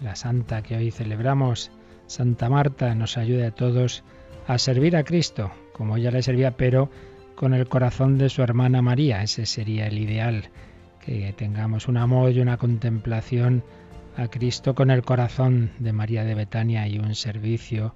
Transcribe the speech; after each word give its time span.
la 0.00 0.14
santa 0.14 0.62
que 0.62 0.76
hoy 0.76 0.90
celebramos, 0.90 1.70
Santa 2.06 2.48
Marta, 2.48 2.94
nos 2.94 3.18
ayude 3.18 3.46
a 3.46 3.50
todos 3.50 4.04
a 4.46 4.58
servir 4.58 4.96
a 4.96 5.04
Cristo, 5.04 5.50
como 5.72 5.96
ella 5.96 6.10
le 6.10 6.22
servía, 6.22 6.56
pero 6.56 6.90
con 7.34 7.52
el 7.52 7.68
corazón 7.68 8.16
de 8.18 8.28
su 8.28 8.42
hermana 8.42 8.80
María. 8.82 9.22
Ese 9.22 9.46
sería 9.46 9.86
el 9.86 9.98
ideal, 9.98 10.50
que 11.04 11.32
tengamos 11.36 11.88
un 11.88 11.96
amor 11.96 12.32
y 12.32 12.40
una 12.40 12.56
contemplación 12.56 13.62
a 14.16 14.28
Cristo 14.28 14.74
con 14.74 14.90
el 14.90 15.02
corazón 15.02 15.70
de 15.78 15.92
María 15.92 16.24
de 16.24 16.34
Betania 16.34 16.88
y 16.88 16.98
un 16.98 17.14
servicio, 17.14 17.94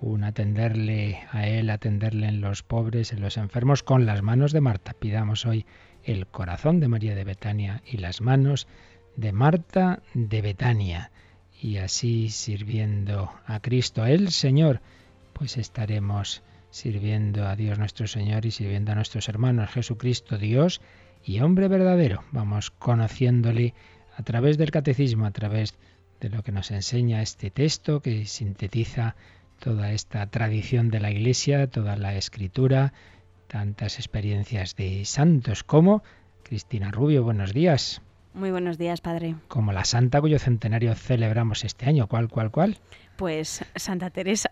un 0.00 0.24
atenderle 0.24 1.20
a 1.30 1.46
Él, 1.46 1.70
atenderle 1.70 2.28
en 2.28 2.40
los 2.40 2.62
pobres, 2.62 3.12
en 3.12 3.20
los 3.20 3.36
enfermos, 3.36 3.82
con 3.82 4.04
las 4.04 4.22
manos 4.22 4.52
de 4.52 4.60
Marta. 4.60 4.94
Pidamos 4.98 5.46
hoy 5.46 5.66
el 6.04 6.26
corazón 6.26 6.78
de 6.80 6.88
María 6.88 7.14
de 7.14 7.24
Betania 7.24 7.82
y 7.84 7.96
las 7.96 8.20
manos 8.20 8.68
de 9.16 9.32
Marta 9.32 10.02
de 10.14 10.42
Betania 10.42 11.10
y 11.60 11.78
así 11.78 12.30
sirviendo 12.30 13.32
a 13.46 13.60
Cristo, 13.60 14.04
el 14.04 14.30
Señor, 14.30 14.80
pues 15.32 15.56
estaremos 15.56 16.42
sirviendo 16.70 17.46
a 17.46 17.56
Dios 17.56 17.78
nuestro 17.78 18.06
Señor 18.06 18.44
y 18.46 18.50
sirviendo 18.50 18.92
a 18.92 18.94
nuestros 18.94 19.28
hermanos, 19.28 19.70
Jesucristo, 19.70 20.38
Dios 20.38 20.80
y 21.24 21.40
hombre 21.40 21.68
verdadero. 21.68 22.22
Vamos 22.32 22.70
conociéndole 22.70 23.74
a 24.16 24.22
través 24.22 24.58
del 24.58 24.70
catecismo, 24.70 25.26
a 25.26 25.30
través 25.30 25.74
de 26.20 26.30
lo 26.30 26.42
que 26.42 26.52
nos 26.52 26.70
enseña 26.70 27.22
este 27.22 27.50
texto 27.50 28.00
que 28.00 28.26
sintetiza 28.26 29.16
toda 29.58 29.92
esta 29.92 30.26
tradición 30.26 30.90
de 30.90 31.00
la 31.00 31.10
Iglesia, 31.10 31.66
toda 31.66 31.96
la 31.96 32.16
escritura, 32.16 32.92
tantas 33.48 33.98
experiencias 33.98 34.76
de 34.76 35.04
santos 35.04 35.64
como 35.64 36.02
Cristina 36.42 36.90
Rubio. 36.90 37.24
Buenos 37.24 37.52
días. 37.52 38.02
Muy 38.36 38.50
buenos 38.50 38.76
días, 38.76 39.00
padre. 39.00 39.34
Como 39.48 39.72
la 39.72 39.86
santa 39.86 40.20
cuyo 40.20 40.38
centenario 40.38 40.94
celebramos 40.94 41.64
este 41.64 41.86
año. 41.86 42.06
¿Cuál, 42.06 42.28
cuál, 42.28 42.50
cuál? 42.50 42.76
Pues 43.16 43.64
Santa 43.74 44.10
Teresa. 44.10 44.50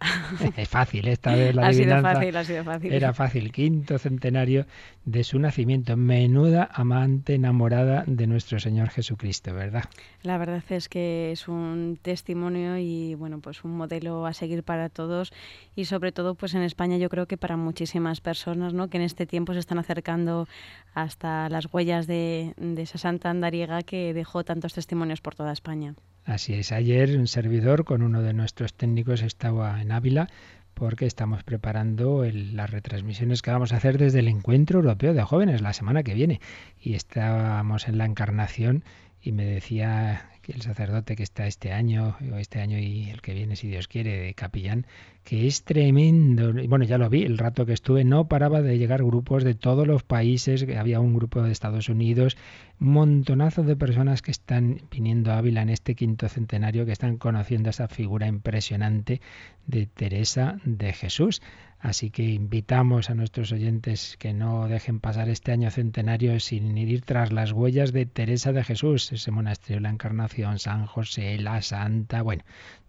Es 0.57 0.69
fácil, 0.69 1.09
esta 1.09 1.35
vez 1.35 1.55
la 1.55 1.67
ha 1.67 1.73
sido 1.73 2.01
fácil, 2.01 2.37
ha 2.37 2.45
sido 2.45 2.65
fácil. 2.65 2.93
Era 2.93 3.13
fácil, 3.13 3.53
quinto 3.53 3.99
centenario 3.99 4.67
de 5.05 5.23
su 5.23 5.39
nacimiento. 5.39 5.97
Menuda 5.97 6.69
amante 6.73 7.35
enamorada 7.35 8.05
de 8.07 8.27
nuestro 8.27 8.59
Señor 8.59 8.89
Jesucristo, 8.89 9.53
¿verdad? 9.53 9.85
La 10.23 10.39
verdad 10.39 10.63
es 10.71 10.89
que 10.89 11.33
es 11.33 11.49
un 11.49 11.99
testimonio 12.01 12.79
y 12.79 13.15
bueno, 13.15 13.41
pues 13.41 13.65
un 13.65 13.77
modelo 13.77 14.25
a 14.27 14.33
seguir 14.33 14.63
para 14.63 14.89
todos 14.89 15.33
y 15.77 15.85
sobre 15.85 16.13
todo 16.13 16.35
pues 16.35 16.55
en 16.55 16.63
España 16.63 16.97
yo 16.97 17.09
creo 17.11 17.27
que 17.27 17.37
para 17.37 17.57
muchísimas 17.57 18.21
personas, 18.21 18.73
¿no? 18.73 18.89
Que 18.89 18.97
en 18.97 19.03
este 19.03 19.27
tiempo 19.27 19.53
se 19.53 19.59
están 19.59 19.79
acercando 19.79 20.49
hasta 20.95 21.49
las 21.51 21.73
huellas 21.73 22.07
de, 22.07 22.55
de 22.57 22.83
esa 22.83 22.99
santa 22.99 23.31
andariega 23.31 23.83
que 23.83 24.15
dejó 24.15 24.45
tantos 24.45 24.73
testimonios 24.73 25.21
por 25.21 25.35
toda 25.35 25.53
España. 25.53 25.95
Así 26.25 26.55
es, 26.55 26.73
ayer 26.73 27.19
un 27.19 27.27
servidor 27.27 27.85
con 27.85 28.03
uno 28.03 28.23
de 28.23 28.33
nuestros 28.33 28.73
técnicos 28.73 29.23
estaba 29.23 29.83
en 29.83 29.93
Ávila 29.93 30.31
porque 30.73 31.05
estamos 31.05 31.45
preparando 31.45 32.25
las 32.25 32.71
retransmisiones 32.71 33.43
que 33.43 33.51
vamos 33.51 33.73
a 33.73 33.77
hacer 33.77 33.99
desde 33.99 34.21
el 34.21 34.29
Encuentro 34.29 34.79
Europeo 34.81 35.13
de 35.13 35.23
Jóvenes 35.23 35.61
la 35.61 35.75
semana 35.75 36.03
que 36.03 36.15
viene. 36.15 36.41
Y 36.81 36.95
estábamos 36.95 37.89
en 37.89 37.99
la 37.99 38.07
encarnación 38.07 38.85
y 39.21 39.33
me 39.33 39.45
decía 39.45 40.31
que 40.41 40.53
el 40.53 40.63
sacerdote 40.63 41.15
que 41.15 41.23
está 41.23 41.47
este 41.47 41.73
año, 41.73 42.17
o 42.33 42.37
este 42.37 42.61
año 42.61 42.79
y 42.79 43.11
el 43.11 43.21
que 43.21 43.35
viene, 43.35 43.55
si 43.55 43.69
Dios 43.69 43.87
quiere, 43.87 44.19
de 44.19 44.35
capellán, 44.35 44.87
que 45.25 45.47
es 45.47 45.65
tremendo. 45.65 46.53
Bueno, 46.69 46.85
ya 46.85 46.99
lo 46.99 47.09
vi, 47.09 47.23
el 47.23 47.39
rato 47.39 47.65
que 47.65 47.73
estuve 47.73 48.05
no 48.05 48.29
paraba 48.29 48.61
de 48.61 48.77
llegar 48.77 49.03
grupos 49.03 49.43
de 49.43 49.55
todos 49.55 49.87
los 49.87 50.03
países, 50.03 50.67
había 50.77 51.01
un 51.01 51.15
grupo 51.15 51.43
de 51.43 51.51
Estados 51.51 51.89
Unidos, 51.89 52.37
un 52.79 52.89
montonazo 52.89 53.63
de 53.63 53.75
personas 53.75 54.21
que 54.21 54.31
están 54.31 54.83
viniendo 54.91 55.33
a 55.33 55.39
Ávila 55.39 55.63
en 55.63 55.71
este 55.71 55.95
quinto 55.95 56.29
centenario, 56.29 56.85
que 56.85 56.93
están 56.93 57.17
conociendo 57.17 57.71
esa 57.71 57.89
figura 57.89 58.27
impresionante 58.27 59.23
de 59.67 59.87
Teresa 59.87 60.61
de 60.65 60.93
Jesús. 60.93 61.41
Así 61.81 62.11
que 62.11 62.23
invitamos 62.23 63.11
a 63.11 63.15
nuestros 63.15 63.53
oyentes 63.53 64.17
que 64.19 64.33
no 64.33 64.69
dejen 64.69 65.01
pasar 65.01 65.29
este 65.29 65.53
año 65.53 65.71
centenario 65.71 66.39
sin 66.41 66.77
ir 66.77 67.03
tras 67.03 67.33
las 67.33 67.53
huellas 67.53 67.93
de 67.93 68.07
Teresa 68.07 68.53
de 68.53 68.65
Jesús, 68.65 69.13
ese 69.13 69.31
monasterio 69.31 69.77
de 69.77 69.83
la 69.83 69.91
Encarnación, 69.91 70.59
San 70.59 70.87
José, 70.87 71.39
la 71.39 71.61
Santa, 71.61 72.23
bueno, 72.23 72.43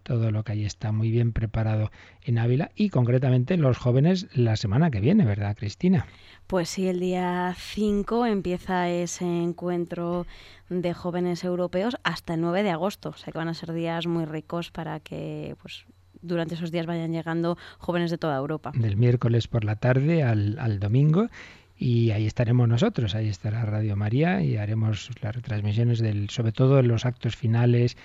todo 0.06 0.30
lo 0.30 0.44
que 0.44 0.52
ahí 0.52 0.64
está 0.64 0.92
muy 0.92 1.10
bien 1.10 1.32
preparado 1.32 1.90
en 2.22 2.38
Ávila 2.38 2.70
y 2.76 2.90
concretamente 2.90 3.56
los 3.56 3.76
jóvenes 3.76 4.28
la 4.34 4.54
semana 4.54 4.88
que 4.88 5.00
viene, 5.00 5.24
¿verdad, 5.24 5.56
Cristina? 5.56 6.06
Pues 6.46 6.68
sí, 6.68 6.86
el 6.86 7.00
día 7.00 7.52
5 7.58 8.24
empieza 8.26 8.88
ese 8.88 9.24
encuentro 9.24 10.24
de 10.68 10.94
jóvenes 10.94 11.42
europeos 11.42 11.96
hasta 12.04 12.34
el 12.34 12.40
9 12.40 12.62
de 12.62 12.70
agosto. 12.70 13.08
O 13.08 13.16
sea 13.16 13.32
que 13.32 13.38
van 13.38 13.48
a 13.48 13.54
ser 13.54 13.72
días 13.72 14.06
muy 14.06 14.26
ricos 14.26 14.70
para 14.70 15.00
que 15.00 15.56
pues, 15.60 15.86
durante 16.22 16.54
esos 16.54 16.70
días 16.70 16.86
vayan 16.86 17.10
llegando 17.10 17.58
jóvenes 17.78 18.12
de 18.12 18.18
toda 18.18 18.36
Europa. 18.36 18.70
Del 18.76 18.96
miércoles 18.96 19.48
por 19.48 19.64
la 19.64 19.74
tarde 19.74 20.22
al, 20.22 20.56
al 20.60 20.78
domingo 20.78 21.26
y 21.78 22.10
ahí 22.10 22.26
estaremos 22.26 22.68
nosotros, 22.68 23.14
ahí 23.14 23.28
estará 23.28 23.64
Radio 23.64 23.96
María 23.96 24.42
y 24.42 24.56
haremos 24.56 25.10
las 25.20 25.34
retransmisiones 25.34 25.98
del, 25.98 26.30
sobre 26.30 26.52
todo 26.52 26.78
en 26.78 26.88
los 26.88 27.04
actos 27.04 27.36
finales, 27.36 27.98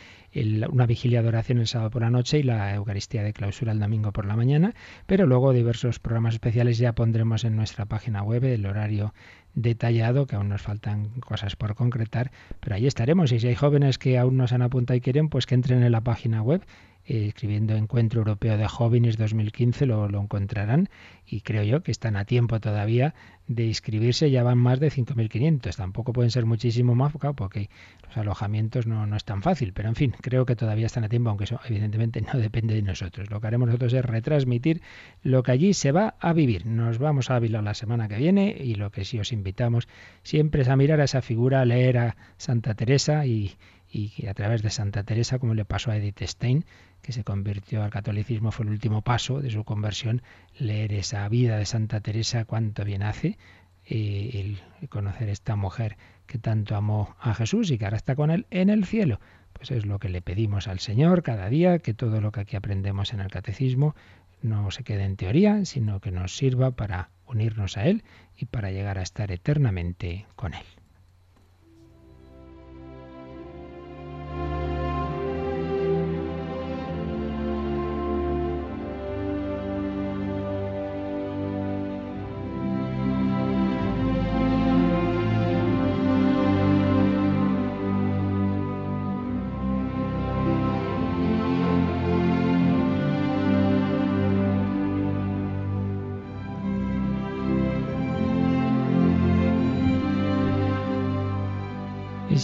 una 0.70 0.86
vigilia 0.86 1.22
de 1.22 1.30
oración 1.30 1.60
el 1.60 1.68
sábado 1.68 1.90
por 1.92 2.02
la 2.02 2.10
noche 2.10 2.40
y 2.40 2.44
la 2.44 2.76
Eucaristía 2.76 3.24
de 3.24 3.32
clausura 3.32 3.72
el 3.72 3.80
domingo 3.80 4.12
por 4.12 4.26
la 4.26 4.36
mañana, 4.36 4.74
pero 5.06 5.26
luego 5.26 5.54
diversos 5.54 6.00
programas 6.00 6.34
especiales 6.34 6.78
ya 6.78 6.94
pondremos 6.94 7.46
en 7.46 7.56
nuestra 7.56 7.86
página 7.86 8.24
web 8.24 8.44
el 8.44 8.66
horario 8.66 9.14
detallado, 9.54 10.28
que 10.28 10.36
aún 10.36 10.50
nos 10.50 10.62
faltan 10.62 11.10
cosas 11.22 11.56
por 11.56 11.76
concretar, 11.76 12.32
pero 12.60 12.76
ahí 12.76 12.88
estaremos. 12.88 13.32
Y 13.32 13.40
si 13.40 13.48
hay 13.48 13.56
jóvenes 13.56 13.98
que 13.98 14.18
aún 14.18 14.38
no 14.38 14.48
se 14.48 14.56
han 14.56 14.62
apuntado 14.62 14.98
y 14.98 15.02
quieren, 15.02 15.30
pues 15.30 15.46
que 15.46 15.56
entren 15.56 15.84
en 15.84 15.92
la 15.92 16.02
página 16.02 16.42
web 16.42 16.62
escribiendo 17.06 17.76
Encuentro 17.76 18.20
Europeo 18.20 18.58
de 18.58 18.68
Jóvenes 18.68 19.18
2015 19.18 19.86
lo, 19.86 20.08
lo 20.08 20.22
encontrarán 20.22 20.90
y 21.26 21.42
creo 21.42 21.64
yo 21.64 21.82
que 21.82 21.92
están 21.92 22.16
a 22.16 22.26
tiempo 22.26 22.60
todavía 22.60 23.14
de 23.48 23.66
inscribirse, 23.66 24.32
ya 24.32 24.44
van 24.44 24.58
más 24.58 24.80
de 24.80 24.90
5.500, 24.90 25.76
tampoco 25.76 26.14
pueden 26.14 26.32
ser 26.32 26.46
muchísimo 26.46 26.96
más 26.96 27.14
porque 27.36 27.70
los 28.06 28.18
alojamientos 28.18 28.88
no, 28.88 29.06
no 29.06 29.16
es 29.16 29.24
tan 29.26 29.42
fácil, 29.42 29.74
pero 29.74 29.90
en 29.90 29.96
fin, 29.96 30.14
creo 30.22 30.46
que 30.46 30.56
todavía 30.56 30.86
están 30.86 31.04
a 31.04 31.10
tiempo, 31.10 31.30
aunque 31.30 31.46
eso 31.46 31.60
evidentemente 31.68 32.22
no 32.22 32.34
depende 32.40 32.76
de 32.76 32.82
nosotros. 32.82 33.30
Lo 33.30 33.42
que 33.42 33.48
haremos 33.48 33.68
nosotros 33.68 33.94
es 33.94 34.06
retransmitir 34.06 34.82
lo 35.24 35.44
que 35.44 35.52
allí 35.52 35.74
se 35.74 35.92
va 35.92 36.16
a 36.20 36.34
vivir. 36.34 36.66
Nos 36.66 36.98
vamos 36.98 37.30
a 37.30 37.36
Ávila 37.36 37.62
la 37.62 37.74
semana 37.74 38.08
que 38.08 38.18
viene 38.18 38.56
y 38.58 38.76
lo 38.76 38.92
que 38.92 39.06
sí 39.06 39.20
os 39.20 39.32
invitamos 39.32 39.88
siempre 40.24 40.62
es 40.62 40.70
a 40.70 40.76
mirar 40.76 41.02
a 41.02 41.06
esa 41.06 41.22
figura, 41.22 41.62
a 41.62 41.66
leer 41.66 41.98
a 41.98 42.18
Santa 42.38 42.74
Teresa 42.74 43.26
y, 43.26 43.56
y 43.92 44.26
a 44.28 44.34
través 44.34 44.62
de 44.62 44.70
Santa 44.70 45.04
Teresa, 45.04 45.40
como 45.40 45.54
le 45.54 45.66
pasó 45.66 45.92
a 45.92 45.98
Edith 45.98 46.22
Stein, 46.22 46.66
que 47.02 47.12
se 47.12 47.24
convirtió 47.24 47.84
al 47.84 47.90
catolicismo, 47.90 48.52
fue 48.52 48.66
el 48.66 48.72
último 48.72 49.02
paso 49.02 49.42
de 49.42 49.50
su 49.50 49.64
conversión, 49.64 50.22
leer 50.58 50.94
esa 50.94 51.28
vida 51.30 51.58
de 51.58 51.66
Santa 51.66 52.00
Teresa, 52.02 52.46
cuánto 52.46 52.84
bien 52.86 53.04
hace, 53.04 53.38
eh, 53.86 54.58
el 54.80 54.90
conocer 54.90 55.30
esta 55.30 55.56
mujer 55.56 55.98
que 56.28 56.38
tanto 56.38 56.76
amó 56.76 57.16
a 57.20 57.34
Jesús 57.34 57.72
y 57.72 57.78
que 57.78 57.86
ahora 57.86 57.98
está 57.98 58.16
con 58.16 58.32
él 58.32 58.46
en 58.52 58.70
el 58.70 58.86
cielo. 58.86 59.20
Pues 59.54 59.72
es 59.72 59.86
lo 59.86 60.00
que 60.00 60.10
le 60.10 60.22
pedimos 60.22 60.68
al 60.68 60.80
Señor 60.80 61.24
cada 61.24 61.50
día, 61.50 61.80
que 61.80 61.94
todo 61.94 62.22
lo 62.22 62.32
que 62.32 62.42
aquí 62.42 62.56
aprendemos 62.56 63.14
en 63.14 63.20
el 63.20 63.30
catecismo 63.30 63.96
no 64.42 64.72
se 64.72 64.84
quede 64.84 65.04
en 65.04 65.18
teoría, 65.18 65.66
sino 65.66 66.00
que 66.00 66.12
nos 66.12 66.36
sirva 66.36 66.72
para 66.72 67.10
unirnos 67.28 67.78
a 67.78 67.86
Él 67.86 68.04
y 68.38 68.46
para 68.46 68.72
llegar 68.72 68.98
a 68.98 69.04
estar 69.04 69.32
eternamente 69.32 70.26
con 70.36 70.54
Él. 70.54 70.81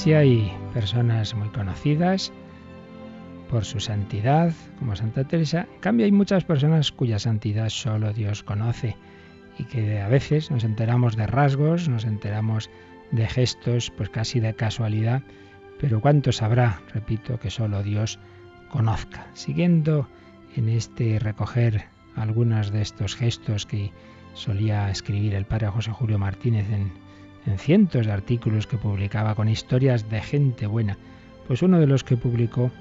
Si 0.07 0.13
hay 0.13 0.57
personas 0.73 1.35
muy 1.35 1.49
conocidas 1.49 2.31
por 3.49 3.65
su 3.65 3.81
santidad, 3.81 4.53
como 4.79 4.95
Santa 4.95 5.25
Teresa. 5.25 5.67
En 5.73 5.81
cambio, 5.81 6.05
hay 6.05 6.13
muchas 6.13 6.45
personas 6.45 6.93
cuya 6.93 7.19
santidad 7.19 7.67
solo 7.67 8.13
Dios 8.13 8.41
conoce 8.41 8.95
y 9.59 9.65
que 9.65 9.99
a 9.99 10.07
veces 10.07 10.49
nos 10.49 10.63
enteramos 10.63 11.17
de 11.17 11.27
rasgos, 11.27 11.89
nos 11.89 12.05
enteramos 12.05 12.69
de 13.11 13.27
gestos, 13.27 13.91
pues 13.97 14.09
casi 14.09 14.39
de 14.39 14.53
casualidad, 14.53 15.23
pero 15.77 15.99
¿cuántos 15.99 16.41
habrá, 16.41 16.79
repito, 16.93 17.37
que 17.37 17.49
solo 17.49 17.83
Dios 17.83 18.17
conozca? 18.69 19.27
Siguiendo 19.33 20.07
en 20.55 20.69
este 20.69 21.19
recoger 21.19 21.83
algunos 22.15 22.71
de 22.71 22.81
estos 22.81 23.13
gestos 23.17 23.65
que 23.65 23.91
solía 24.35 24.89
escribir 24.89 25.35
el 25.35 25.43
padre 25.43 25.67
José 25.67 25.91
Julio 25.91 26.17
Martínez 26.17 26.71
en, 26.71 26.93
en 27.47 27.57
cientos 27.57 28.05
de 28.05 28.11
artículos 28.11 28.67
que 28.67 28.77
publicaba 28.77 29.33
con 29.33 29.47
historias 29.47 30.09
de 30.09 30.21
gente 30.21 30.67
buena, 30.67 30.97
pues 31.47 31.61
uno 31.61 31.79
de 31.79 31.87
los 31.87 32.03
que 32.03 32.17
publicó 32.17 32.71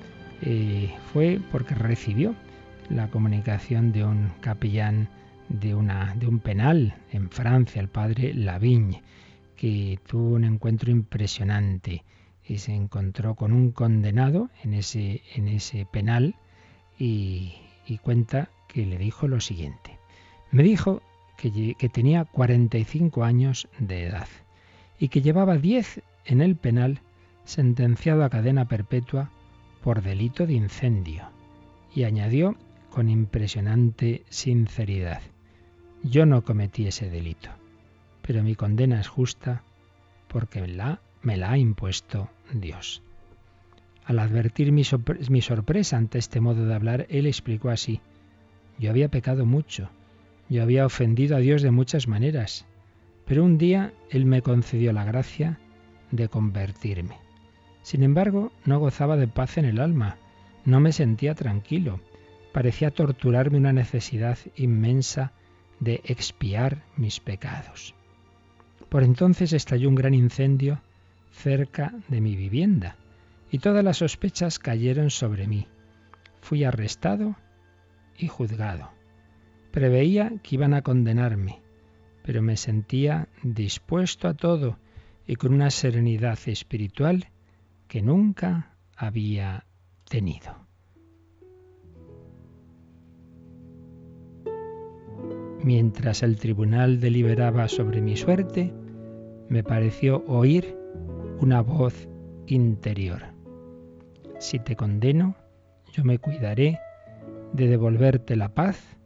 eh, 0.42 0.92
fue 1.12 1.40
porque 1.52 1.74
recibió 1.74 2.34
la 2.90 3.08
comunicación 3.08 3.92
de 3.92 4.04
un 4.04 4.32
capellán 4.40 5.08
de, 5.48 5.74
una, 5.74 6.14
de 6.16 6.26
un 6.26 6.40
penal 6.40 6.96
en 7.12 7.30
Francia, 7.30 7.80
el 7.80 7.88
padre 7.88 8.34
Lavigne, 8.34 9.02
que 9.56 10.00
tuvo 10.06 10.34
un 10.34 10.44
encuentro 10.44 10.90
impresionante 10.90 12.04
y 12.44 12.58
se 12.58 12.74
encontró 12.74 13.36
con 13.36 13.52
un 13.52 13.70
condenado 13.70 14.50
en 14.64 14.74
ese, 14.74 15.22
en 15.34 15.46
ese 15.46 15.86
penal 15.86 16.34
y, 16.98 17.54
cuenta 18.02 18.50
que 18.68 18.84
le 18.84 18.98
dijo 18.98 19.28
lo 19.28 19.40
siguiente. 19.40 19.98
Me 20.50 20.64
dijo 20.64 21.02
que, 21.36 21.74
que 21.78 21.88
tenía 21.88 22.24
45 22.24 23.24
años 23.24 23.68
de 23.78 24.04
edad 24.04 24.26
y 24.98 25.08
que 25.08 25.22
llevaba 25.22 25.56
10 25.56 26.02
en 26.24 26.40
el 26.40 26.56
penal 26.56 27.00
sentenciado 27.44 28.24
a 28.24 28.30
cadena 28.30 28.66
perpetua 28.66 29.30
por 29.82 30.02
delito 30.02 30.46
de 30.46 30.54
incendio. 30.54 31.28
Y 31.94 32.04
añadió 32.04 32.56
con 32.90 33.08
impresionante 33.08 34.24
sinceridad, 34.28 35.22
yo 36.02 36.26
no 36.26 36.44
cometí 36.44 36.86
ese 36.86 37.10
delito, 37.10 37.50
pero 38.22 38.42
mi 38.42 38.54
condena 38.54 39.00
es 39.00 39.08
justa 39.08 39.62
porque 40.28 40.66
la, 40.66 41.00
me 41.22 41.36
la 41.36 41.52
ha 41.52 41.58
impuesto 41.58 42.30
Dios. 42.52 43.02
Al 44.04 44.18
advertir 44.18 44.72
mi, 44.72 44.82
mi 45.30 45.42
sorpresa 45.42 45.96
ante 45.96 46.18
este 46.18 46.40
modo 46.40 46.66
de 46.66 46.74
hablar, 46.74 47.06
él 47.08 47.26
explicó 47.26 47.70
así, 47.70 48.00
yo 48.78 48.90
había 48.90 49.08
pecado 49.08 49.46
mucho, 49.46 49.88
yo 50.48 50.62
había 50.62 50.86
ofendido 50.86 51.36
a 51.36 51.40
Dios 51.40 51.62
de 51.62 51.70
muchas 51.70 52.06
maneras, 52.06 52.66
pero 53.26 53.44
un 53.44 53.58
día 53.58 53.92
Él 54.08 54.24
me 54.24 54.42
concedió 54.42 54.92
la 54.92 55.04
gracia 55.04 55.58
de 56.10 56.28
convertirme. 56.28 57.18
Sin 57.82 58.02
embargo, 58.02 58.52
no 58.64 58.78
gozaba 58.78 59.16
de 59.16 59.28
paz 59.28 59.58
en 59.58 59.64
el 59.64 59.80
alma, 59.80 60.16
no 60.64 60.80
me 60.80 60.92
sentía 60.92 61.34
tranquilo, 61.34 62.00
parecía 62.52 62.90
torturarme 62.90 63.58
una 63.58 63.72
necesidad 63.72 64.38
inmensa 64.56 65.32
de 65.80 66.00
expiar 66.04 66.82
mis 66.96 67.20
pecados. 67.20 67.94
Por 68.88 69.02
entonces 69.02 69.52
estalló 69.52 69.88
un 69.88 69.94
gran 69.94 70.14
incendio 70.14 70.80
cerca 71.32 71.92
de 72.08 72.20
mi 72.20 72.34
vivienda 72.34 72.96
y 73.50 73.58
todas 73.58 73.84
las 73.84 73.98
sospechas 73.98 74.58
cayeron 74.58 75.10
sobre 75.10 75.46
mí. 75.46 75.66
Fui 76.40 76.64
arrestado 76.64 77.36
y 78.16 78.28
juzgado. 78.28 78.90
Preveía 79.70 80.32
que 80.42 80.54
iban 80.54 80.74
a 80.74 80.82
condenarme, 80.82 81.60
pero 82.26 82.42
me 82.42 82.56
sentía 82.56 83.28
dispuesto 83.44 84.26
a 84.26 84.34
todo 84.34 84.78
y 85.28 85.36
con 85.36 85.54
una 85.54 85.70
serenidad 85.70 86.38
espiritual 86.46 87.28
que 87.86 88.02
nunca 88.02 88.74
había 88.96 89.64
tenido. 90.08 90.66
Mientras 95.62 96.24
el 96.24 96.36
tribunal 96.36 96.98
deliberaba 96.98 97.68
sobre 97.68 98.00
mi 98.00 98.16
suerte, 98.16 98.72
me 99.48 99.62
pareció 99.62 100.24
oír 100.26 100.76
una 101.40 101.60
voz 101.60 102.08
interior. 102.48 103.22
Si 104.40 104.58
te 104.58 104.74
condeno, 104.74 105.36
yo 105.92 106.02
me 106.02 106.18
cuidaré 106.18 106.80
de 107.52 107.68
devolverte 107.68 108.34
la 108.34 108.52
paz 108.52 108.98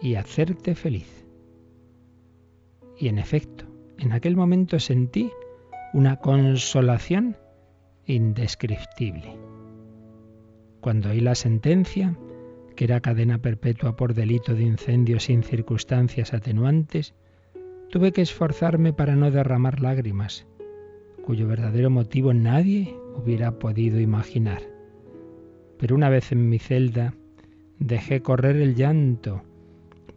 y 0.00 0.14
hacerte 0.14 0.76
feliz. 0.76 1.25
Y 2.98 3.08
en 3.08 3.18
efecto, 3.18 3.64
en 3.98 4.12
aquel 4.12 4.36
momento 4.36 4.78
sentí 4.78 5.30
una 5.92 6.16
consolación 6.16 7.36
indescriptible. 8.06 9.36
Cuando 10.80 11.10
oí 11.10 11.20
la 11.20 11.34
sentencia, 11.34 12.16
que 12.76 12.84
era 12.84 13.00
cadena 13.00 13.38
perpetua 13.38 13.96
por 13.96 14.14
delito 14.14 14.54
de 14.54 14.62
incendio 14.62 15.18
sin 15.18 15.42
circunstancias 15.42 16.32
atenuantes, 16.32 17.14
tuve 17.90 18.12
que 18.12 18.22
esforzarme 18.22 18.92
para 18.92 19.16
no 19.16 19.30
derramar 19.30 19.80
lágrimas, 19.80 20.46
cuyo 21.24 21.48
verdadero 21.48 21.90
motivo 21.90 22.32
nadie 22.34 22.94
hubiera 23.16 23.58
podido 23.58 24.00
imaginar. 24.00 24.62
Pero 25.78 25.94
una 25.94 26.08
vez 26.08 26.30
en 26.32 26.48
mi 26.48 26.58
celda, 26.58 27.14
dejé 27.78 28.22
correr 28.22 28.56
el 28.56 28.74
llanto, 28.74 29.42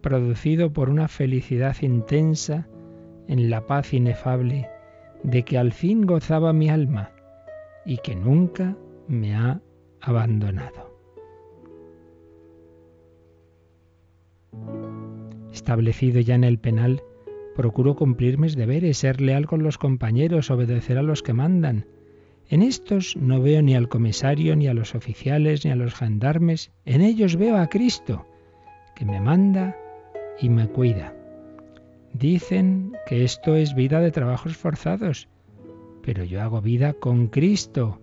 producido 0.02 0.72
por 0.72 0.90
una 0.90 1.08
felicidad 1.08 1.76
intensa 1.82 2.68
en 3.28 3.50
la 3.50 3.66
paz 3.66 3.94
inefable 3.94 4.70
de 5.24 5.44
que 5.44 5.58
al 5.58 5.72
fin 5.72 6.06
gozaba 6.06 6.54
mi 6.54 6.70
alma 6.70 7.12
y 7.86 7.98
que 7.98 8.16
nunca 8.16 8.78
me 9.08 9.36
ha 9.36 9.62
abandonado. 10.02 10.90
Establecido 15.52 16.22
ya 16.22 16.36
en 16.36 16.44
el 16.44 16.60
penal, 16.60 17.04
procuro 17.56 17.96
cumplir 17.96 18.38
mis 18.38 18.56
deberes, 18.56 18.98
ser 18.98 19.20
leal 19.20 19.46
con 19.46 19.64
los 19.64 19.78
compañeros, 19.78 20.50
obedecer 20.52 20.98
a 20.98 21.04
los 21.04 21.22
que 21.22 21.34
mandan. 21.34 21.86
En 22.48 22.62
estos 22.62 23.16
no 23.18 23.42
veo 23.42 23.62
ni 23.62 23.76
al 23.76 23.90
comisario, 23.90 24.56
ni 24.56 24.68
a 24.68 24.74
los 24.74 24.96
oficiales, 24.96 25.66
ni 25.66 25.72
a 25.72 25.76
los 25.76 25.94
gendarmes, 25.94 26.72
en 26.86 27.02
ellos 27.02 27.36
veo 27.36 27.58
a 27.58 27.68
Cristo, 27.68 28.26
que 28.96 29.06
me 29.06 29.20
manda 29.20 29.76
y 30.42 30.50
me 30.50 30.68
cuida. 30.68 31.14
Dicen 32.14 32.94
que 33.06 33.24
esto 33.24 33.56
es 33.56 33.76
vida 33.76 34.00
de 34.00 34.12
trabajos 34.12 34.58
forzados, 34.58 35.28
pero 36.02 36.24
yo 36.24 36.42
hago 36.42 36.62
vida 36.62 36.94
con 36.94 37.28
Cristo, 37.28 38.02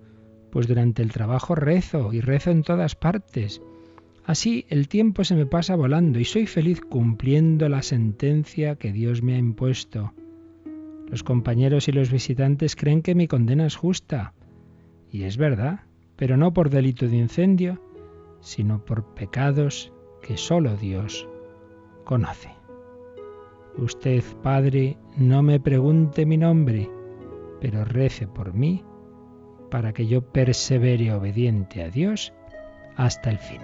pues 0.51 0.69
durante 0.69 1.03
el 1.03 1.13
trabajo 1.13 1.55
rezo 1.55 2.13
y 2.13 2.21
rezo 2.21 2.51
en 2.51 2.63
todas 2.63 2.95
partes. 2.95 3.61
Así 4.25 4.67
el 4.69 4.89
tiempo 4.89 5.25
se 5.25 5.35
me 5.35 5.47
pasa 5.47 5.77
volando 5.77 6.19
y 6.19 6.25
soy 6.25 6.47
feliz 6.47 6.81
cumpliendo 6.81 7.69
la 7.69 7.83
sentencia 7.83 8.77
que 8.77 8.93
Dios 8.93 9.23
me 9.23 9.35
ha 9.35 9.39
impuesto. 9.39 10.13
Los 11.09 11.23
compañeros 11.23 11.89
y 11.89 11.93
los 11.93 12.11
visitantes 12.11 12.75
creen 12.75 13.03
que 13.03 13.15
mi 13.15 13.29
condena 13.29 13.67
es 13.67 13.77
justa. 13.77 14.35
Y 15.11 15.23
es 15.23 15.37
verdad, 15.37 15.81
pero 16.17 16.37
no 16.37 16.53
por 16.53 16.71
delito 16.71 17.07
de 17.07 17.17
incendio, 17.17 17.81
sino 18.41 18.85
por 18.85 19.15
pecados 19.15 19.93
que 20.21 20.37
sólo 20.37 20.77
Dios 20.77 21.29
conoce. 22.07 22.49
Usted, 23.77 24.23
Padre, 24.43 24.97
no 25.19 25.43
me 25.43 25.61
pregunte 25.61 26.25
mi 26.25 26.39
nombre, 26.39 26.89
pero 27.61 27.85
rece 27.85 28.27
por 28.27 28.55
mí 28.55 28.83
para 29.71 29.93
que 29.93 30.07
yo 30.07 30.23
persevere 30.23 31.13
obediente 31.13 31.83
a 31.83 31.91
Dios 31.91 32.33
hasta 32.97 33.31
el 33.31 33.39
fin. 33.39 33.61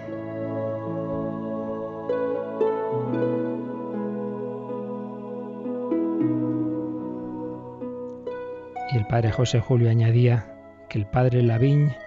Y 8.91 8.97
el 8.97 9.07
padre 9.07 9.31
José 9.31 9.59
Julio 9.59 9.89
añadía 9.89 10.53
que 10.89 10.99
el 10.99 11.07
padre 11.07 11.41
Lavigne 11.41 11.97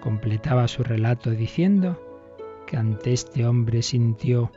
completaba 0.00 0.66
su 0.66 0.82
relato 0.82 1.30
diciendo 1.30 2.00
que 2.66 2.76
ante 2.76 3.12
este 3.12 3.46
hombre 3.46 3.82
sintió 3.82 4.50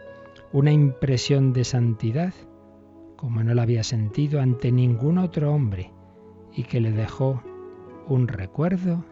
una 0.51 0.72
impresión 0.72 1.53
de 1.53 1.63
santidad 1.63 2.34
como 3.15 3.44
no 3.44 3.53
la 3.53 3.63
había 3.63 3.84
sentido 3.84 4.39
ante 4.39 4.72
ningún 4.72 5.18
otro 5.18 5.53
hombre 5.53 5.91
y 6.53 6.63
que 6.63 6.79
le 6.79 6.91
dejó 6.91 7.44
un 8.08 8.27
recuerdo 8.27 9.03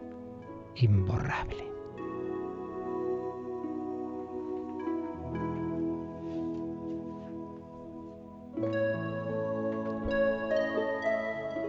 imborrable. 0.76 1.68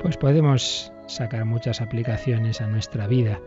Pues 0.00 0.16
podemos 0.16 0.92
sacar 1.08 1.44
muchas 1.44 1.80
aplicaciones 1.80 2.60
a 2.60 2.68
nuestra 2.68 3.08
vida. 3.08 3.40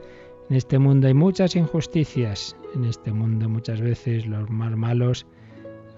En 0.50 0.58
este 0.58 0.80
mundo 0.80 1.08
hay 1.08 1.14
muchas 1.14 1.56
injusticias. 1.56 2.58
En 2.76 2.84
este 2.84 3.14
mundo 3.14 3.48
muchas 3.48 3.80
veces 3.80 4.28
los 4.28 4.50
más 4.50 4.76
malos 4.76 5.26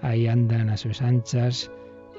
ahí 0.04 0.26
andan 0.26 0.70
a 0.70 0.76
sus 0.76 1.02
anchas 1.02 1.70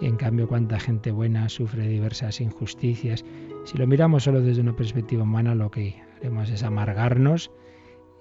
y 0.01 0.07
en 0.07 0.17
cambio 0.17 0.47
cuánta 0.47 0.79
gente 0.79 1.11
buena 1.11 1.47
sufre 1.49 1.87
diversas 1.87 2.41
injusticias. 2.41 3.23
Si 3.65 3.77
lo 3.77 3.87
miramos 3.87 4.23
solo 4.23 4.41
desde 4.41 4.61
una 4.61 4.75
perspectiva 4.75 5.23
humana, 5.23 5.55
lo 5.55 5.71
que 5.71 5.95
haremos 6.17 6.49
es 6.49 6.63
amargarnos. 6.63 7.51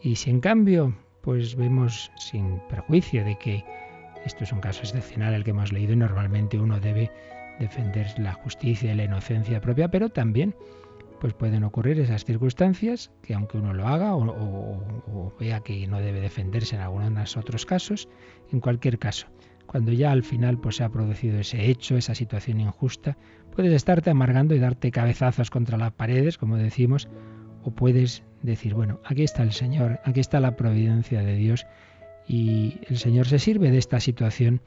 Y 0.01 0.17
si 0.17 0.31
en 0.31 0.41
cambio 0.41 0.95
pues 1.23 1.57
vemos 1.57 2.13
sin 2.17 2.61
perjuicio 2.69 3.25
de 3.25 3.39
que 3.39 3.65
esto 4.27 4.45
es 4.45 4.53
un 4.53 4.61
caso 4.61 4.83
excepcional 4.83 5.33
el 5.33 5.43
que 5.43 5.51
hemos 5.51 5.73
leído 5.73 5.95
y 5.95 5.97
normalmente 5.97 6.59
uno 6.59 6.79
debe 6.79 7.11
defender 7.59 8.07
la 8.19 8.35
justicia 8.35 8.93
y 8.93 8.97
la 8.97 9.05
inocencia 9.05 9.61
propia, 9.61 9.91
pero 9.91 10.11
también 10.11 10.55
pues 11.21 11.33
pueden 11.33 11.65
ocurrir 11.65 11.99
esas 12.01 12.27
circunstancias 12.27 13.11
que 13.23 13.33
aunque 13.33 13.57
uno 13.57 13.73
lo 13.73 13.89
haga 13.89 14.15
o, 14.15 15.33
vea 15.41 15.61
que 15.61 15.87
no 15.87 16.01
debe 16.01 16.21
defenderse 16.21 16.77
en 16.77 16.83
algunos 16.83 17.39
otros 17.39 17.65
casos, 17.65 18.09
en 18.53 18.61
cualquier 18.61 18.99
caso, 18.99 19.27
cuando 19.67 19.93
ya 19.93 20.13
al 20.13 20.23
final 20.23 20.59
pues 20.59 20.77
se 20.77 20.85
ha 20.85 20.89
producido 20.89 21.39
ese 21.39 21.71
hecho, 21.71 21.97
esa 21.97 22.15
situación 22.15 22.61
injusta, 22.61 23.17
puedes 23.55 23.73
estarte 23.73 24.11
amargando 24.11 24.55
y 24.55 24.59
darte 24.59 24.91
cabezazos 24.91 25.51
contra 25.51 25.79
las 25.79 25.93
paredes, 25.93 26.39
como 26.39 26.57
decimos, 26.57 27.09
o 27.63 27.71
puedes 27.71 28.23
decir, 28.43 28.75
bueno, 28.75 29.01
aquí 29.05 29.23
está 29.23 29.43
el 29.43 29.53
Señor, 29.53 30.01
aquí 30.05 30.21
está 30.21 30.41
la 30.41 30.57
providencia 30.57 31.23
de 31.23 31.35
Dios 31.37 31.67
y 32.27 32.81
el 32.89 32.99
Señor 32.99 33.27
se 33.27 33.39
sirve 33.39 33.71
de 33.71 33.79
esta 33.79 34.01
situación 34.01 34.61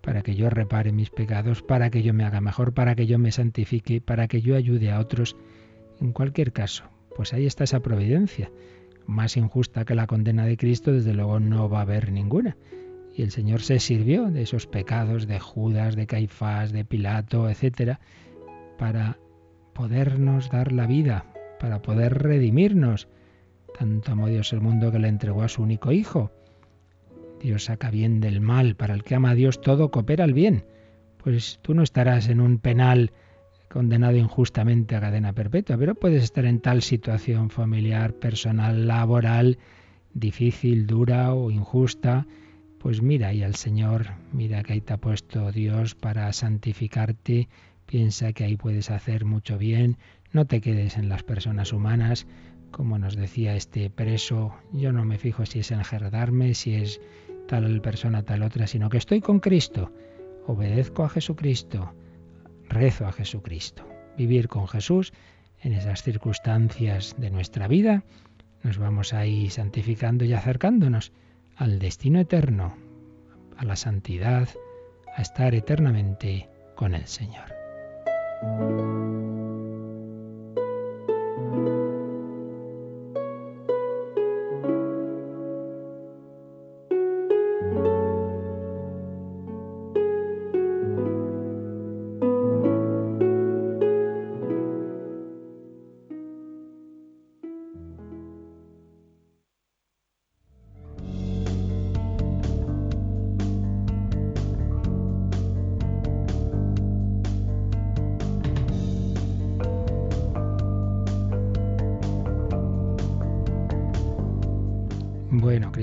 para 0.00 0.22
que 0.22 0.34
yo 0.34 0.50
repare 0.50 0.92
mis 0.92 1.10
pecados, 1.10 1.62
para 1.62 1.90
que 1.90 2.02
yo 2.02 2.12
me 2.12 2.24
haga 2.24 2.40
mejor, 2.40 2.74
para 2.74 2.94
que 2.94 3.06
yo 3.06 3.18
me 3.18 3.32
santifique, 3.32 4.00
para 4.00 4.28
que 4.28 4.42
yo 4.42 4.54
ayude 4.54 4.90
a 4.90 5.00
otros. 5.00 5.36
En 6.00 6.12
cualquier 6.12 6.52
caso, 6.52 6.84
pues 7.16 7.32
ahí 7.32 7.46
está 7.46 7.64
esa 7.64 7.80
providencia. 7.80 8.50
Más 9.06 9.36
injusta 9.36 9.84
que 9.84 9.94
la 9.94 10.06
condena 10.06 10.44
de 10.44 10.56
Cristo, 10.56 10.92
desde 10.92 11.14
luego 11.14 11.40
no 11.40 11.68
va 11.68 11.78
a 11.78 11.82
haber 11.82 12.12
ninguna. 12.12 12.56
Y 13.14 13.22
el 13.22 13.30
Señor 13.30 13.62
se 13.62 13.78
sirvió 13.78 14.30
de 14.30 14.42
esos 14.42 14.66
pecados 14.66 15.26
de 15.26 15.38
Judas, 15.38 15.96
de 15.96 16.06
Caifás, 16.06 16.72
de 16.72 16.84
Pilato, 16.84 17.48
etcétera, 17.48 18.00
para 18.78 19.18
podernos 19.72 20.50
dar 20.50 20.72
la 20.72 20.86
vida, 20.86 21.24
para 21.60 21.80
poder 21.80 22.22
redimirnos. 22.22 23.08
Tanto 23.78 24.12
amó 24.12 24.28
Dios 24.28 24.52
el 24.52 24.60
mundo 24.60 24.90
que 24.90 24.98
le 24.98 25.08
entregó 25.08 25.42
a 25.42 25.48
su 25.48 25.62
único 25.62 25.92
Hijo 25.92 26.30
Dios 27.44 27.64
saca 27.64 27.90
bien 27.90 28.20
del 28.20 28.40
mal, 28.40 28.74
para 28.74 28.94
el 28.94 29.04
que 29.04 29.14
ama 29.14 29.30
a 29.30 29.34
Dios 29.34 29.60
todo 29.60 29.90
coopera 29.90 30.24
al 30.24 30.32
bien. 30.32 30.64
Pues 31.22 31.58
tú 31.60 31.74
no 31.74 31.82
estarás 31.82 32.30
en 32.30 32.40
un 32.40 32.58
penal 32.58 33.12
condenado 33.68 34.16
injustamente 34.16 34.96
a 34.96 35.00
cadena 35.00 35.34
perpetua, 35.34 35.76
pero 35.76 35.94
puedes 35.94 36.24
estar 36.24 36.46
en 36.46 36.60
tal 36.60 36.80
situación 36.80 37.50
familiar, 37.50 38.14
personal, 38.14 38.88
laboral, 38.88 39.58
difícil, 40.14 40.86
dura 40.86 41.34
o 41.34 41.50
injusta, 41.50 42.26
pues 42.84 43.00
mira 43.00 43.32
y 43.32 43.42
al 43.42 43.54
Señor, 43.54 44.08
mira 44.30 44.62
que 44.62 44.74
ahí 44.74 44.82
te 44.82 44.92
ha 44.92 44.98
puesto 44.98 45.50
Dios 45.52 45.94
para 45.94 46.30
santificarte, 46.34 47.48
piensa 47.86 48.34
que 48.34 48.44
ahí 48.44 48.58
puedes 48.58 48.90
hacer 48.90 49.24
mucho 49.24 49.56
bien, 49.56 49.96
no 50.32 50.44
te 50.44 50.60
quedes 50.60 50.98
en 50.98 51.08
las 51.08 51.22
personas 51.22 51.72
humanas, 51.72 52.26
como 52.70 52.98
nos 52.98 53.16
decía 53.16 53.56
este 53.56 53.88
preso, 53.88 54.54
yo 54.70 54.92
no 54.92 55.06
me 55.06 55.16
fijo 55.16 55.46
si 55.46 55.60
es 55.60 55.70
enjerdarme, 55.70 56.52
si 56.52 56.74
es 56.74 57.00
tal 57.48 57.80
persona, 57.80 58.22
tal 58.22 58.42
otra, 58.42 58.66
sino 58.66 58.90
que 58.90 58.98
estoy 58.98 59.22
con 59.22 59.40
Cristo, 59.40 59.90
obedezco 60.46 61.04
a 61.04 61.08
Jesucristo, 61.08 61.94
rezo 62.68 63.06
a 63.06 63.12
Jesucristo. 63.12 63.88
Vivir 64.18 64.46
con 64.48 64.68
Jesús 64.68 65.14
en 65.62 65.72
esas 65.72 66.02
circunstancias 66.02 67.14
de 67.16 67.30
nuestra 67.30 67.66
vida, 67.66 68.04
nos 68.62 68.76
vamos 68.76 69.14
ahí 69.14 69.48
santificando 69.48 70.26
y 70.26 70.34
acercándonos 70.34 71.14
al 71.56 71.78
destino 71.78 72.20
eterno, 72.20 72.76
a 73.56 73.64
la 73.64 73.76
santidad, 73.76 74.48
a 75.16 75.22
estar 75.22 75.54
eternamente 75.54 76.48
con 76.74 76.94
el 76.94 77.06
Señor. 77.06 77.54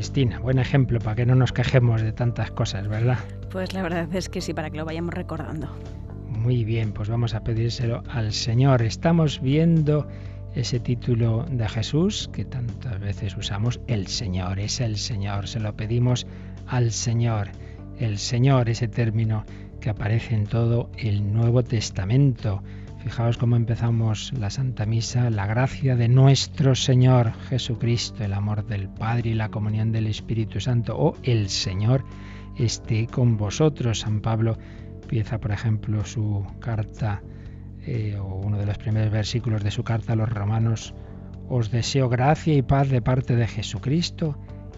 Cristina. 0.02 0.40
Buen 0.40 0.58
ejemplo 0.58 0.98
para 0.98 1.16
que 1.16 1.28
no 1.28 1.36
nos 1.36 1.52
quejemos 1.54 2.02
de 2.02 2.12
tantas 2.12 2.50
cosas, 2.50 2.88
¿verdad? 2.88 3.20
Pues 3.52 3.72
la 3.76 3.84
verdad 3.84 4.10
es 4.16 4.30
que 4.30 4.42
sí, 4.42 4.52
para 4.52 4.72
que 4.72 4.78
lo 4.78 4.84
vayamos 4.84 5.14
recordando. 5.14 5.68
Muy 6.28 6.64
bien, 6.64 6.92
pues 6.92 7.08
vamos 7.08 7.36
a 7.36 7.44
pedírselo 7.44 8.02
al 8.10 8.34
Señor. 8.34 8.82
Estamos 8.82 9.40
viendo 9.42 10.08
ese 10.56 10.80
título 10.80 11.46
de 11.52 11.70
Jesús 11.70 12.32
que 12.34 12.46
tantas 12.46 13.00
veces 13.00 13.38
usamos, 13.38 13.80
el 13.86 14.08
Señor, 14.08 14.60
es 14.60 14.82
el 14.82 14.98
Señor, 14.98 15.48
se 15.48 15.60
lo 15.60 15.76
pedimos 15.76 16.26
al 16.66 16.92
Señor. 16.92 17.50
El 18.00 18.18
Señor, 18.18 18.70
ese 18.70 18.88
término 18.88 19.46
que 19.82 19.92
aparece 19.92 20.34
en 20.34 20.48
todo 20.48 20.90
el 20.98 21.32
Nuevo 21.32 21.62
Testamento. 21.62 22.64
Fijaos 23.04 23.38
cómo 23.38 23.56
empezamos 23.56 24.32
la 24.38 24.52
Santa 24.52 24.86
Misa, 24.86 25.32
la 25.32 25.48
gracia 25.48 25.96
de 25.96 26.08
nuestro 26.08 26.76
Señor 26.76 27.34
Jesucristo, 27.50 28.24
el 28.24 28.32
amor 28.32 28.68
del 28.68 28.90
Padre 28.90 29.32
y 29.32 29.34
la 29.34 29.50
comunión 29.50 29.92
del 29.92 30.06
Espíritu 30.06 30.60
Santo, 30.60 30.96
o 30.96 31.16
el 31.24 31.50
Señor 31.50 32.06
esté 32.58 33.08
con 33.08 33.38
vosotros. 33.38 34.02
San 34.02 34.22
Pablo 34.22 34.56
empieza, 35.02 35.40
por 35.40 35.52
ejemplo, 35.52 36.06
su 36.06 36.46
carta, 36.60 37.24
eh, 37.88 38.18
o 38.22 38.36
uno 38.36 38.60
de 38.60 38.68
los 38.68 38.78
primeros 38.78 39.12
versículos 39.12 39.64
de 39.64 39.72
su 39.72 39.84
carta 39.84 40.14
a 40.14 40.16
los 40.16 40.30
romanos, 40.30 40.94
os 41.50 41.72
deseo 41.72 42.08
gracia 42.08 42.54
y 42.54 42.62
paz 42.62 42.90
de 42.90 43.02
parte 43.02 43.36
de 43.36 43.48
Jesucristo, 43.48 44.38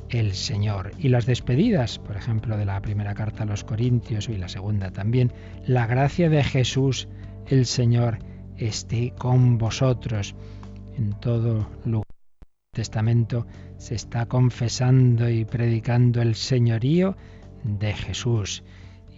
el 0.10 0.34
Señor. 0.34 0.92
Y 0.98 1.10
las 1.10 1.26
despedidas, 1.26 2.00
por 2.00 2.16
ejemplo, 2.16 2.56
de 2.56 2.64
la 2.64 2.82
primera 2.82 3.16
carta 3.16 3.44
a 3.44 3.48
los 3.48 3.66
Corintios 3.66 4.30
y 4.30 4.38
la 4.38 4.48
segunda 4.48 4.92
también, 4.92 5.34
la 5.66 5.88
gracia 5.88 6.30
de 6.30 6.42
Jesús, 6.42 7.10
el 7.48 7.66
Señor 7.66 8.20
esté 8.58 9.14
con 9.18 9.58
vosotros. 9.58 10.36
En 10.96 11.12
todo 11.20 11.70
lugar 11.86 12.08
del 12.42 12.72
Testamento 12.74 13.48
se 13.78 13.96
está 13.96 14.26
confesando 14.28 15.30
y 15.30 15.46
predicando 15.46 16.22
el 16.22 16.36
señorío 16.36 17.18
de 17.64 17.94
Jesús. 17.94 18.64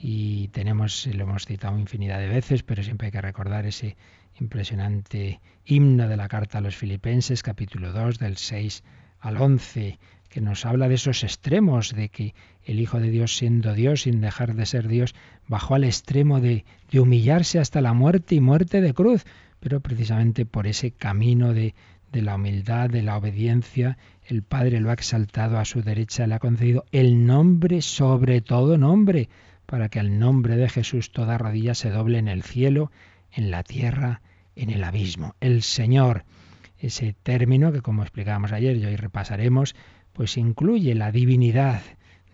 Y 0.01 0.49
tenemos, 0.49 1.07
lo 1.07 1.23
hemos 1.23 1.45
citado 1.45 1.77
infinidad 1.79 2.19
de 2.19 2.27
veces, 2.27 2.63
pero 2.63 2.83
siempre 2.83 3.07
hay 3.07 3.11
que 3.11 3.21
recordar 3.21 3.65
ese 3.65 3.97
impresionante 4.39 5.41
himno 5.63 6.07
de 6.07 6.17
la 6.17 6.27
carta 6.27 6.57
a 6.57 6.61
los 6.61 6.75
Filipenses, 6.75 7.43
capítulo 7.43 7.91
2, 7.91 8.19
del 8.19 8.37
6 8.37 8.83
al 9.19 9.41
11, 9.41 9.99
que 10.29 10.41
nos 10.41 10.65
habla 10.65 10.87
de 10.89 10.95
esos 10.95 11.23
extremos, 11.23 11.95
de 11.95 12.09
que 12.09 12.35
el 12.65 12.79
Hijo 12.79 12.99
de 12.99 13.09
Dios 13.09 13.37
siendo 13.37 13.73
Dios, 13.73 14.01
sin 14.01 14.21
dejar 14.21 14.55
de 14.55 14.65
ser 14.65 14.87
Dios, 14.87 15.15
bajó 15.47 15.75
al 15.75 15.83
extremo 15.83 16.41
de, 16.41 16.65
de 16.91 16.99
humillarse 16.99 17.59
hasta 17.59 17.81
la 17.81 17.93
muerte 17.93 18.35
y 18.35 18.41
muerte 18.41 18.81
de 18.81 18.93
cruz, 18.93 19.25
pero 19.59 19.79
precisamente 19.79 20.45
por 20.45 20.67
ese 20.67 20.91
camino 20.91 21.53
de, 21.53 21.75
de 22.11 22.21
la 22.21 22.35
humildad, 22.35 22.89
de 22.89 23.03
la 23.03 23.17
obediencia, 23.17 23.97
el 24.25 24.41
Padre 24.41 24.79
lo 24.79 24.89
ha 24.89 24.93
exaltado 24.93 25.57
a 25.57 25.65
su 25.65 25.81
derecha, 25.81 26.25
le 26.27 26.35
ha 26.35 26.39
concedido 26.39 26.85
el 26.91 27.25
nombre 27.25 27.81
sobre 27.81 28.41
todo 28.41 28.77
nombre, 28.77 29.29
para 29.65 29.89
que 29.89 29.99
al 29.99 30.17
nombre 30.17 30.55
de 30.55 30.69
Jesús 30.69 31.11
toda 31.11 31.37
rodilla 31.37 31.75
se 31.75 31.89
doble 31.89 32.17
en 32.17 32.27
el 32.27 32.43
cielo, 32.43 32.91
en 33.31 33.51
la 33.51 33.63
tierra, 33.63 34.21
en 34.55 34.69
el 34.69 34.83
abismo. 34.83 35.35
El 35.41 35.61
Señor, 35.61 36.23
ese 36.79 37.13
término 37.21 37.71
que 37.71 37.81
como 37.81 38.01
explicábamos 38.01 38.51
ayer 38.51 38.77
y 38.77 38.85
hoy 38.85 38.95
repasaremos, 38.95 39.75
pues 40.13 40.37
incluye 40.37 40.95
la 40.95 41.11
divinidad 41.11 41.81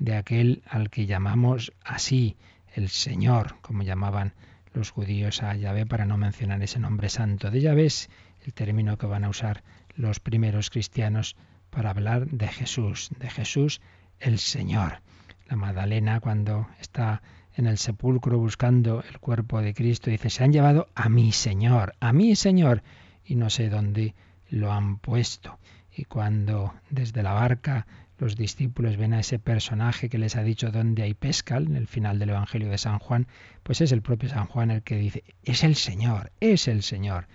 de 0.01 0.15
aquel 0.15 0.63
al 0.67 0.89
que 0.89 1.05
llamamos 1.05 1.73
así, 1.85 2.35
el 2.73 2.89
Señor, 2.89 3.57
como 3.61 3.83
llamaban 3.83 4.33
los 4.73 4.89
judíos 4.89 5.43
a 5.43 5.55
Yahvé 5.55 5.85
para 5.85 6.07
no 6.07 6.17
mencionar 6.17 6.63
ese 6.63 6.79
nombre 6.79 7.07
santo 7.07 7.51
de 7.51 7.61
Yahvé, 7.61 7.85
es 7.85 8.09
el 8.43 8.51
término 8.53 8.97
que 8.97 9.05
van 9.05 9.23
a 9.23 9.29
usar 9.29 9.63
los 9.95 10.19
primeros 10.19 10.71
cristianos 10.71 11.35
para 11.69 11.91
hablar 11.91 12.25
de 12.25 12.47
Jesús, 12.47 13.11
de 13.19 13.29
Jesús 13.29 13.79
el 14.19 14.39
Señor. 14.39 15.01
La 15.47 15.55
Magdalena 15.55 16.19
cuando 16.19 16.67
está 16.79 17.21
en 17.55 17.67
el 17.67 17.77
sepulcro 17.77 18.39
buscando 18.39 19.03
el 19.07 19.19
cuerpo 19.19 19.61
de 19.61 19.75
Cristo 19.75 20.09
dice, 20.09 20.31
se 20.31 20.43
han 20.43 20.51
llevado 20.51 20.87
a 20.95 21.09
mi 21.09 21.31
Señor, 21.31 21.93
a 21.99 22.11
mi 22.11 22.35
Señor, 22.35 22.81
y 23.23 23.35
no 23.35 23.51
sé 23.51 23.69
dónde 23.69 24.15
lo 24.49 24.71
han 24.71 24.97
puesto. 24.97 25.59
Y 25.95 26.05
cuando 26.05 26.73
desde 26.89 27.21
la 27.21 27.33
barca 27.33 27.85
los 28.21 28.37
discípulos 28.37 28.95
ven 28.95 29.13
a 29.13 29.19
ese 29.19 29.37
personaje 29.37 30.07
que 30.07 30.17
les 30.17 30.37
ha 30.37 30.43
dicho 30.43 30.71
dónde 30.71 31.03
hay 31.03 31.13
pesca, 31.13 31.57
en 31.57 31.75
el 31.75 31.87
final 31.87 32.19
del 32.19 32.29
Evangelio 32.29 32.69
de 32.69 32.77
San 32.77 32.99
Juan, 32.99 33.27
pues 33.63 33.81
es 33.81 33.91
el 33.91 34.01
propio 34.01 34.29
San 34.29 34.45
Juan 34.45 34.71
el 34.71 34.83
que 34.83 34.95
dice, 34.95 35.25
es 35.43 35.65
el 35.65 35.75
Señor, 35.75 36.31
es 36.39 36.69
el 36.69 36.83
Señor. 36.83 37.27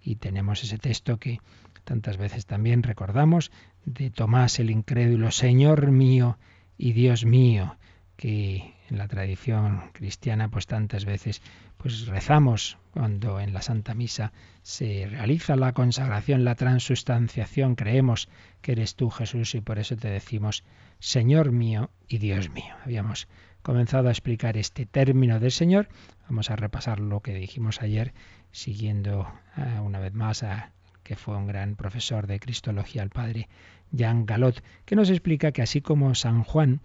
Y 0.00 0.16
tenemos 0.16 0.62
ese 0.62 0.78
texto 0.78 1.18
que 1.18 1.40
Tantas 1.84 2.16
veces 2.16 2.46
también 2.46 2.82
recordamos 2.82 3.52
de 3.84 4.10
Tomás 4.10 4.58
el 4.58 4.70
incrédulo, 4.70 5.30
Señor 5.30 5.90
mío 5.90 6.38
y 6.78 6.92
Dios 6.92 7.26
mío, 7.26 7.76
que 8.16 8.73
en 8.90 8.98
la 8.98 9.08
tradición 9.08 9.90
cristiana 9.92 10.48
pues 10.48 10.66
tantas 10.66 11.04
veces 11.04 11.42
pues 11.76 12.06
rezamos 12.06 12.78
cuando 12.92 13.40
en 13.40 13.52
la 13.52 13.62
Santa 13.62 13.94
Misa 13.94 14.32
se 14.62 15.06
realiza 15.10 15.56
la 15.56 15.72
consagración, 15.72 16.44
la 16.44 16.54
transustanciación, 16.54 17.74
creemos 17.74 18.28
que 18.62 18.72
eres 18.72 18.94
tú 18.94 19.10
Jesús 19.10 19.54
y 19.54 19.60
por 19.60 19.78
eso 19.78 19.96
te 19.96 20.08
decimos 20.08 20.64
Señor 20.98 21.52
mío 21.52 21.90
y 22.08 22.18
Dios 22.18 22.50
mío. 22.50 22.74
Habíamos 22.84 23.28
comenzado 23.62 24.08
a 24.08 24.12
explicar 24.12 24.56
este 24.56 24.86
término 24.86 25.40
del 25.40 25.52
Señor, 25.52 25.88
vamos 26.28 26.50
a 26.50 26.56
repasar 26.56 27.00
lo 27.00 27.20
que 27.20 27.34
dijimos 27.34 27.82
ayer 27.82 28.12
siguiendo 28.52 29.26
eh, 29.56 29.80
una 29.80 29.98
vez 29.98 30.14
más 30.14 30.42
a 30.42 30.70
que 31.02 31.16
fue 31.16 31.36
un 31.36 31.46
gran 31.46 31.76
profesor 31.76 32.26
de 32.26 32.40
Cristología, 32.40 33.02
el 33.02 33.10
padre 33.10 33.48
Jean 33.92 34.26
Galot, 34.26 34.62
que 34.84 34.96
nos 34.96 35.10
explica 35.10 35.52
que 35.52 35.62
así 35.62 35.80
como 35.80 36.14
San 36.14 36.42
Juan 36.42 36.80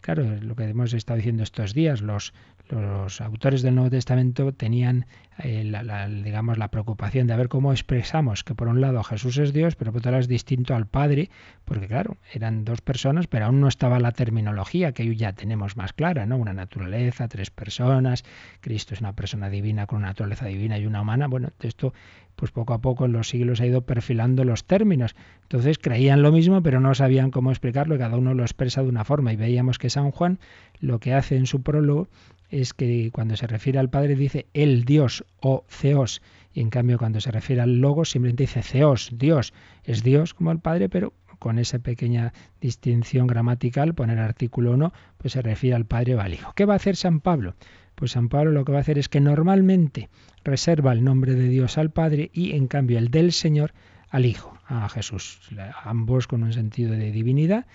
Claro, 0.00 0.24
lo 0.40 0.54
que 0.54 0.64
hemos 0.64 0.92
estado 0.92 1.16
diciendo 1.16 1.42
estos 1.42 1.74
días, 1.74 2.00
los, 2.00 2.32
los 2.68 3.20
autores 3.20 3.62
del 3.62 3.74
Nuevo 3.74 3.90
Testamento 3.90 4.52
tenían 4.52 5.06
eh, 5.38 5.64
la, 5.64 6.08
digamos 6.08 6.58
la 6.58 6.68
preocupación 6.68 7.26
de 7.26 7.36
ver 7.36 7.48
cómo 7.48 7.72
expresamos 7.72 8.42
que 8.42 8.54
por 8.54 8.68
un 8.68 8.80
lado 8.80 9.02
Jesús 9.04 9.36
es 9.38 9.52
Dios, 9.52 9.76
pero 9.76 9.92
por 9.92 10.00
otro 10.00 10.10
lado 10.10 10.20
es 10.20 10.28
distinto 10.28 10.74
al 10.74 10.86
Padre, 10.86 11.30
porque 11.64 11.86
claro, 11.86 12.16
eran 12.32 12.64
dos 12.64 12.80
personas, 12.80 13.26
pero 13.26 13.46
aún 13.46 13.60
no 13.60 13.68
estaba 13.68 14.00
la 14.00 14.12
terminología 14.12 14.92
que 14.92 15.02
hoy 15.02 15.16
ya 15.16 15.32
tenemos 15.32 15.76
más 15.76 15.92
clara, 15.92 16.26
¿no? 16.26 16.36
Una 16.36 16.54
naturaleza, 16.54 17.28
tres 17.28 17.50
personas, 17.50 18.24
Cristo 18.60 18.94
es 18.94 19.00
una 19.00 19.12
persona 19.12 19.50
divina 19.50 19.86
con 19.86 19.98
una 19.98 20.08
naturaleza 20.08 20.46
divina 20.46 20.78
y 20.78 20.86
una 20.86 21.02
humana. 21.02 21.28
Bueno, 21.28 21.50
esto 21.60 21.92
pues 22.36 22.50
poco 22.50 22.74
a 22.74 22.80
poco 22.80 23.06
en 23.06 23.12
los 23.12 23.30
siglos 23.30 23.60
ha 23.60 23.66
ido 23.66 23.80
perfilando 23.82 24.44
los 24.44 24.64
términos. 24.64 25.16
Entonces 25.42 25.78
creían 25.78 26.22
lo 26.22 26.30
mismo, 26.32 26.62
pero 26.62 26.80
no 26.80 26.94
sabían 26.94 27.30
cómo 27.30 27.50
explicarlo 27.50 27.94
y 27.94 27.98
cada 27.98 28.16
uno 28.16 28.34
lo 28.34 28.42
expresa 28.42 28.82
de 28.82 28.88
una 28.88 29.04
forma. 29.04 29.32
Y 29.32 29.36
veíamos 29.36 29.78
que 29.78 29.90
San 29.90 30.10
Juan 30.10 30.38
lo 30.80 31.00
que 31.00 31.14
hace 31.14 31.36
en 31.36 31.46
su 31.46 31.62
prólogo 31.62 32.08
es 32.50 32.74
que 32.74 33.10
cuando 33.12 33.36
se 33.36 33.46
refiere 33.46 33.78
al 33.78 33.90
Padre 33.90 34.16
dice 34.16 34.46
el 34.54 34.84
Dios 34.84 35.24
o 35.40 35.64
Theos, 35.80 36.22
y 36.52 36.60
en 36.60 36.70
cambio 36.70 36.98
cuando 36.98 37.20
se 37.20 37.30
refiere 37.30 37.60
al 37.62 37.80
Logo 37.80 38.04
simplemente 38.04 38.44
dice 38.44 38.62
Theos, 38.62 39.10
Dios. 39.12 39.52
Es 39.84 40.02
Dios 40.02 40.32
como 40.32 40.52
el 40.52 40.58
Padre, 40.58 40.88
pero 40.88 41.12
con 41.38 41.58
esa 41.58 41.78
pequeña 41.78 42.32
distinción 42.60 43.26
gramatical, 43.26 43.94
poner 43.94 44.18
artículo 44.18 44.72
1, 44.72 44.92
pues 45.18 45.34
se 45.34 45.42
refiere 45.42 45.76
al 45.76 45.84
Padre 45.84 46.14
o 46.14 46.20
al 46.20 46.32
Hijo. 46.32 46.52
¿Qué 46.54 46.64
va 46.64 46.72
a 46.72 46.76
hacer 46.76 46.96
San 46.96 47.20
Pablo? 47.20 47.54
Pues 47.94 48.12
San 48.12 48.28
Pablo 48.28 48.52
lo 48.52 48.64
que 48.64 48.72
va 48.72 48.78
a 48.78 48.80
hacer 48.80 48.98
es 48.98 49.08
que 49.08 49.20
normalmente 49.20 50.08
reserva 50.44 50.92
el 50.92 51.04
nombre 51.04 51.34
de 51.34 51.48
Dios 51.48 51.78
al 51.78 51.90
Padre 51.90 52.30
y 52.32 52.52
en 52.52 52.68
cambio 52.68 52.98
el 52.98 53.10
del 53.10 53.32
Señor 53.32 53.72
al 54.08 54.24
Hijo, 54.24 54.56
a 54.66 54.88
Jesús, 54.88 55.40
ambos 55.84 56.26
con 56.26 56.42
un 56.42 56.52
sentido 56.52 56.92
de 56.92 57.10
divinidad, 57.10 57.66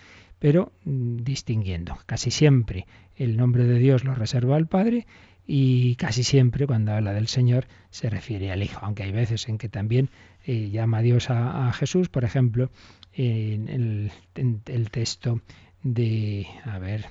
pero 0.42 0.74
mm, 0.84 1.18
distinguiendo. 1.18 1.98
Casi 2.08 2.32
siempre 2.32 2.88
el 3.16 3.38
nombre 3.38 3.66
de 3.66 3.78
Dios 3.78 4.04
lo 4.04 4.16
reserva 4.16 4.56
al 4.56 4.68
Padre 4.68 5.06
y 5.46 5.96
casi 5.96 6.24
siempre 6.24 6.66
cuando 6.66 6.94
habla 6.94 7.14
del 7.14 7.28
Señor 7.28 7.68
se 7.92 8.10
refiere 8.10 8.52
al 8.52 8.64
Hijo, 8.64 8.80
aunque 8.84 9.04
hay 9.04 9.12
veces 9.12 9.48
en 9.48 9.60
que 9.60 9.70
también 9.70 10.10
eh, 10.46 10.70
llama 10.72 10.98
a 10.98 11.02
Dios 11.02 11.30
a, 11.30 11.72
Jesús, 11.74 12.10
por 12.10 12.24
ejemplo, 12.24 12.72
en 13.14 13.70
el, 13.70 14.12
en 14.36 14.62
el 14.66 14.90
texto 14.90 15.42
de, 15.84 16.48
a 16.66 16.80
ver, 16.80 17.06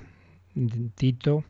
Tito 0.95 1.45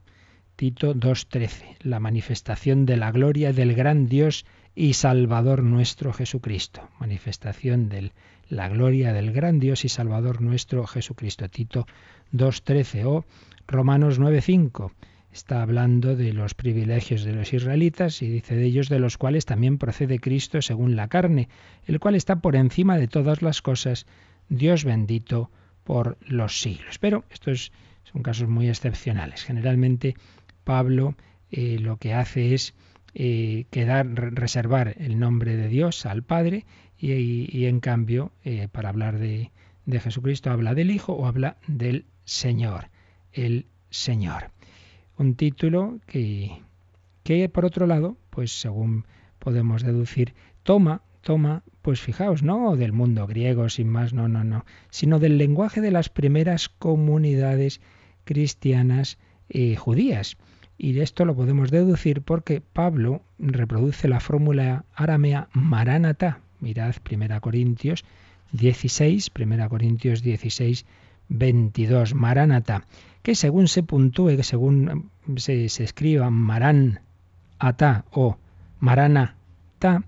Tito 0.61 0.93
2.13, 0.93 1.77
la 1.79 1.99
manifestación 1.99 2.85
de 2.85 2.95
la 2.95 3.11
gloria 3.11 3.51
del 3.51 3.73
gran 3.73 4.07
Dios 4.07 4.45
y 4.75 4.93
Salvador 4.93 5.63
nuestro 5.63 6.13
Jesucristo. 6.13 6.87
Manifestación 6.99 7.89
de 7.89 8.11
la 8.51 8.67
gloria 8.67 9.13
del 9.13 9.31
gran 9.31 9.59
Dios 9.59 9.85
y 9.85 9.89
Salvador 9.89 10.41
nuestro 10.41 10.85
Jesucristo. 10.85 11.47
Tito 11.49 11.87
2.13 12.33 13.05
o 13.05 13.25
Romanos 13.65 14.19
9.5. 14.19 14.91
Está 15.31 15.61
hablando 15.61 16.17
de 16.17 16.33
los 16.33 16.53
privilegios 16.53 17.23
de 17.23 17.31
los 17.31 17.53
israelitas 17.53 18.21
y 18.21 18.29
dice 18.29 18.55
de 18.55 18.65
ellos 18.65 18.89
de 18.89 18.99
los 18.99 19.17
cuales 19.17 19.45
también 19.45 19.77
procede 19.77 20.19
Cristo 20.19 20.61
según 20.61 20.97
la 20.97 21.07
carne, 21.07 21.47
el 21.85 22.01
cual 22.01 22.15
está 22.15 22.41
por 22.41 22.57
encima 22.57 22.97
de 22.97 23.07
todas 23.07 23.41
las 23.41 23.61
cosas, 23.61 24.05
Dios 24.49 24.83
bendito 24.83 25.49
por 25.85 26.17
los 26.27 26.59
siglos. 26.59 26.99
Pero 26.99 27.23
estos 27.31 27.71
son 28.03 28.21
casos 28.21 28.49
muy 28.49 28.67
excepcionales. 28.67 29.43
Generalmente 29.43 30.15
Pablo 30.65 31.15
eh, 31.51 31.79
lo 31.79 31.95
que 31.95 32.13
hace 32.13 32.53
es 32.53 32.73
eh, 33.13 33.65
quedar, 33.71 34.07
reservar 34.33 34.95
el 34.97 35.19
nombre 35.19 35.57
de 35.57 35.67
Dios 35.67 36.05
al 36.05 36.23
Padre 36.23 36.65
y, 36.97 37.65
en 37.65 37.79
cambio, 37.79 38.31
eh, 38.45 38.67
para 38.71 38.89
hablar 38.89 39.19
de, 39.19 39.51
Jesucristo, 39.85 40.51
habla 40.51 40.75
del 40.75 40.91
Hijo 40.91 41.13
o 41.13 41.25
habla 41.25 41.57
del 41.67 42.05
Señor, 42.23 42.89
el 43.33 43.65
Señor. 43.89 44.51
Un 45.17 45.35
título 45.35 45.99
que, 46.05 46.61
que 47.23 47.49
por 47.49 47.65
otro 47.65 47.85
lado, 47.85 48.17
pues 48.29 48.51
según 48.61 49.05
podemos 49.39 49.83
deducir, 49.83 50.33
toma, 50.63 51.01
toma, 51.21 51.63
pues 51.81 51.99
fijaos, 51.99 52.43
no 52.43 52.77
del 52.77 52.93
mundo 52.93 53.27
griego, 53.27 53.67
sin 53.67 53.89
más, 53.89 54.13
no, 54.13 54.29
no, 54.29 54.45
no, 54.45 54.63
sino 54.89 55.19
del 55.19 55.37
lenguaje 55.37 55.81
de 55.81 55.91
las 55.91 56.09
primeras 56.09 56.69
comunidades 56.69 57.81
cristianas 58.23 59.17
judías. 59.77 60.37
Y 60.83 60.99
esto 60.99 61.25
lo 61.25 61.35
podemos 61.35 61.69
deducir 61.69 62.23
porque 62.23 62.59
Pablo 62.59 63.21
reproduce 63.37 64.07
la 64.07 64.19
fórmula 64.19 64.83
aramea 64.95 65.47
Maranatha. 65.53 66.39
Mirad 66.59 66.95
1 67.07 67.39
Corintios 67.39 68.03
16, 68.53 69.29
1 69.39 69.69
Corintios 69.69 70.23
16, 70.23 70.87
22, 71.29 72.15
Maranatha, 72.15 72.87
que 73.21 73.35
según 73.35 73.67
se 73.67 73.83
puntúe, 73.83 74.35
que 74.37 74.43
según 74.43 75.11
se, 75.35 75.69
se 75.69 75.83
escriba 75.83 76.31
Maran 76.31 77.01
Ata 77.59 78.05
o 78.09 78.39
Maranatha, 78.79 80.03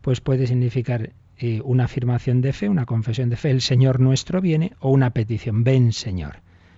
pues 0.00 0.22
puede 0.22 0.46
significar 0.46 1.12
eh, 1.36 1.60
una 1.62 1.84
afirmación 1.84 2.40
de 2.40 2.54
fe, 2.54 2.70
una 2.70 2.86
confesión 2.86 3.28
de 3.28 3.36
fe, 3.36 3.50
el 3.50 3.60
Señor 3.60 4.00
nuestro 4.00 4.40
viene, 4.40 4.72
o 4.80 4.90
una 4.90 5.10
petición, 5.10 5.64
ven 5.64 5.92
Señor. 5.92 6.36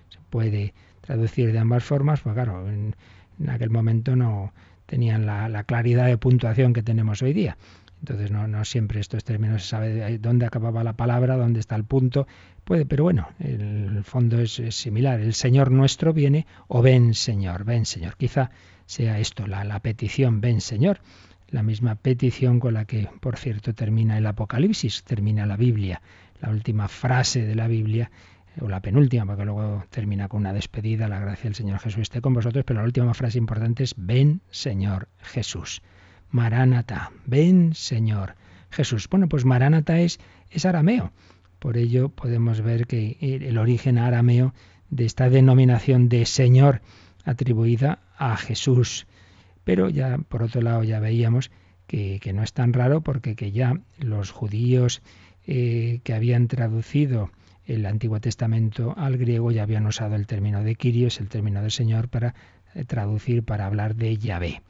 Se 0.09 0.19
puede 0.29 0.73
traducir 0.99 1.53
de 1.53 1.59
ambas 1.59 1.85
formas, 1.85 2.19
pues 2.19 2.33
claro, 2.33 2.69
en, 2.69 2.93
en 3.39 3.49
aquel 3.49 3.69
momento 3.69 4.15
no 4.15 4.53
tenían 4.85 5.25
la, 5.25 5.63
claridad 5.63 6.07
de 6.07 6.17
puntuación 6.17 6.73
que 6.73 6.83
tenemos 6.83 7.21
hoy 7.21 7.33
día. 7.33 7.57
Entonces 7.99 8.31
no, 8.31 8.63
siempre 8.63 8.99
estos 8.99 9.23
términos 9.23 9.63
se 9.63 9.69
sabe 9.69 10.17
dónde 10.19 10.45
acababa 10.45 10.83
la 10.83 10.93
palabra, 10.93 11.35
dónde 11.35 11.59
está 11.59 11.75
el 11.75 11.83
punto. 11.83 12.27
Puede, 12.63 12.85
pero 12.85 13.03
bueno, 13.03 13.29
el 13.39 14.03
fondo 14.03 14.39
es, 14.39 14.61
similar. 14.69 15.19
El 15.19 15.33
Señor 15.33 15.71
nuestro 15.71 16.13
viene 16.13 16.45
o 16.67 16.81
ven 16.81 17.13
Señor, 17.13 17.63
ven 17.63 17.85
Señor. 17.85 18.15
Quizá 18.17 18.51
sea 18.85 19.19
esto, 19.19 19.47
la 19.47 19.79
petición, 19.79 20.41
ven 20.41 20.61
Señor. 20.61 20.99
La 21.49 21.63
misma 21.63 21.95
petición 21.95 22.59
con 22.59 22.73
la 22.73 22.83
que, 22.85 23.07
por 23.21 23.37
cierto, 23.37 23.73
termina 23.73 24.17
el 24.17 24.25
Apocalipsis, 24.25 25.03
termina 25.03 25.45
la 25.45 25.55
Biblia. 25.55 26.01
La 26.41 26.49
última 26.49 26.89
frase 26.89 27.45
de 27.45 27.55
la 27.55 27.67
Biblia 27.67 28.11
o 28.61 28.67
la 28.67 28.81
penúltima, 28.81 29.25
porque 29.25 29.45
luego 29.45 29.85
termina 29.89 30.27
con 30.27 30.41
una 30.41 30.53
despedida, 30.53 31.07
la 31.07 31.19
gracia 31.19 31.43
del 31.45 31.55
Señor 31.55 31.79
Jesús 31.79 32.03
esté 32.03 32.21
con 32.21 32.33
vosotros, 32.33 32.63
pero 32.65 32.79
la 32.79 32.85
última 32.85 33.13
frase 33.13 33.37
importante 33.37 33.83
es, 33.83 33.93
ven 33.97 34.41
Señor 34.49 35.07
Jesús. 35.21 35.81
Maránata, 36.29 37.11
ven 37.25 37.73
Señor 37.73 38.35
Jesús. 38.69 39.07
Bueno, 39.09 39.27
pues 39.29 39.45
Maránata 39.45 39.99
es, 39.99 40.19
es 40.49 40.65
arameo. 40.65 41.11
Por 41.59 41.77
ello 41.77 42.09
podemos 42.09 42.61
ver 42.61 42.85
que 42.85 43.17
el 43.21 43.57
origen 43.57 43.97
arameo 43.97 44.53
de 44.89 45.05
esta 45.05 45.29
denominación 45.29 46.09
de 46.09 46.25
Señor 46.25 46.81
atribuida 47.25 47.99
a 48.17 48.37
Jesús. 48.37 49.07
Pero 49.63 49.89
ya, 49.89 50.17
por 50.17 50.43
otro 50.43 50.61
lado, 50.61 50.83
ya 50.83 50.99
veíamos 50.99 51.51
que, 51.87 52.19
no 52.33 52.43
es 52.43 52.53
tan 52.53 52.73
raro 52.73 53.01
porque 53.01 53.35
que 53.35 53.51
ya 53.51 53.79
los 53.97 54.31
judíos 54.31 55.01
eh, 55.45 56.01
que 56.03 56.13
habían 56.13 56.47
traducido 56.47 57.31
el 57.67 57.85
Antiguo 57.85 58.19
Testamento 58.19 58.93
al 58.97 59.17
griego 59.17 59.51
ya 59.51 59.63
habían 59.63 59.85
usado 59.85 60.15
el 60.15 60.25
término 60.25 60.63
de 60.63 60.75
Kyrios, 60.75 61.19
el 61.19 61.27
término 61.27 61.61
de 61.61 61.69
Señor, 61.69 62.07
para 62.07 62.33
eh, 62.73 62.85
traducir, 62.85 63.43
para 63.43 63.65
hablar 63.65 63.95
de 63.95 64.17
Yahvé. 64.17 64.61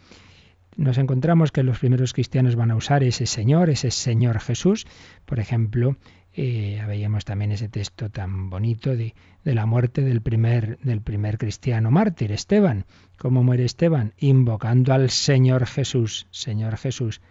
Nos 0.75 0.97
encontramos 0.97 1.51
que 1.51 1.63
los 1.63 1.79
primeros 1.79 2.13
cristianos 2.13 2.55
van 2.55 2.71
a 2.71 2.75
usar 2.75 3.03
ese 3.03 3.25
Señor, 3.25 3.69
ese 3.69 3.89
Señor 3.91 4.39
Jesús. 4.39 4.85
Por 5.25 5.39
ejemplo, 5.39 5.97
eh, 6.33 6.83
veíamos 6.87 7.25
también 7.25 7.51
ese 7.51 7.67
texto 7.67 8.09
tan 8.11 8.49
bonito 8.51 8.95
de, 8.95 9.15
la 9.43 9.65
muerte 9.65 10.01
del 10.01 10.21
primer, 10.21 10.77
del 10.79 11.01
primer 11.01 11.39
cristiano 11.39 11.89
mártir, 11.89 12.31
Esteban. 12.31 12.85
¿Cómo 13.17 13.43
muere 13.43 13.65
Esteban? 13.65 14.13
Invocando 14.19 14.93
al 14.93 15.09
Señor 15.09 15.65
Jesús. 15.65 16.27
Señor 16.29 16.77
Jesús, 16.77 17.21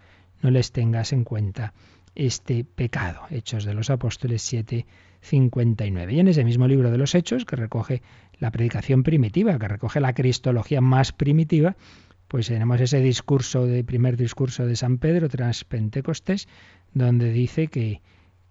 no 0.41 0.51
les 0.51 0.73
tengas 0.73 1.13
en 1.13 1.23
cuenta 1.23 1.73
este 2.15 2.65
pecado. 2.65 3.21
Hechos 3.29 3.63
de 3.63 3.73
los 3.73 3.89
Apóstoles 3.89 4.41
7, 4.41 4.85
59. 5.27 6.13
Y 6.13 6.19
en 6.19 6.27
ese 6.27 6.43
mismo 6.43 6.67
libro 6.67 6.91
de 6.91 6.97
los 6.97 7.15
Hechos, 7.15 7.45
que 7.45 7.55
recoge 7.55 8.01
la 8.39 8.51
predicación 8.51 9.03
primitiva, 9.03 9.57
que 9.59 9.67
recoge 9.67 9.99
la 9.99 10.13
cristología 10.13 10.81
más 10.81 11.11
primitiva, 11.11 11.75
pues 12.27 12.47
tenemos 12.47 12.81
ese 12.81 12.99
discurso, 12.99 13.65
de 13.65 13.83
primer 13.83 14.17
discurso 14.17 14.65
de 14.65 14.75
San 14.75 14.97
Pedro 14.97 15.29
tras 15.29 15.63
Pentecostés, 15.63 16.47
donde 16.93 17.31
dice 17.31 17.67
que, 17.67 18.01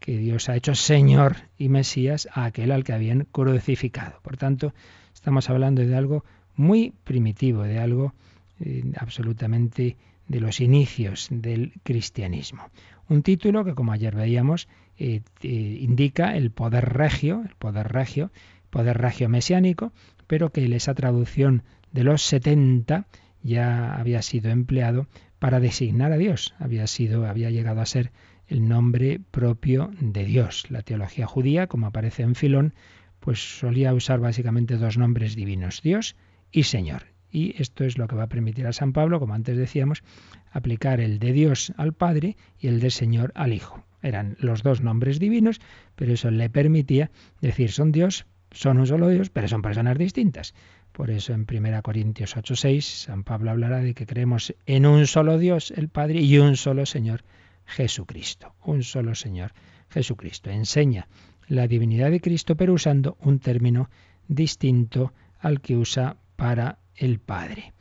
Dios 0.06 0.48
ha 0.48 0.54
hecho 0.54 0.76
Señor 0.76 1.36
y 1.58 1.68
Mesías 1.68 2.28
a 2.32 2.44
aquel 2.44 2.70
al 2.70 2.84
que 2.84 2.92
habían 2.92 3.26
crucificado. 3.32 4.20
Por 4.22 4.36
tanto, 4.36 4.72
estamos 5.12 5.50
hablando 5.50 5.84
de 5.84 5.96
algo 5.96 6.24
muy 6.54 6.92
primitivo, 7.02 7.64
de 7.64 7.80
algo 7.80 8.14
eh, 8.60 8.84
absolutamente 8.98 9.96
de 10.28 10.40
los 10.40 10.60
inicios 10.60 11.26
del 11.30 11.72
cristianismo. 11.82 12.70
Un 13.08 13.22
título 13.22 13.64
que, 13.64 13.74
como 13.74 13.92
ayer 13.92 14.14
veíamos, 14.14 14.68
eh, 14.98 15.22
indica 15.42 16.36
el 16.36 16.50
poder 16.50 16.94
regio, 16.94 17.42
el 17.46 17.54
poder 17.56 17.92
regio, 17.92 18.30
poder 18.70 18.98
regio 18.98 19.28
mesiánico, 19.28 19.92
pero 20.26 20.50
que 20.50 20.64
esa 20.74 20.94
traducción 20.94 21.62
de 21.92 22.04
los 22.04 22.22
70 22.22 23.06
ya 23.42 23.94
había 23.94 24.22
sido 24.22 24.50
empleado 24.50 25.06
para 25.38 25.60
designar 25.60 26.12
a 26.12 26.18
Dios, 26.18 26.54
había 26.58 26.86
sido, 26.86 27.26
había 27.26 27.50
llegado 27.50 27.80
a 27.80 27.86
ser 27.86 28.10
el 28.48 28.68
nombre 28.68 29.20
propio 29.30 29.90
de 30.00 30.24
Dios. 30.24 30.70
La 30.70 30.82
teología 30.82 31.26
judía, 31.26 31.66
como 31.66 31.86
aparece 31.86 32.22
en 32.22 32.34
Filón, 32.34 32.74
pues 33.20 33.58
solía 33.58 33.94
usar 33.94 34.20
básicamente 34.20 34.76
dos 34.76 34.98
nombres 34.98 35.34
divinos, 35.34 35.82
Dios 35.82 36.16
y 36.52 36.64
Señor. 36.64 37.06
Y 37.30 37.60
esto 37.60 37.84
es 37.84 37.98
lo 37.98 38.06
que 38.06 38.16
va 38.16 38.24
a 38.24 38.28
permitir 38.28 38.66
a 38.66 38.72
San 38.72 38.92
Pablo, 38.92 39.20
como 39.20 39.34
antes 39.34 39.56
decíamos, 39.56 40.02
aplicar 40.50 41.00
el 41.00 41.18
de 41.18 41.32
Dios 41.32 41.72
al 41.76 41.92
Padre 41.92 42.36
y 42.58 42.68
el 42.68 42.80
de 42.80 42.90
Señor 42.90 43.32
al 43.34 43.52
Hijo. 43.52 43.85
Eran 44.06 44.36
los 44.38 44.62
dos 44.62 44.82
nombres 44.82 45.18
divinos, 45.18 45.60
pero 45.96 46.12
eso 46.12 46.30
le 46.30 46.48
permitía 46.48 47.10
decir 47.40 47.72
son 47.72 47.90
Dios, 47.90 48.24
son 48.52 48.78
un 48.78 48.86
solo 48.86 49.08
Dios, 49.08 49.30
pero 49.30 49.48
son 49.48 49.62
personas 49.62 49.98
distintas. 49.98 50.54
Por 50.92 51.10
eso 51.10 51.32
en 51.32 51.44
1 51.44 51.82
Corintios 51.82 52.36
8:6 52.36 52.82
San 52.82 53.24
Pablo 53.24 53.50
hablará 53.50 53.78
de 53.78 53.94
que 53.94 54.06
creemos 54.06 54.54
en 54.64 54.86
un 54.86 55.08
solo 55.08 55.38
Dios, 55.38 55.72
el 55.72 55.88
Padre, 55.88 56.20
y 56.20 56.38
un 56.38 56.56
solo 56.56 56.86
Señor, 56.86 57.24
Jesucristo. 57.64 58.54
Un 58.64 58.84
solo 58.84 59.16
Señor, 59.16 59.52
Jesucristo. 59.90 60.50
Enseña 60.50 61.08
la 61.48 61.66
divinidad 61.66 62.12
de 62.12 62.20
Cristo, 62.20 62.56
pero 62.56 62.74
usando 62.74 63.16
un 63.20 63.40
término 63.40 63.90
distinto 64.28 65.12
al 65.40 65.60
que 65.60 65.76
usa 65.76 66.16
para 66.36 66.78
el 66.94 67.18
Padre. 67.18 67.72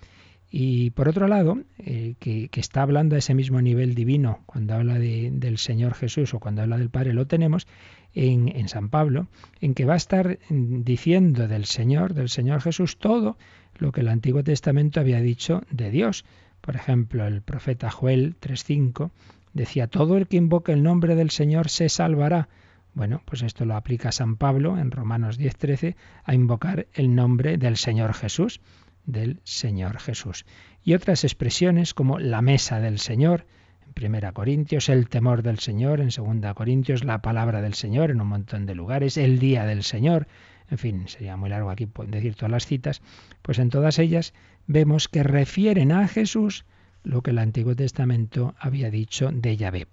Y 0.58 0.92
por 0.92 1.10
otro 1.10 1.28
lado, 1.28 1.58
eh, 1.80 2.16
que, 2.18 2.50
está 2.54 2.82
hablando 2.82 3.18
a 3.18 3.20
ese 3.20 3.34
mismo 3.34 3.62
nivel 3.62 3.94
divino, 3.94 4.40
cuando 4.46 4.74
habla 4.74 4.98
del 4.98 5.58
Señor 5.58 5.96
Jesús 5.96 6.34
o 6.34 6.40
cuando 6.40 6.62
habla 6.62 6.78
del 6.78 6.90
Padre, 6.90 7.12
lo 7.12 7.28
tenemos 7.28 7.68
en, 8.14 8.48
en, 8.48 8.70
San 8.70 8.88
Pablo, 8.88 9.28
en 9.60 9.74
que 9.74 9.84
va 9.84 9.96
a 9.96 9.98
estar 9.98 10.40
diciendo 10.50 11.50
del 11.50 11.66
Señor, 11.66 12.14
del 12.14 12.30
Señor 12.30 12.62
Jesús, 12.62 13.00
todo 13.00 13.38
lo 13.80 13.92
que 13.92 14.00
el 14.00 14.08
Antiguo 14.08 14.46
Testamento 14.46 15.02
había 15.02 15.20
dicho 15.20 15.62
de 15.72 15.92
Dios. 15.92 16.24
Por 16.62 16.78
ejemplo, 16.78 17.28
el 17.28 17.42
profeta 17.42 17.92
Joel 17.92 18.38
3.5 18.40 19.12
decía, 19.52 19.88
todo 19.88 20.16
el 20.16 20.28
que 20.28 20.38
invoque 20.38 20.72
el 20.72 20.84
nombre 20.84 21.16
del 21.16 21.32
Señor 21.32 21.68
se 21.68 21.90
salvará. 21.90 22.48
Bueno, 22.94 23.22
pues 23.26 23.44
esto 23.44 23.66
lo 23.66 23.76
aplica 23.76 24.14
San 24.14 24.38
Pablo 24.38 24.78
en 24.78 24.92
Romanos 24.92 25.38
10.13 25.38 25.98
a 26.24 26.34
invocar 26.34 26.88
el 26.94 27.14
nombre 27.14 27.58
del 27.58 27.76
Señor 27.76 28.14
Jesús 28.14 28.62
del 29.06 29.40
Señor 29.44 30.00
Jesús. 30.00 30.46
Y 30.84 30.94
otras 30.94 31.24
expresiones 31.24 31.94
como 31.94 32.20
la 32.20 32.42
mesa 32.42 32.80
del 32.80 33.00
Señor, 33.00 33.46
en 33.86 33.94
Primera 33.94 34.32
Corintios, 34.32 34.90
el 34.90 35.10
temor 35.10 35.44
del 35.44 35.60
Señor, 35.60 36.02
en 36.02 36.12
Segunda 36.12 36.54
Corintios, 36.54 37.04
la 37.04 37.22
palabra 37.22 37.62
del 37.62 37.74
Señor, 37.74 38.12
en 38.12 38.22
un 38.22 38.28
montón 38.28 38.66
de 38.66 38.76
lugares, 38.76 39.18
el 39.18 39.40
día 39.40 39.66
del 39.66 39.84
Señor, 39.84 40.28
en 40.70 40.78
fin, 40.78 41.08
sería 41.08 41.38
muy 41.38 41.50
largo 41.50 41.70
aquí 41.70 41.88
decir 42.08 42.36
todas 42.36 42.52
las 42.52 42.66
citas, 42.66 43.02
pues 43.42 43.60
en 43.60 43.70
todas 43.70 44.00
ellas 44.00 44.34
vemos 44.68 45.08
que 45.08 45.24
refieren 45.24 45.92
a 45.92 46.08
Jesús 46.08 46.66
lo 47.04 47.22
que 47.22 47.32
el 47.32 47.38
Antiguo 47.38 47.76
Testamento 47.76 48.56
había 48.60 48.90
dicho 48.90 49.30
de 49.32 49.58
Yahvé. 49.58 49.88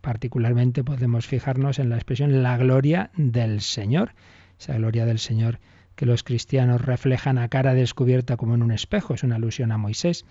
Particularmente 0.00 0.84
podemos 0.84 1.26
fijarnos 1.26 1.78
en 1.78 1.88
la 1.88 1.96
expresión 1.96 2.42
la 2.42 2.56
gloria 2.56 3.10
del 3.16 3.60
Señor, 3.60 4.14
esa 4.58 4.74
gloria 4.74 5.06
del 5.06 5.18
Señor 5.18 5.58
que 6.00 6.06
los 6.06 6.22
cristianos 6.22 6.80
reflejan 6.80 7.36
a 7.36 7.48
cara 7.48 7.74
descubierta 7.74 8.38
como 8.38 8.54
en 8.54 8.62
un 8.62 8.70
espejo. 8.70 9.12
Es 9.12 9.22
una 9.22 9.36
alusión 9.36 9.70
a 9.70 9.76
Moisés, 9.76 10.24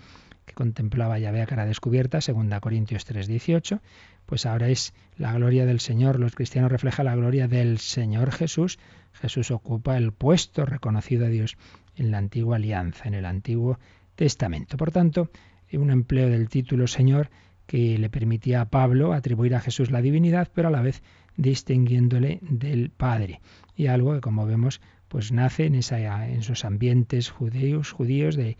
que 0.44 0.52
contemplaba 0.52 1.20
ya 1.20 1.30
a 1.30 1.46
cara 1.46 1.64
descubierta, 1.64 2.18
2 2.18 2.58
Corintios 2.60 3.06
3:18. 3.06 3.80
Pues 4.26 4.46
ahora 4.46 4.68
es 4.68 4.94
la 5.16 5.32
gloria 5.32 5.66
del 5.66 5.78
Señor. 5.78 6.18
Los 6.18 6.34
cristianos 6.34 6.72
reflejan 6.72 7.06
la 7.06 7.14
gloria 7.14 7.46
del 7.46 7.78
Señor 7.78 8.32
Jesús. 8.32 8.80
Jesús 9.12 9.52
ocupa 9.52 9.96
el 9.96 10.10
puesto 10.10 10.66
reconocido 10.66 11.26
a 11.26 11.28
Dios 11.28 11.56
en 11.94 12.10
la 12.10 12.18
antigua 12.18 12.56
alianza, 12.56 13.06
en 13.06 13.14
el 13.14 13.24
Antiguo 13.24 13.78
Testamento. 14.16 14.76
Por 14.76 14.90
tanto, 14.90 15.30
un 15.72 15.92
empleo 15.92 16.28
del 16.30 16.48
título 16.48 16.88
Señor 16.88 17.30
que 17.68 17.96
le 17.96 18.10
permitía 18.10 18.62
a 18.62 18.70
Pablo 18.70 19.12
atribuir 19.12 19.54
a 19.54 19.60
Jesús 19.60 19.92
la 19.92 20.02
divinidad, 20.02 20.48
pero 20.52 20.66
a 20.66 20.72
la 20.72 20.82
vez 20.82 21.04
distinguiéndole 21.36 22.40
del 22.42 22.90
Padre. 22.90 23.40
Y 23.76 23.86
algo 23.86 24.14
que, 24.14 24.20
como 24.20 24.46
vemos, 24.46 24.80
pues 25.10 25.32
nace 25.32 25.66
en, 25.66 25.74
esa, 25.74 26.28
en 26.28 26.38
esos 26.38 26.64
ambientes 26.64 27.30
judíos, 27.30 27.90
judíos 27.90 28.36
de, 28.36 28.56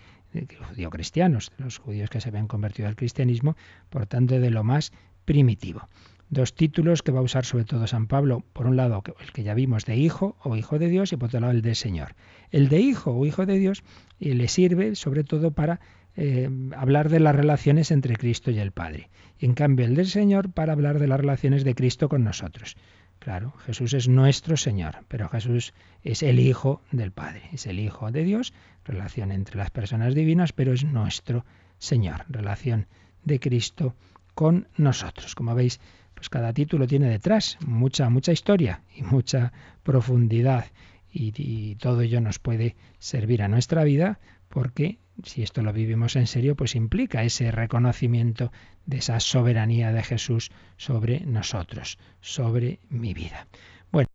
judío 0.69 0.91
cristianos, 0.91 1.53
los 1.59 1.79
judíos 1.79 2.11
que 2.11 2.21
se 2.21 2.29
habían 2.29 2.49
convertido 2.49 2.89
al 2.89 2.97
cristianismo, 2.97 3.57
por 3.89 4.07
tanto 4.07 4.41
de 4.41 4.51
lo 4.51 4.65
más 4.65 4.93
primitivo. 5.25 5.89
Dos 6.29 6.55
títulos 6.55 7.03
que 7.03 7.13
va 7.13 7.21
a 7.21 7.23
usar 7.23 7.45
sobre 7.45 7.65
todo 7.65 7.87
San 7.87 8.09
Pablo, 8.09 8.43
por 8.53 8.67
un 8.67 8.75
lado 8.77 9.01
el 9.21 9.33
que 9.33 9.45
ya 9.45 9.55
vimos 9.55 9.85
de 9.85 9.97
hijo 9.97 10.37
o 10.43 10.57
hijo 10.57 10.81
de 10.81 10.89
Dios 10.89 11.13
y 11.13 11.17
por 11.17 11.29
otro 11.29 11.39
lado 11.39 11.53
el 11.53 11.63
de 11.63 11.77
Señor. 11.77 12.17
El 12.51 12.69
de 12.69 12.81
hijo 12.81 13.13
o 13.13 13.25
hijo 13.25 13.47
de 13.47 13.57
Dios 13.57 13.85
le 14.19 14.49
sirve 14.49 14.97
sobre 14.97 15.23
todo 15.23 15.53
para 15.53 15.79
eh, 16.17 16.51
hablar 16.77 17.11
de 17.11 17.21
las 17.21 17.37
relaciones 17.37 17.93
entre 17.93 18.17
Cristo 18.17 18.51
y 18.51 18.59
el 18.59 18.73
Padre. 18.73 19.09
Y 19.39 19.47
en 19.47 19.55
cambio 19.55 19.87
el 19.87 19.95
del 19.95 20.09
Señor 20.09 20.51
para 20.51 20.73
hablar 20.73 20.99
de 20.99 21.07
las 21.07 21.21
relaciones 21.21 21.63
de 21.63 21.77
Cristo 21.77 22.09
con 22.09 22.25
nosotros. 22.25 22.77
Claro, 23.20 23.52
Jesús 23.66 23.92
es 23.92 24.09
nuestro 24.09 24.56
Señor, 24.56 25.04
pero 25.06 25.28
Jesús 25.28 25.74
es 26.02 26.22
el 26.22 26.40
Hijo 26.40 26.80
del 26.90 27.12
Padre, 27.12 27.42
es 27.52 27.66
el 27.66 27.78
Hijo 27.78 28.11
de 28.11 28.24
Dios, 28.24 28.54
relación 28.83 29.30
entre 29.30 29.59
las 29.59 29.70
personas 29.70 30.14
divinas, 30.14 30.54
pero 30.54 30.72
es 30.72 30.85
nuestro 30.85 31.44
Señor, 31.76 32.24
relación 32.30 32.87
de 33.22 33.38
Cristo 33.38 33.94
con 34.35 34.68
nosotros. 34.78 35.35
Como 35.35 35.54
veis, 35.54 35.80
pues 36.14 36.30
cada 36.30 36.54
título 36.54 36.87
tiene 36.87 37.11
detrás 37.11 37.59
mucha, 37.61 38.09
mucha 38.09 38.33
historia 38.33 38.83
y 38.96 39.02
mucha 39.02 39.52
profundidad 39.83 40.64
y, 41.12 41.35
y 41.37 41.74
todo 41.74 42.00
ello 42.00 42.22
nos 42.22 42.38
puede 42.38 42.74
servir 42.98 43.42
a 43.42 43.48
nuestra 43.48 43.85
vida 43.85 44.18
porque 44.48 44.98
si 45.24 45.42
esto 45.42 45.62
lo 45.62 45.72
vivimos 45.72 46.16
en 46.16 46.26
serio, 46.26 46.56
pues 46.56 46.74
implica 46.74 47.24
ese 47.24 47.50
reconocimiento 47.50 48.52
de 48.87 48.98
esa 48.98 49.20
soberanía 49.20 49.92
de 49.92 50.02
Jesús 50.02 50.50
sobre 50.76 51.20
nosotros, 51.20 51.98
sobre 52.20 52.80
mi 52.88 53.14
vida. 53.14 53.46
Bueno, 53.90 54.09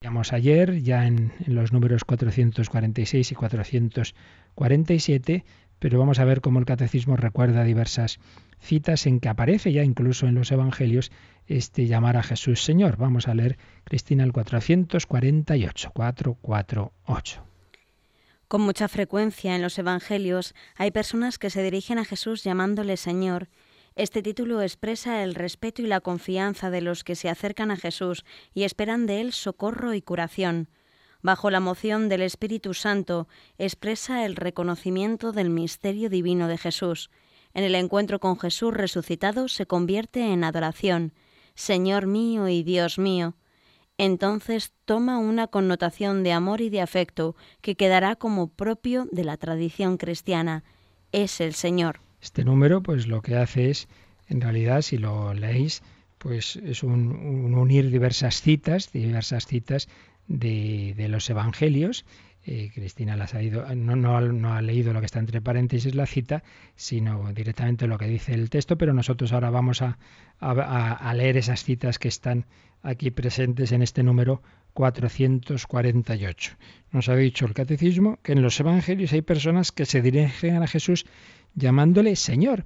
veíamos 0.00 0.32
ayer 0.32 0.82
ya 0.82 1.06
en, 1.06 1.32
en 1.44 1.54
los 1.54 1.72
números 1.72 2.04
446 2.04 3.32
y 3.32 3.34
447, 3.34 5.44
pero 5.78 5.98
vamos 5.98 6.18
a 6.18 6.24
ver 6.24 6.40
cómo 6.40 6.58
el 6.58 6.66
catecismo 6.66 7.16
recuerda 7.16 7.64
diversas 7.64 8.18
citas 8.60 9.06
en 9.06 9.20
que 9.20 9.28
aparece 9.28 9.72
ya 9.72 9.84
incluso 9.84 10.26
en 10.26 10.34
los 10.34 10.50
evangelios 10.50 11.12
este 11.46 11.86
llamar 11.86 12.16
a 12.16 12.22
Jesús 12.22 12.64
Señor. 12.64 12.96
Vamos 12.96 13.28
a 13.28 13.34
leer 13.34 13.56
Cristina 13.84 14.24
el 14.24 14.32
448, 14.32 15.92
448. 15.94 17.47
Con 18.48 18.62
mucha 18.62 18.88
frecuencia 18.88 19.54
en 19.54 19.60
los 19.60 19.78
Evangelios 19.78 20.54
hay 20.74 20.90
personas 20.90 21.38
que 21.38 21.50
se 21.50 21.62
dirigen 21.62 21.98
a 21.98 22.06
Jesús 22.06 22.42
llamándole 22.44 22.96
Señor. 22.96 23.50
Este 23.94 24.22
título 24.22 24.62
expresa 24.62 25.22
el 25.22 25.34
respeto 25.34 25.82
y 25.82 25.86
la 25.86 26.00
confianza 26.00 26.70
de 26.70 26.80
los 26.80 27.04
que 27.04 27.14
se 27.14 27.28
acercan 27.28 27.70
a 27.70 27.76
Jesús 27.76 28.24
y 28.54 28.62
esperan 28.62 29.04
de 29.04 29.20
Él 29.20 29.34
socorro 29.34 29.92
y 29.92 30.00
curación. 30.00 30.70
Bajo 31.20 31.50
la 31.50 31.60
moción 31.60 32.08
del 32.08 32.22
Espíritu 32.22 32.72
Santo 32.72 33.28
expresa 33.58 34.24
el 34.24 34.34
reconocimiento 34.34 35.32
del 35.32 35.50
misterio 35.50 36.08
divino 36.08 36.48
de 36.48 36.56
Jesús. 36.56 37.10
En 37.52 37.64
el 37.64 37.74
encuentro 37.74 38.18
con 38.18 38.38
Jesús 38.38 38.72
resucitado 38.72 39.48
se 39.48 39.66
convierte 39.66 40.32
en 40.32 40.42
adoración. 40.42 41.12
Señor 41.54 42.06
mío 42.06 42.48
y 42.48 42.62
Dios 42.62 42.98
mío 42.98 43.34
entonces 43.98 44.72
toma 44.84 45.18
una 45.18 45.48
connotación 45.48 46.22
de 46.22 46.32
amor 46.32 46.60
y 46.60 46.70
de 46.70 46.80
afecto 46.80 47.36
que 47.60 47.74
quedará 47.74 48.16
como 48.16 48.48
propio 48.48 49.08
de 49.10 49.24
la 49.24 49.36
tradición 49.36 49.96
cristiana. 49.96 50.64
Es 51.12 51.40
el 51.40 51.52
Señor. 51.52 52.00
Este 52.22 52.44
número, 52.44 52.82
pues 52.82 53.06
lo 53.06 53.22
que 53.22 53.36
hace 53.36 53.70
es, 53.70 53.88
en 54.28 54.40
realidad, 54.40 54.82
si 54.82 54.98
lo 54.98 55.34
leéis, 55.34 55.82
pues 56.18 56.56
es 56.56 56.82
un, 56.82 57.54
unir 57.54 57.90
diversas 57.90 58.40
citas, 58.40 58.92
diversas 58.92 59.46
citas 59.46 59.88
de, 60.26 60.94
de 60.96 61.08
los 61.08 61.28
evangelios. 61.28 62.04
Eh, 62.50 62.70
Cristina 62.74 63.14
las 63.14 63.34
ha 63.34 63.42
ido, 63.42 63.66
no, 63.74 64.16
ha 64.16 64.62
leído 64.62 64.94
lo 64.94 65.00
que 65.00 65.06
está 65.06 65.18
entre 65.18 65.42
paréntesis 65.42 65.94
la 65.94 66.06
cita, 66.06 66.42
sino 66.76 67.30
directamente 67.34 67.86
lo 67.86 67.98
que 67.98 68.06
dice 68.06 68.32
el 68.32 68.48
texto, 68.48 68.78
pero 68.78 68.94
nosotros 68.94 69.34
ahora 69.34 69.50
vamos 69.50 69.82
a 69.82 69.98
leer 71.14 71.36
esas 71.36 71.62
citas 71.62 71.98
que 71.98 72.08
están 72.08 72.46
aquí 72.82 73.10
presentes 73.10 73.72
en 73.72 73.82
este 73.82 74.02
número 74.02 74.40
448. 74.72 76.56
Nos 76.90 77.10
ha 77.10 77.16
dicho 77.16 77.44
el 77.44 77.52
catecismo 77.52 78.18
que 78.22 78.32
en 78.32 78.40
los 78.40 78.58
evangelios 78.60 79.12
hay 79.12 79.20
personas 79.20 79.70
que 79.70 79.84
se 79.84 80.00
dirigen 80.00 80.62
a 80.62 80.66
Jesús 80.66 81.04
llamándole 81.54 82.16
Señor. 82.16 82.64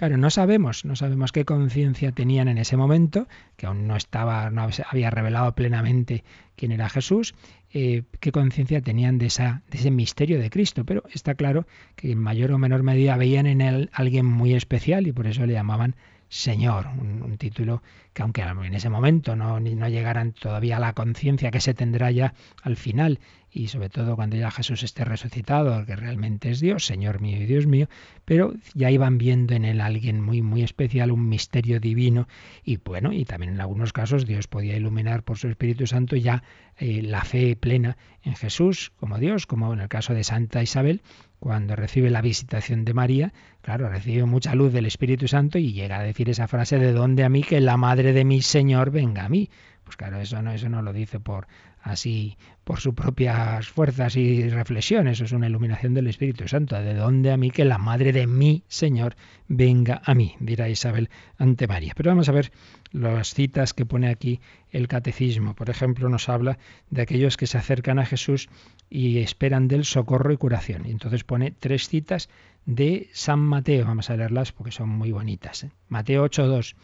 Claro, 0.00 0.16
no 0.16 0.30
sabemos, 0.30 0.86
no 0.86 0.96
sabemos 0.96 1.30
qué 1.30 1.44
conciencia 1.44 2.10
tenían 2.12 2.48
en 2.48 2.56
ese 2.56 2.74
momento, 2.78 3.28
que 3.58 3.66
aún 3.66 3.86
no 3.86 3.96
estaba, 3.96 4.48
no 4.48 4.66
había 4.88 5.10
revelado 5.10 5.54
plenamente 5.54 6.24
quién 6.56 6.72
era 6.72 6.88
Jesús, 6.88 7.34
eh, 7.74 8.04
qué 8.18 8.32
conciencia 8.32 8.80
tenían 8.80 9.18
de, 9.18 9.26
de 9.26 9.78
ese 9.78 9.90
misterio 9.90 10.40
de 10.40 10.48
Cristo. 10.48 10.86
Pero 10.86 11.02
está 11.12 11.34
claro 11.34 11.66
que 11.96 12.12
en 12.12 12.18
mayor 12.18 12.50
o 12.52 12.56
menor 12.56 12.82
medida 12.82 13.18
veían 13.18 13.46
en 13.46 13.60
él 13.60 13.90
alguien 13.92 14.24
muy 14.24 14.54
especial 14.54 15.06
y 15.06 15.12
por 15.12 15.26
eso 15.26 15.44
le 15.44 15.52
llamaban 15.52 15.94
Señor, 16.30 16.86
un, 16.86 17.36
título 17.38 17.82
que 18.14 18.22
aunque 18.22 18.42
en 18.42 18.74
ese 18.74 18.88
momento 18.88 19.34
no, 19.34 19.58
no 19.58 19.88
llegaran 19.88 20.32
todavía 20.32 20.76
a 20.76 20.80
la 20.80 20.92
conciencia 20.92 21.50
que 21.50 21.60
se 21.60 21.74
tendrá 21.74 22.12
ya 22.12 22.34
al 22.62 22.76
final, 22.76 23.18
y 23.52 23.68
sobre 23.68 23.88
todo 23.88 24.16
cuando 24.16 24.36
ya 24.36 24.50
Jesús 24.50 24.82
esté 24.82 25.04
resucitado, 25.04 25.84
que 25.84 25.96
realmente 25.96 26.50
es 26.50 26.60
Dios, 26.60 26.86
Señor 26.86 27.20
mío 27.20 27.40
y 27.40 27.46
Dios 27.46 27.66
mío, 27.66 27.88
pero 28.24 28.54
ya 28.74 28.90
iban 28.90 29.18
viendo 29.18 29.54
en 29.54 29.64
él 29.64 29.80
alguien 29.80 30.20
muy 30.20 30.42
muy 30.42 30.62
especial, 30.62 31.10
un 31.10 31.28
misterio 31.28 31.80
divino 31.80 32.28
y 32.64 32.76
bueno, 32.76 33.12
y 33.12 33.24
también 33.24 33.54
en 33.54 33.60
algunos 33.60 33.92
casos 33.92 34.26
Dios 34.26 34.46
podía 34.46 34.76
iluminar 34.76 35.22
por 35.22 35.38
su 35.38 35.48
Espíritu 35.48 35.86
Santo 35.86 36.16
ya 36.16 36.42
eh, 36.78 37.02
la 37.02 37.24
fe 37.24 37.56
plena 37.56 37.96
en 38.22 38.34
Jesús 38.34 38.92
como 38.96 39.18
Dios, 39.18 39.46
como 39.46 39.72
en 39.72 39.80
el 39.80 39.88
caso 39.88 40.14
de 40.14 40.24
Santa 40.24 40.62
Isabel, 40.62 41.02
cuando 41.40 41.74
recibe 41.74 42.10
la 42.10 42.20
visitación 42.20 42.84
de 42.84 42.94
María, 42.94 43.32
claro, 43.62 43.88
recibe 43.88 44.26
mucha 44.26 44.54
luz 44.54 44.72
del 44.72 44.86
Espíritu 44.86 45.26
Santo 45.26 45.58
y 45.58 45.72
llega 45.72 45.98
a 45.98 46.02
decir 46.02 46.28
esa 46.28 46.46
frase 46.46 46.78
de 46.78 46.92
dónde 46.92 47.24
a 47.24 47.30
mí 47.30 47.42
que 47.42 47.60
la 47.60 47.78
madre 47.78 48.12
de 48.12 48.24
mi 48.24 48.42
Señor 48.42 48.90
venga 48.90 49.24
a 49.24 49.28
mí. 49.28 49.50
Pues 49.84 49.96
claro, 49.96 50.20
eso 50.20 50.40
no, 50.42 50.52
eso 50.52 50.68
no 50.68 50.82
lo 50.82 50.92
dice 50.92 51.18
por 51.18 51.48
así 51.82 52.36
por 52.64 52.80
sus 52.80 52.94
propias 52.94 53.68
fuerzas 53.68 54.16
y 54.16 54.48
reflexiones. 54.48 55.20
Es 55.20 55.32
una 55.32 55.48
iluminación 55.48 55.94
del 55.94 56.06
Espíritu 56.06 56.46
Santo. 56.46 56.80
¿De 56.80 56.94
dónde 56.94 57.32
a 57.32 57.36
mí 57.36 57.50
que 57.50 57.64
la 57.64 57.78
madre 57.78 58.12
de 58.12 58.26
mi 58.26 58.62
Señor 58.68 59.16
venga 59.48 60.00
a 60.04 60.14
mí? 60.14 60.36
Dirá 60.40 60.68
Isabel 60.68 61.10
ante 61.38 61.66
María. 61.66 61.92
Pero 61.96 62.10
vamos 62.10 62.28
a 62.28 62.32
ver 62.32 62.52
las 62.92 63.34
citas 63.34 63.74
que 63.74 63.86
pone 63.86 64.08
aquí 64.08 64.40
el 64.70 64.88
catecismo. 64.88 65.54
Por 65.54 65.70
ejemplo, 65.70 66.08
nos 66.08 66.28
habla 66.28 66.58
de 66.90 67.02
aquellos 67.02 67.36
que 67.36 67.46
se 67.46 67.58
acercan 67.58 67.98
a 67.98 68.06
Jesús 68.06 68.48
y 68.88 69.18
esperan 69.18 69.68
del 69.68 69.84
socorro 69.84 70.32
y 70.32 70.36
curación. 70.36 70.86
Y 70.86 70.90
entonces 70.90 71.24
pone 71.24 71.50
tres 71.50 71.88
citas 71.88 72.28
de 72.66 73.08
San 73.12 73.40
Mateo. 73.40 73.86
Vamos 73.86 74.10
a 74.10 74.16
leerlas 74.16 74.52
porque 74.52 74.72
son 74.72 74.88
muy 74.88 75.12
bonitas. 75.12 75.64
¿eh? 75.64 75.70
Mateo 75.88 76.24
8.2. 76.24 76.76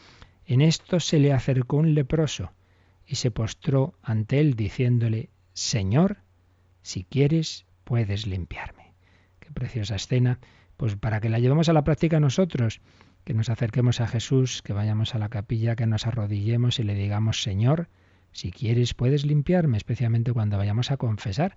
En 0.47 0.63
esto 0.63 1.01
se 1.01 1.19
le 1.19 1.33
acercó 1.33 1.77
un 1.77 1.95
leproso 1.95 2.53
y 3.07 3.17
se 3.17 3.31
postró 3.31 3.95
ante 4.03 4.41
él 4.41 4.55
diciéndole, 4.55 5.31
Señor, 5.53 6.19
si 6.83 7.05
quieres, 7.05 7.67
puedes 7.85 8.27
limpiarme. 8.27 8.95
Qué 9.39 9.51
preciosa 9.53 9.97
escena, 9.97 10.39
pues 10.77 10.97
para 10.97 11.21
que 11.21 11.29
la 11.29 11.39
llevemos 11.39 11.69
a 11.69 11.73
la 11.73 11.85
práctica 11.85 12.21
nosotros, 12.21 12.81
que 13.25 13.35
nos 13.35 13.49
acerquemos 13.49 14.01
a 14.01 14.07
Jesús, 14.07 14.63
que 14.63 14.73
vayamos 14.73 15.15
a 15.15 15.19
la 15.19 15.29
capilla, 15.29 15.77
que 15.77 15.87
nos 15.87 16.07
arrodillemos 16.07 16.79
y 16.79 16.83
le 16.83 16.95
digamos, 16.95 17.43
Señor, 17.43 17.89
si 18.33 18.51
quieres, 18.51 18.93
puedes 18.93 19.25
limpiarme, 19.25 19.77
especialmente 19.77 20.33
cuando 20.33 20.59
vayamos 20.59 20.91
a 20.91 20.97
confesar 20.97 21.57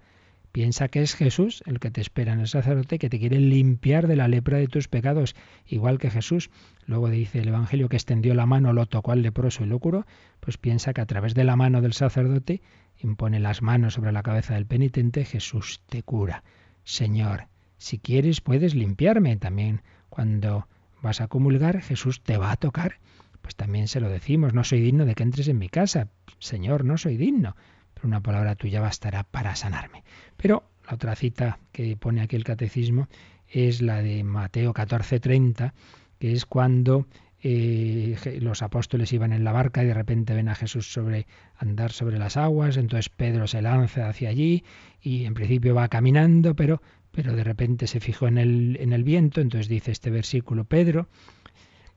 Piensa 0.52 0.88
que 0.88 1.04
es 1.04 1.14
Jesús 1.14 1.64
el 1.68 1.80
que 1.80 1.92
te 1.92 2.02
espera 2.02 2.34
en 2.34 2.40
el 2.40 2.48
sacerdote, 2.48 2.98
que 2.98 3.10
te 3.10 3.20
quiere 3.20 3.40
limpiar 3.40 4.08
de 4.08 4.16
la 4.16 4.28
lepra 4.28 4.58
de 4.58 4.68
tus 4.68 4.88
pecados, 4.88 5.36
igual 5.68 6.00
que 6.00 6.10
Jesús. 6.10 6.50
Luego 6.86 7.10
dice 7.10 7.40
el 7.40 7.50
Evangelio 7.50 7.88
que 7.88 7.98
extendió 7.98 8.34
la 8.34 8.48
mano, 8.48 8.74
lo 8.74 8.88
tocó 8.88 9.12
al 9.12 9.22
leproso 9.22 9.64
y 9.64 9.68
lo 9.68 9.78
curó. 9.80 10.08
Pues 10.40 10.58
piensa 10.58 10.94
que 10.94 11.02
a 11.02 11.06
través 11.06 11.36
de 11.36 11.44
la 11.44 11.56
mano 11.56 11.82
del 11.82 11.94
sacerdote 11.94 12.62
impone 12.98 13.40
las 13.40 13.62
manos 13.62 13.94
sobre 13.94 14.12
la 14.12 14.24
cabeza 14.24 14.56
del 14.56 14.66
penitente, 14.66 15.24
Jesús 15.24 15.82
te 15.88 16.02
cura. 16.02 16.44
Señor, 16.84 17.48
si 17.78 18.00
quieres 18.00 18.42
puedes 18.42 18.74
limpiarme. 18.74 19.38
También 19.38 19.84
cuando 20.10 20.68
vas 21.04 21.22
a 21.22 21.28
comulgar, 21.28 21.82
Jesús 21.82 22.24
te 22.24 22.38
va 22.38 22.52
a 22.52 22.58
tocar. 22.58 23.00
Pues 23.44 23.56
también 23.56 23.88
se 23.88 24.00
lo 24.00 24.10
decimos, 24.10 24.54
no 24.54 24.64
soy 24.64 24.82
digno 24.82 25.06
de 25.06 25.14
que 25.14 25.24
entres 25.24 25.48
en 25.48 25.60
mi 25.60 25.70
casa. 25.70 26.10
Señor, 26.40 26.86
no 26.86 26.98
soy 26.98 27.18
digno 27.18 27.56
una 28.04 28.22
palabra 28.22 28.56
tuya 28.56 28.82
bastará 28.82 29.24
para 29.24 29.56
sanarme. 29.56 30.04
Pero 30.38 30.64
la 30.88 30.96
otra 30.96 31.16
cita 31.16 31.60
que 31.72 31.96
pone 31.98 32.22
aquí 32.22 32.36
el 32.36 32.44
catecismo 32.44 33.08
es 33.48 33.82
la 33.82 34.02
de 34.02 34.24
Mateo 34.24 34.74
14:30, 34.74 35.74
que 36.20 36.34
es 36.34 36.46
cuando 36.46 37.08
eh, 37.42 38.18
los 38.42 38.62
apóstoles 38.62 39.14
iban 39.14 39.32
en 39.32 39.44
la 39.44 39.54
barca 39.54 39.82
y 39.82 39.88
de 39.88 39.94
repente 39.94 40.34
ven 40.34 40.50
a 40.50 40.56
Jesús 40.56 40.92
sobre 40.92 41.26
andar 41.58 41.92
sobre 41.92 42.20
las 42.20 42.36
aguas, 42.36 42.76
entonces 42.76 43.10
Pedro 43.10 43.48
se 43.48 43.62
lanza 43.62 44.10
hacia 44.10 44.30
allí 44.30 44.64
y 45.02 45.26
en 45.26 45.34
principio 45.34 45.74
va 45.74 45.88
caminando, 45.88 46.54
pero, 46.56 46.82
pero 47.12 47.36
de 47.36 47.44
repente 47.46 47.88
se 47.88 48.02
fijó 48.02 48.28
en 48.28 48.38
el, 48.38 48.78
en 48.82 48.92
el 48.92 49.06
viento, 49.06 49.40
entonces 49.40 49.70
dice 49.70 49.92
este 49.92 50.10
versículo, 50.10 50.66
Pedro, 50.66 51.08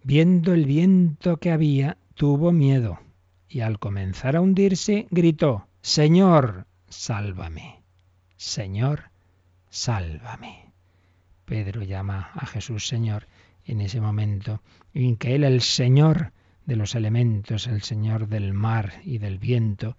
viendo 0.05 0.55
el 0.55 0.65
viento 0.65 1.39
que 1.39 1.51
había, 1.51 1.97
tuvo 2.15 2.53
miedo 2.53 3.01
y 3.49 3.61
al 3.61 3.81
comenzar 3.81 4.37
a 4.37 4.41
hundirse 4.41 5.09
gritó, 5.11 5.67
Señor, 5.83 6.69
sálvame. 6.89 7.83
Señor, 8.37 9.11
sálvame. 9.69 10.73
Pedro 11.45 11.83
llama 11.83 12.31
a 12.35 12.47
Jesús 12.47 12.87
Señor 12.87 13.27
en 13.67 13.81
ese 13.81 14.01
momento 14.01 14.63
en 14.95 15.17
que 15.17 15.35
Él, 15.35 15.43
el 15.43 15.61
Señor 15.61 16.33
de 16.67 16.77
los 16.77 16.95
elementos, 16.95 17.67
el 17.67 17.83
Señor 17.83 18.29
del 18.29 18.53
mar 18.53 18.93
y 19.05 19.19
del 19.19 19.41
viento, 19.41 19.97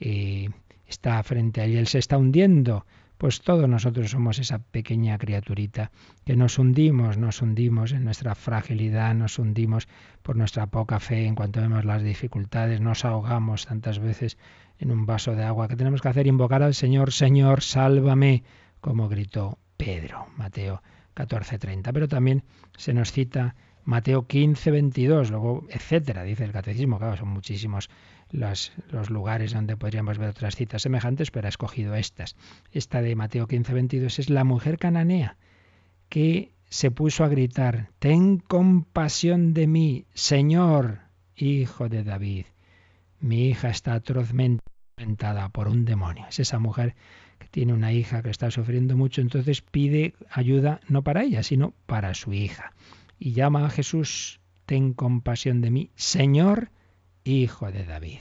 eh, 0.00 0.50
está 0.86 1.22
frente 1.22 1.62
a 1.62 1.64
Él 1.64 1.76
Él 1.76 1.86
se 1.86 1.98
está 1.98 2.18
hundiendo. 2.18 2.84
Pues 3.22 3.40
todos 3.40 3.68
nosotros 3.68 4.10
somos 4.10 4.40
esa 4.40 4.58
pequeña 4.58 5.16
criaturita 5.16 5.92
que 6.24 6.34
nos 6.34 6.58
hundimos, 6.58 7.18
nos 7.18 7.40
hundimos 7.40 7.92
en 7.92 8.02
nuestra 8.02 8.34
fragilidad, 8.34 9.14
nos 9.14 9.38
hundimos 9.38 9.86
por 10.24 10.34
nuestra 10.34 10.66
poca 10.66 10.98
fe 10.98 11.26
en 11.26 11.36
cuanto 11.36 11.60
vemos 11.60 11.84
las 11.84 12.02
dificultades, 12.02 12.80
nos 12.80 13.04
ahogamos 13.04 13.66
tantas 13.66 14.00
veces 14.00 14.38
en 14.80 14.90
un 14.90 15.06
vaso 15.06 15.36
de 15.36 15.44
agua. 15.44 15.68
¿Qué 15.68 15.76
tenemos 15.76 16.02
que 16.02 16.08
hacer? 16.08 16.26
Invocar 16.26 16.64
al 16.64 16.74
Señor, 16.74 17.12
Señor, 17.12 17.62
sálvame, 17.62 18.42
como 18.80 19.08
gritó 19.08 19.56
Pedro, 19.76 20.26
Mateo 20.36 20.82
14:30. 21.14 21.92
Pero 21.92 22.08
también 22.08 22.42
se 22.76 22.92
nos 22.92 23.12
cita 23.12 23.54
Mateo 23.84 24.26
15, 24.26 24.72
22, 24.72 25.30
luego, 25.30 25.64
etcétera, 25.70 26.24
dice 26.24 26.42
el 26.42 26.50
catecismo. 26.50 26.98
Claro, 26.98 27.16
son 27.16 27.28
muchísimos 27.28 27.88
los, 28.32 28.72
lugares 29.10 29.52
donde 29.52 29.76
podríamos 29.76 30.18
ver 30.18 30.30
otras 30.30 30.56
citas 30.56 30.82
semejantes, 30.82 31.30
pero 31.30 31.46
ha 31.46 31.50
escogido 31.50 31.94
estas. 31.94 32.34
Esta 32.72 33.02
de 33.02 33.14
Mateo 33.14 33.46
15, 33.46 33.72
22 33.72 34.18
es 34.18 34.30
la 34.30 34.44
mujer 34.44 34.78
cananea 34.78 35.36
que 36.08 36.52
se 36.68 36.90
puso 36.90 37.24
a 37.24 37.28
gritar, 37.28 37.90
Ten 37.98 38.38
compasión 38.38 39.52
de 39.52 39.66
mí, 39.66 40.06
Señor, 40.14 41.00
hijo 41.36 41.88
de 41.88 42.02
David. 42.02 42.46
Mi 43.20 43.48
hija 43.48 43.68
está 43.68 43.94
atrozmente 43.94 44.62
atormentada 44.96 45.48
por 45.50 45.68
un 45.68 45.84
demonio. 45.84 46.26
Es 46.28 46.40
esa 46.40 46.58
mujer 46.58 46.94
que 47.38 47.48
tiene 47.48 47.72
una 47.72 47.92
hija 47.92 48.22
que 48.22 48.30
está 48.30 48.50
sufriendo 48.50 48.96
mucho, 48.96 49.20
entonces 49.20 49.60
pide 49.60 50.14
ayuda 50.30 50.80
no 50.88 51.02
para 51.02 51.22
ella, 51.22 51.42
sino 51.42 51.74
para 51.86 52.14
su 52.14 52.32
hija. 52.32 52.72
Y 53.18 53.32
llama 53.32 53.66
a 53.66 53.70
Jesús, 53.70 54.40
ten 54.66 54.94
compasión 54.94 55.60
de 55.60 55.70
mí, 55.70 55.90
Señor, 55.94 56.70
hijo 57.24 57.70
de 57.70 57.84
David. 57.84 58.18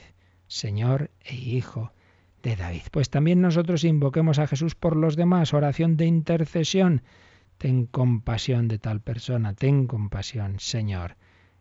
Señor 0.48 1.12
e 1.24 1.36
hijo 1.36 1.94
de 2.44 2.56
David. 2.56 2.84
Pues 2.92 3.10
también 3.10 3.42
nosotros 3.42 3.84
invoquemos 3.84 4.40
a 4.40 4.48
Jesús 4.48 4.76
por 4.76 4.96
los 4.96 5.16
demás, 5.16 5.54
oración 5.54 5.98
de 5.98 6.06
intercesión. 6.06 7.04
Ten 7.58 7.86
compasión 7.86 8.68
de 8.68 8.80
tal 8.80 9.02
persona, 9.02 9.54
ten 9.54 9.88
compasión, 9.88 10.60
Señor, 10.60 11.16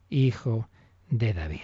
hijo 0.09 0.68
de 1.11 1.35
David. 1.35 1.61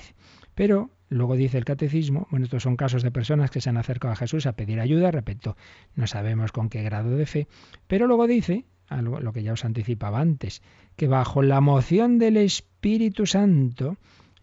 Pero 0.54 0.90
luego 1.08 1.36
dice 1.36 1.58
el 1.58 1.64
catecismo, 1.64 2.26
bueno, 2.30 2.44
estos 2.44 2.62
son 2.62 2.76
casos 2.76 3.02
de 3.02 3.10
personas 3.10 3.50
que 3.50 3.60
se 3.60 3.70
han 3.70 3.76
acercado 3.76 4.12
a 4.12 4.16
Jesús 4.16 4.46
a 4.46 4.52
pedir 4.52 4.80
ayuda, 4.80 5.10
repito, 5.10 5.56
no 5.94 6.06
sabemos 6.06 6.52
con 6.52 6.68
qué 6.68 6.82
grado 6.82 7.16
de 7.16 7.26
fe, 7.26 7.46
pero 7.86 8.06
luego 8.06 8.26
dice, 8.26 8.64
algo, 8.88 9.20
lo 9.20 9.32
que 9.32 9.42
ya 9.42 9.52
os 9.52 9.64
anticipaba 9.64 10.20
antes, 10.20 10.62
que 10.96 11.08
bajo 11.08 11.42
la 11.42 11.60
moción 11.60 12.18
del 12.18 12.36
Espíritu 12.36 13.26
Santo, 13.26 13.96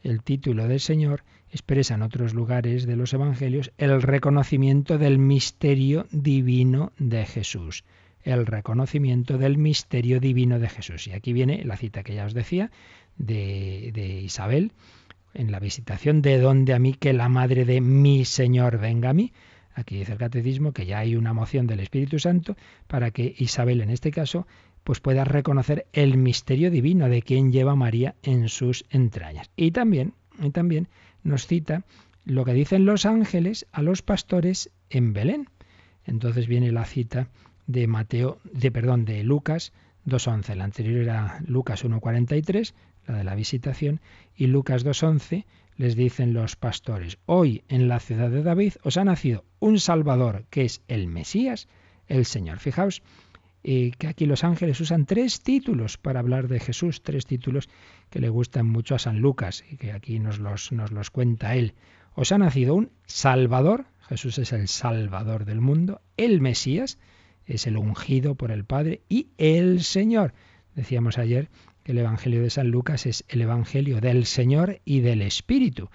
el 0.04 0.22
título 0.22 0.68
del 0.68 0.80
Señor 0.80 1.24
expresa 1.50 1.96
en 1.96 2.02
otros 2.02 2.34
lugares 2.34 2.86
de 2.86 2.96
los 2.96 3.14
Evangelios 3.14 3.72
el 3.78 4.02
reconocimiento 4.02 4.98
del 4.98 5.18
misterio 5.18 6.08
divino 6.12 6.92
de 6.98 7.26
Jesús. 7.26 7.84
El 8.22 8.46
reconocimiento 8.46 9.38
del 9.38 9.58
misterio 9.58 10.20
divino 10.20 10.60
de 10.60 10.70
Jesús. 10.70 11.08
Y 11.08 11.14
aquí 11.14 11.34
viene 11.34 11.64
la 11.64 11.78
cita 11.78 12.04
que 12.04 12.16
ya 12.16 12.26
os 12.26 12.34
decía 12.34 12.72
de, 13.18 13.92
de 13.94 14.22
Isabel, 14.22 14.72
en 15.34 15.52
la 15.52 15.60
visitación 15.60 16.22
de 16.22 16.38
donde 16.38 16.74
a 16.74 16.80
mí 16.80 16.94
que 16.94 17.14
la 17.14 17.30
madre 17.30 17.66
de 17.66 17.82
mi 17.82 18.26
Señor 18.26 18.78
venga 18.80 19.10
a 19.10 19.14
mí. 19.14 19.34
Aquí 19.76 19.98
dice 19.98 20.14
el 20.14 20.18
catecismo 20.20 20.72
que 20.72 20.86
ya 20.86 21.00
hay 21.00 21.16
una 21.16 21.34
moción 21.34 21.66
del 21.66 21.80
Espíritu 21.80 22.20
Santo 22.20 22.56
para 22.88 23.12
que 23.12 23.34
Isabel, 23.38 23.82
en 23.82 23.90
este 23.90 24.12
caso, 24.12 24.48
pues 24.84 25.00
pueda 25.00 25.24
reconocer 25.24 25.88
el 25.94 26.18
misterio 26.18 26.72
divino 26.72 27.10
de 27.10 27.22
quien 27.22 27.52
lleva 27.52 27.76
María 27.76 28.16
en 28.24 28.50
sus 28.50 28.86
entrañas. 28.90 29.50
Y 29.56 29.72
también, 29.72 30.14
y 30.42 30.50
también 30.52 30.88
nos 31.24 31.48
cita 31.48 31.84
lo 32.26 32.46
que 32.46 32.54
dicen 32.54 32.86
los 32.86 33.06
ángeles 33.06 33.66
a 33.72 33.82
los 33.82 34.02
pastores 34.02 34.70
en 34.90 35.14
Belén. 35.14 35.50
Entonces 36.06 36.48
viene 36.48 36.72
la 36.72 36.86
cita 36.86 37.30
de 37.68 37.88
Mateo, 37.88 38.40
de 38.44 38.72
perdón, 38.72 39.06
de 39.06 39.24
Lucas 39.24 39.72
2.11. 40.06 40.56
La 40.56 40.66
anterior 40.66 41.02
era 41.02 41.40
Lucas 41.46 41.86
1.43, 41.86 42.74
la 43.08 43.18
de 43.18 43.24
la 43.24 43.36
visitación, 43.36 44.02
y 44.36 44.48
Lucas 44.48 44.86
2.11 44.86 45.46
les 45.78 45.96
dicen 45.96 46.34
los 46.34 46.56
pastores, 46.56 47.18
hoy 47.26 47.64
en 47.68 47.88
la 47.88 48.00
ciudad 48.00 48.30
de 48.30 48.44
David 48.44 48.74
os 48.84 48.98
ha 48.98 49.04
nacido 49.04 49.44
un 49.60 49.80
Salvador, 49.80 50.46
que 50.50 50.66
es 50.66 50.82
el 50.88 51.08
Mesías, 51.08 51.68
el 52.08 52.26
Señor. 52.26 52.60
Fijaos 52.60 53.02
eh, 53.64 53.92
que 53.98 54.08
aquí 54.08 54.26
los 54.26 54.44
ángeles 54.44 54.82
usan 54.82 55.06
tres 55.06 55.42
títulos 55.42 55.98
para 55.98 56.20
hablar 56.20 56.48
de 56.50 56.60
Jesús, 56.60 57.02
tres 57.02 57.26
títulos 57.26 57.70
que 58.10 58.20
le 58.20 58.30
gustan 58.30 58.68
mucho 58.68 58.96
a 58.96 59.00
San 59.00 59.20
Lucas 59.20 59.64
y 59.70 59.78
que 59.78 59.94
aquí 59.94 60.20
nos 60.20 60.40
los, 60.40 60.72
nos 60.72 60.92
los 60.92 61.10
cuenta 61.10 61.56
él. 61.56 61.74
Os 62.14 62.32
ha 62.32 62.38
nacido 62.38 62.76
un 62.76 62.92
Salvador, 63.06 63.86
Jesús 64.08 64.38
es 64.38 64.52
el 64.52 64.68
Salvador 64.68 65.46
del 65.46 65.62
mundo, 65.62 66.02
el 66.18 66.42
Mesías 66.42 67.00
es 67.46 67.66
el 67.66 67.78
ungido 67.78 68.36
por 68.36 68.52
el 68.52 68.66
Padre 68.66 69.02
y 69.08 69.30
el 69.38 69.82
Señor. 69.84 70.34
Decíamos 70.76 71.18
ayer 71.18 71.50
que 71.84 71.94
el 71.94 72.00
Evangelio 72.00 72.42
de 72.42 72.50
San 72.50 72.70
Lucas 72.70 73.06
es 73.06 73.24
el 73.30 73.42
Evangelio 73.42 74.02
del 74.02 74.26
Señor 74.26 74.82
y 74.86 75.00
del 75.00 75.22
Espíritu. 75.22 75.90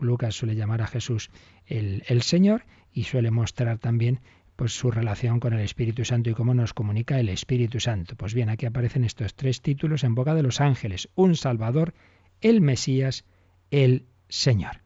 Lucas 0.00 0.34
suele 0.34 0.56
llamar 0.56 0.82
a 0.82 0.88
Jesús 0.88 1.30
el, 1.66 2.02
el 2.08 2.22
Señor 2.22 2.64
y 2.92 3.04
suele 3.04 3.30
mostrar 3.30 3.78
también 3.78 4.20
pues 4.60 4.74
su 4.78 4.90
relación 4.90 5.40
con 5.40 5.54
el 5.54 5.60
Espíritu 5.60 6.04
Santo 6.04 6.28
y 6.28 6.34
cómo 6.34 6.52
nos 6.52 6.74
comunica 6.74 7.18
el 7.18 7.30
Espíritu 7.30 7.80
Santo. 7.80 8.14
Pues 8.14 8.34
bien, 8.34 8.50
aquí 8.50 8.66
aparecen 8.66 9.04
estos 9.04 9.34
tres 9.34 9.62
títulos 9.62 10.04
en 10.04 10.14
boca 10.14 10.34
de 10.34 10.42
los 10.42 10.60
ángeles, 10.60 11.08
un 11.14 11.34
Salvador, 11.34 11.94
el 12.42 12.60
Mesías, 12.60 13.24
el 13.70 14.04
Señor. 14.28 14.82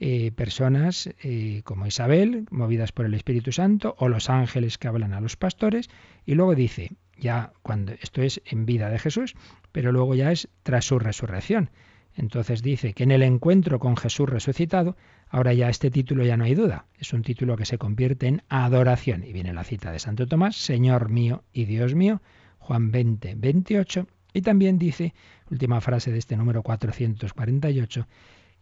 Eh, 0.00 0.32
personas 0.32 1.10
eh, 1.22 1.60
como 1.64 1.86
Isabel, 1.86 2.46
movidas 2.50 2.92
por 2.92 3.04
el 3.04 3.12
Espíritu 3.12 3.52
Santo, 3.52 3.96
o 3.98 4.08
los 4.08 4.30
ángeles 4.30 4.78
que 4.78 4.88
hablan 4.88 5.12
a 5.12 5.20
los 5.20 5.36
pastores, 5.36 5.90
y 6.24 6.34
luego 6.34 6.54
dice, 6.54 6.92
ya 7.18 7.52
cuando 7.60 7.92
esto 8.00 8.22
es 8.22 8.40
en 8.46 8.64
vida 8.64 8.88
de 8.88 8.98
Jesús, 8.98 9.34
pero 9.72 9.92
luego 9.92 10.14
ya 10.14 10.32
es 10.32 10.48
tras 10.62 10.86
su 10.86 10.98
resurrección. 10.98 11.68
Entonces 12.14 12.62
dice 12.62 12.94
que 12.94 13.02
en 13.02 13.10
el 13.10 13.22
encuentro 13.22 13.78
con 13.78 13.98
Jesús 13.98 14.26
resucitado, 14.26 14.96
ahora 15.28 15.52
ya 15.52 15.68
este 15.68 15.90
título 15.90 16.24
ya 16.24 16.36
no 16.36 16.44
hay 16.44 16.54
duda, 16.54 16.86
es 16.98 17.12
un 17.12 17.22
título 17.22 17.56
que 17.56 17.64
se 17.64 17.78
convierte 17.78 18.26
en 18.26 18.42
adoración. 18.48 19.24
Y 19.24 19.32
viene 19.32 19.52
la 19.52 19.64
cita 19.64 19.92
de 19.92 19.98
Santo 19.98 20.26
Tomás, 20.26 20.56
Señor 20.56 21.10
mío 21.10 21.44
y 21.52 21.64
Dios 21.64 21.94
mío, 21.94 22.22
Juan 22.58 22.90
20, 22.90 23.34
28. 23.36 24.06
Y 24.32 24.42
también 24.42 24.78
dice, 24.78 25.14
última 25.50 25.80
frase 25.80 26.12
de 26.12 26.18
este 26.18 26.36
número 26.36 26.62
448, 26.62 28.06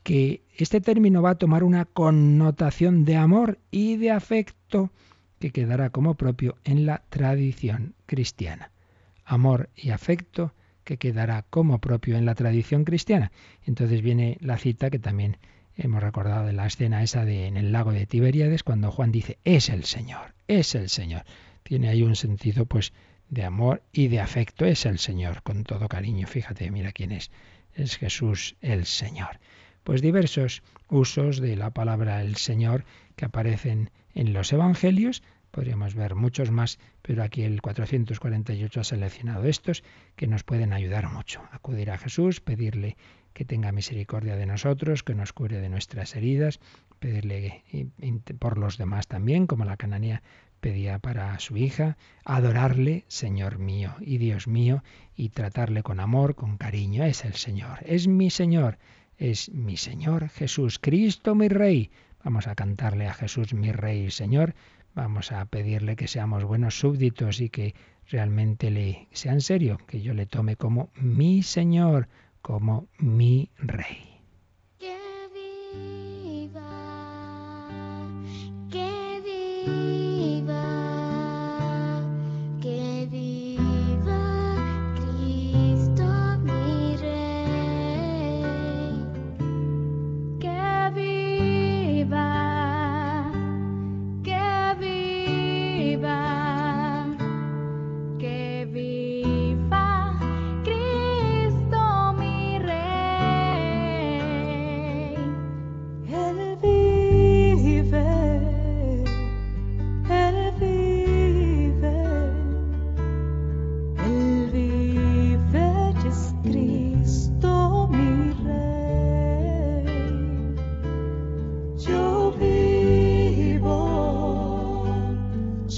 que 0.03 0.43
este 0.57 0.81
término 0.81 1.23
va 1.23 1.31
a 1.31 1.39
tomar 1.39 1.65
una 1.65 1.85
connotación 1.85 3.05
de 3.05 3.17
amor 3.17 3.59
y 3.71 3.97
de 3.97 4.11
afecto 4.11 4.91
que 5.41 5.51
quedará 5.51 5.91
como 5.91 6.15
propio 6.15 6.57
en 6.65 6.87
la 6.87 7.03
tradición 7.09 7.95
cristiana. 8.07 8.71
Amor 9.25 9.71
y 9.75 9.91
afecto 9.91 10.53
que 10.85 10.99
quedará 10.99 11.43
como 11.43 11.81
propio 11.81 12.17
en 12.17 12.27
la 12.27 12.35
tradición 12.35 12.85
cristiana. 12.85 13.33
Entonces 13.65 14.03
viene 14.03 14.39
la 14.41 14.59
cita 14.59 14.91
que 14.91 14.99
también 14.99 15.39
hemos 15.77 16.03
recordado 16.03 16.51
la 16.53 16.67
escena 16.67 17.03
esa 17.03 17.25
de 17.25 17.47
en 17.47 17.57
el 17.57 17.73
lago 17.73 17.93
de 17.93 18.07
Tiberíades 18.07 18.63
cuando 18.63 18.91
Juan 18.91 19.13
dice 19.13 19.39
es 19.45 19.69
el 19.69 19.85
Señor, 19.85 20.35
es 20.49 20.75
el 20.75 20.89
Señor. 20.89 21.25
Tiene 21.63 21.89
ahí 21.89 22.03
un 22.03 22.17
sentido 22.17 22.67
pues 22.67 22.93
de 23.29 23.45
amor 23.45 23.83
y 23.93 24.09
de 24.09 24.21
afecto, 24.21 24.65
es 24.65 24.87
el 24.87 24.99
Señor 24.99 25.43
con 25.43 25.65
todo 25.65 25.89
cariño. 25.89 26.27
Fíjate, 26.27 26.71
mira 26.71 26.93
quién 26.93 27.13
es. 27.13 27.31
Es 27.75 27.97
Jesús 27.97 28.57
el 28.61 28.87
Señor. 28.87 29.41
Pues 29.83 30.01
diversos 30.01 30.63
usos 30.89 31.41
de 31.41 31.57
la 31.57 31.71
palabra 31.71 32.21
el 32.23 32.37
Señor 32.37 32.85
que 33.17 33.25
aparecen 33.25 33.91
en 34.15 34.33
los 34.33 34.53
evangelios 34.53 35.23
Podríamos 35.55 35.95
ver 35.95 36.17
muchos 36.17 36.51
más, 36.51 36.81
pero 37.01 37.23
aquí 37.23 37.45
el 37.45 37.63
448 37.63 38.81
ha 38.81 38.83
seleccionado 38.83 39.45
estos 39.45 39.85
que 40.17 40.27
nos 40.27 40.43
pueden 40.43 40.73
ayudar 40.73 41.09
mucho. 41.09 41.43
Acudir 41.53 41.93
a 41.93 41.97
Jesús, 41.97 42.41
pedirle 42.41 42.97
que 43.35 43.45
tenga 43.45 43.73
misericordia 43.73 44.37
de 44.37 44.47
nosotros, 44.47 45.03
que 45.03 45.15
nos 45.15 45.33
cure 45.33 45.61
de 45.61 45.69
nuestras 45.69 46.17
heridas, 46.17 46.61
pedirle 46.99 47.63
por 48.39 48.57
los 48.57 48.79
demás 48.79 49.07
también, 49.07 49.47
como 49.47 49.67
la 49.67 49.77
cananía 49.77 50.23
pedía 50.61 50.99
para 50.99 51.39
su 51.41 51.59
hija, 51.59 51.99
adorarle, 52.25 53.05
Señor 53.09 53.59
mío 53.59 53.95
y 54.01 54.17
Dios 54.17 54.49
mío, 54.49 54.83
y 55.15 55.29
tratarle 55.29 55.83
con 55.83 56.01
amor, 56.01 56.35
con 56.35 56.57
cariño. 56.57 57.05
Es 57.05 57.27
el 57.27 57.35
Señor, 57.35 57.81
es 57.85 58.09
mi 58.09 58.31
Señor, 58.31 58.79
es 59.19 59.51
mi 59.51 59.77
Señor 59.77 60.31
Jesús, 60.31 60.79
Cristo 60.79 61.35
mi 61.35 61.49
Rey. 61.49 61.91
Vamos 62.25 62.47
a 62.47 62.55
cantarle 62.55 63.07
a 63.07 63.13
Jesús 63.13 63.53
mi 63.53 63.73
Rey 63.73 64.07
y 64.07 64.11
Señor, 64.11 64.55
Vamos 64.95 65.33
a 65.33 65.45
pedirle 65.47 65.97
que 65.97 66.07
seamos 66.07 66.45
buenos 66.45 66.79
súbditos 66.79 67.41
y 67.41 67.49
que 67.49 67.75
realmente 68.09 68.71
le 68.71 69.09
sea 69.11 69.33
en 69.33 69.41
serio, 69.41 69.81
que 69.89 70.01
yo 70.01 70.15
le 70.15 70.25
tome 70.25 70.55
como 70.55 70.91
mi 70.95 71.43
Señor, 71.43 72.09
como 72.45 72.89
mi 72.99 73.51
Rey. 73.57 74.21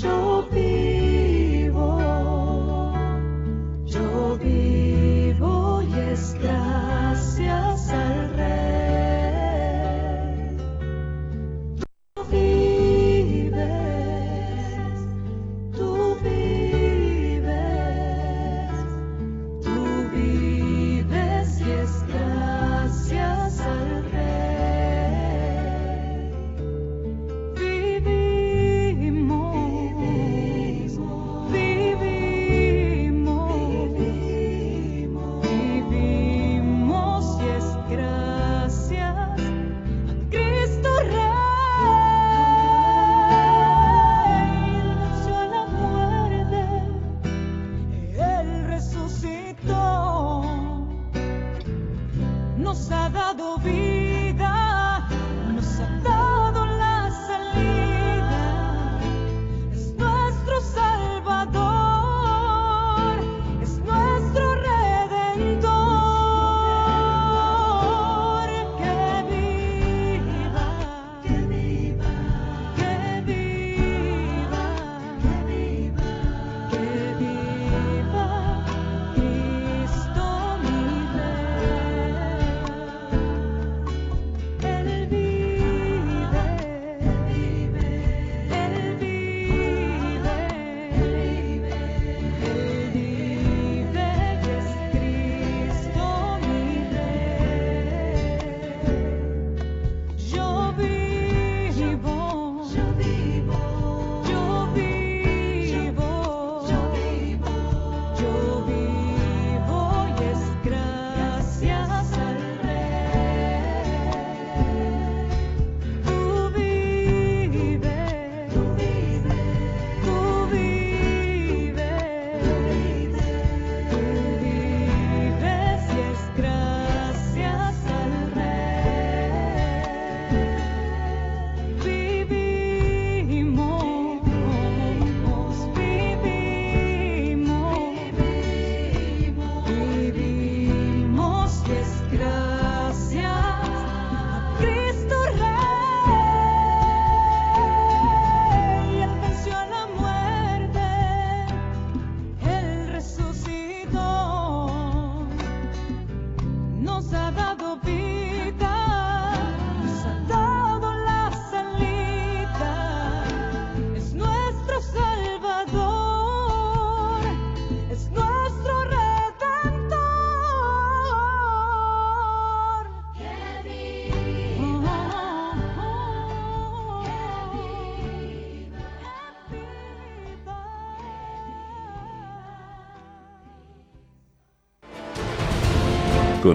Show 0.00 0.46
me. 0.52 0.75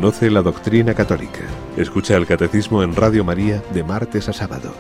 Conoce 0.02 0.32
la 0.32 0.42
doctrina 0.42 0.96
católica. 0.96 1.42
Escucha 1.78 2.18
el 2.18 2.26
catecismo 2.26 2.82
en 2.82 2.96
Radio 2.96 3.24
María 3.24 3.62
de 3.72 3.84
martes 3.84 4.28
a 4.30 4.34
sábado. 4.34 4.74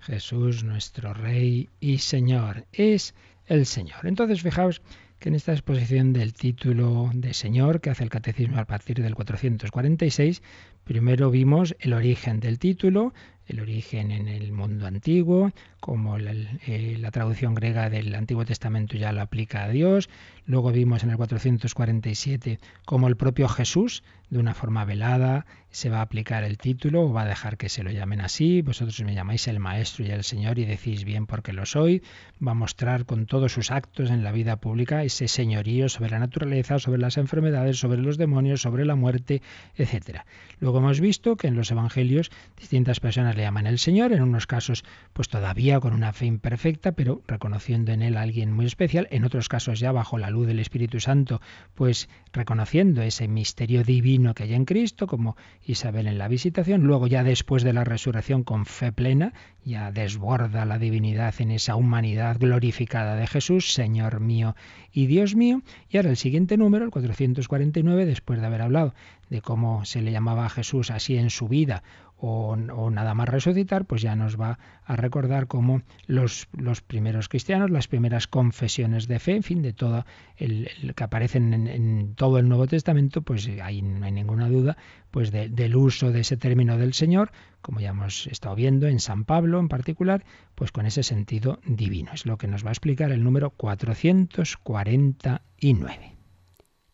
Jesús, 0.00 0.64
nuestro 0.64 1.12
Rey 1.12 1.68
y 1.78 1.98
Señor, 1.98 2.64
es 2.72 3.14
el 3.44 3.66
Señor. 3.66 4.06
Entonces, 4.06 4.40
fijaos 4.40 4.80
que 5.18 5.28
en 5.28 5.34
esta 5.34 5.52
exposición 5.52 6.14
del 6.14 6.32
título 6.32 7.10
de 7.12 7.34
Señor 7.34 7.82
que 7.82 7.90
hace 7.90 8.02
el 8.02 8.08
Catecismo 8.08 8.58
a 8.58 8.64
partir 8.64 9.02
del 9.02 9.14
446, 9.14 10.42
primero 10.84 11.30
vimos 11.30 11.76
el 11.80 11.92
origen 11.92 12.40
del 12.40 12.58
título, 12.58 13.12
el 13.50 13.60
origen 13.60 14.10
en 14.10 14.28
el 14.28 14.52
mundo 14.52 14.86
antiguo, 14.86 15.52
como 15.80 16.18
eh, 16.18 16.96
la, 16.98 17.10
traducción 17.10 17.54
griega 17.54 17.90
del 17.90 18.14
Antiguo 18.14 18.44
Testamento 18.44 18.96
ya 18.96 19.12
lo 19.12 19.22
aplica 19.22 19.64
a 19.64 19.68
Dios. 19.68 20.08
Luego 20.46 20.72
vimos 20.72 21.02
en 21.04 21.10
el 21.10 21.16
447 21.16 22.60
cómo 22.84 23.08
el 23.08 23.16
propio 23.16 23.48
Jesús, 23.48 24.02
de 24.30 24.38
una 24.38 24.54
forma 24.54 24.84
velada, 24.84 25.46
se 25.70 25.88
va 25.88 25.98
a 25.98 26.02
aplicar 26.02 26.44
el 26.44 26.58
título 26.58 27.02
o 27.02 27.12
va 27.12 27.22
a 27.22 27.26
dejar 27.26 27.56
que 27.56 27.68
se 27.68 27.82
lo 27.82 27.90
llamen 27.90 28.20
así. 28.20 28.60
Vosotros 28.62 29.00
me 29.02 29.14
llamáis 29.14 29.46
el 29.48 29.60
Maestro 29.60 30.04
y 30.04 30.10
el 30.10 30.24
Señor 30.24 30.58
y 30.58 30.64
decís 30.64 31.04
bien 31.04 31.26
porque 31.26 31.52
lo 31.52 31.66
soy. 31.66 32.02
Va 32.44 32.52
a 32.52 32.54
mostrar 32.54 33.06
con 33.06 33.26
todos 33.26 33.52
sus 33.52 33.70
actos 33.70 34.10
en 34.10 34.24
la 34.24 34.32
vida 34.32 34.56
pública 34.56 35.04
ese 35.04 35.28
señorío 35.28 35.88
sobre 35.88 36.10
la 36.10 36.18
naturaleza, 36.18 36.78
sobre 36.78 37.00
las 37.00 37.16
enfermedades, 37.16 37.78
sobre 37.78 38.00
los 38.00 38.18
demonios, 38.18 38.62
sobre 38.62 38.84
la 38.84 38.96
muerte, 38.96 39.42
etc. 39.76 40.20
Luego 40.58 40.78
hemos 40.78 41.00
visto 41.00 41.36
que 41.36 41.46
en 41.46 41.56
los 41.56 41.70
Evangelios 41.70 42.30
distintas 42.58 43.00
personas 43.00 43.36
le 43.40 43.46
llaman 43.46 43.66
el 43.66 43.78
Señor, 43.78 44.12
en 44.12 44.20
unos 44.20 44.46
casos 44.46 44.84
pues 45.14 45.28
todavía 45.28 45.80
con 45.80 45.94
una 45.94 46.12
fe 46.12 46.26
imperfecta, 46.26 46.92
pero 46.92 47.22
reconociendo 47.26 47.90
en 47.90 48.02
él 48.02 48.18
a 48.18 48.22
alguien 48.22 48.52
muy 48.52 48.66
especial, 48.66 49.08
en 49.10 49.24
otros 49.24 49.48
casos 49.48 49.80
ya 49.80 49.92
bajo 49.92 50.18
la 50.18 50.28
luz 50.28 50.46
del 50.46 50.60
Espíritu 50.60 51.00
Santo, 51.00 51.40
pues 51.74 52.10
reconociendo 52.34 53.00
ese 53.00 53.28
misterio 53.28 53.82
divino 53.82 54.34
que 54.34 54.42
hay 54.42 54.52
en 54.52 54.66
Cristo, 54.66 55.06
como 55.06 55.36
Isabel 55.64 56.06
en 56.06 56.18
la 56.18 56.28
visitación, 56.28 56.82
luego 56.82 57.06
ya 57.06 57.24
después 57.24 57.62
de 57.62 57.72
la 57.72 57.84
resurrección 57.84 58.44
con 58.44 58.66
fe 58.66 58.92
plena, 58.92 59.32
ya 59.64 59.90
desborda 59.90 60.66
la 60.66 60.78
divinidad 60.78 61.34
en 61.38 61.50
esa 61.50 61.76
humanidad 61.76 62.36
glorificada 62.38 63.16
de 63.16 63.26
Jesús, 63.26 63.72
Señor 63.72 64.20
mío 64.20 64.54
y 64.92 65.06
Dios 65.06 65.34
mío, 65.34 65.62
y 65.88 65.96
ahora 65.96 66.10
el 66.10 66.16
siguiente 66.18 66.58
número, 66.58 66.84
el 66.84 66.90
449, 66.90 68.04
después 68.04 68.38
de 68.40 68.46
haber 68.46 68.62
hablado 68.62 68.94
de 69.30 69.40
cómo 69.40 69.84
se 69.84 70.02
le 70.02 70.12
llamaba 70.12 70.44
a 70.44 70.50
Jesús 70.50 70.90
así 70.90 71.16
en 71.16 71.30
su 71.30 71.48
vida 71.48 71.82
o, 72.22 72.54
nada 72.90 73.14
más 73.14 73.26
resucitar, 73.28 73.86
pues 73.86 74.02
ya 74.02 74.14
nos 74.14 74.38
va 74.38 74.58
a 74.84 74.96
recordar 74.96 75.46
cómo 75.46 75.80
los, 76.06 76.48
los 76.52 76.82
primeros 76.82 77.30
cristianos, 77.30 77.70
las 77.70 77.88
primeras 77.88 78.26
confesiones 78.26 79.08
de 79.08 79.18
fe, 79.18 79.36
en 79.36 79.42
fin, 79.42 79.62
de 79.62 79.72
todo 79.72 80.04
el, 80.36 80.68
que 80.94 81.04
aparecen 81.04 81.66
en, 81.66 82.14
todo 82.14 82.36
el 82.38 82.46
Nuevo 82.48 82.66
Testamento, 82.66 83.22
pues 83.22 83.48
ahí 83.62 83.80
no 83.80 84.04
hay 84.04 84.12
ninguna 84.12 84.50
duda, 84.50 84.76
pues 85.10 85.30
del 85.30 85.76
uso 85.76 86.12
de 86.12 86.20
ese 86.20 86.36
término 86.36 86.76
del 86.76 86.92
Señor, 86.92 87.32
como 87.62 87.80
ya 87.80 87.88
hemos 87.90 88.26
estado 88.26 88.54
viendo 88.54 88.86
en 88.86 89.00
San 89.00 89.24
Pablo 89.24 89.58
en 89.58 89.68
particular, 89.68 90.22
pues 90.54 90.72
con 90.72 90.84
ese 90.84 91.02
sentido 91.02 91.60
divino. 91.64 92.10
Es 92.12 92.26
lo 92.26 92.36
que 92.36 92.48
nos 92.48 92.64
va 92.64 92.68
a 92.68 92.72
explicar 92.72 93.12
el 93.12 93.24
número 93.24 93.48
449. 93.50 96.16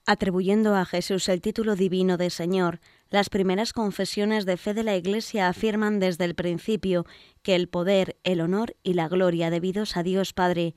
Atribuyendo 0.08 0.76
a 0.76 0.84
Jesús 0.84 1.28
el 1.28 1.40
título 1.40 1.74
divino 1.74 2.16
de 2.16 2.30
Señor, 2.30 2.78
las 3.10 3.28
primeras 3.30 3.72
confesiones 3.72 4.46
de 4.46 4.56
fe 4.56 4.74
de 4.74 4.82
la 4.82 4.96
Iglesia 4.96 5.48
afirman 5.48 6.00
desde 6.00 6.24
el 6.24 6.34
principio 6.34 7.06
que 7.42 7.54
el 7.54 7.68
poder, 7.68 8.16
el 8.24 8.40
honor 8.40 8.74
y 8.82 8.94
la 8.94 9.08
gloria 9.08 9.50
debidos 9.50 9.96
a 9.96 10.02
Dios 10.02 10.32
Padre 10.32 10.74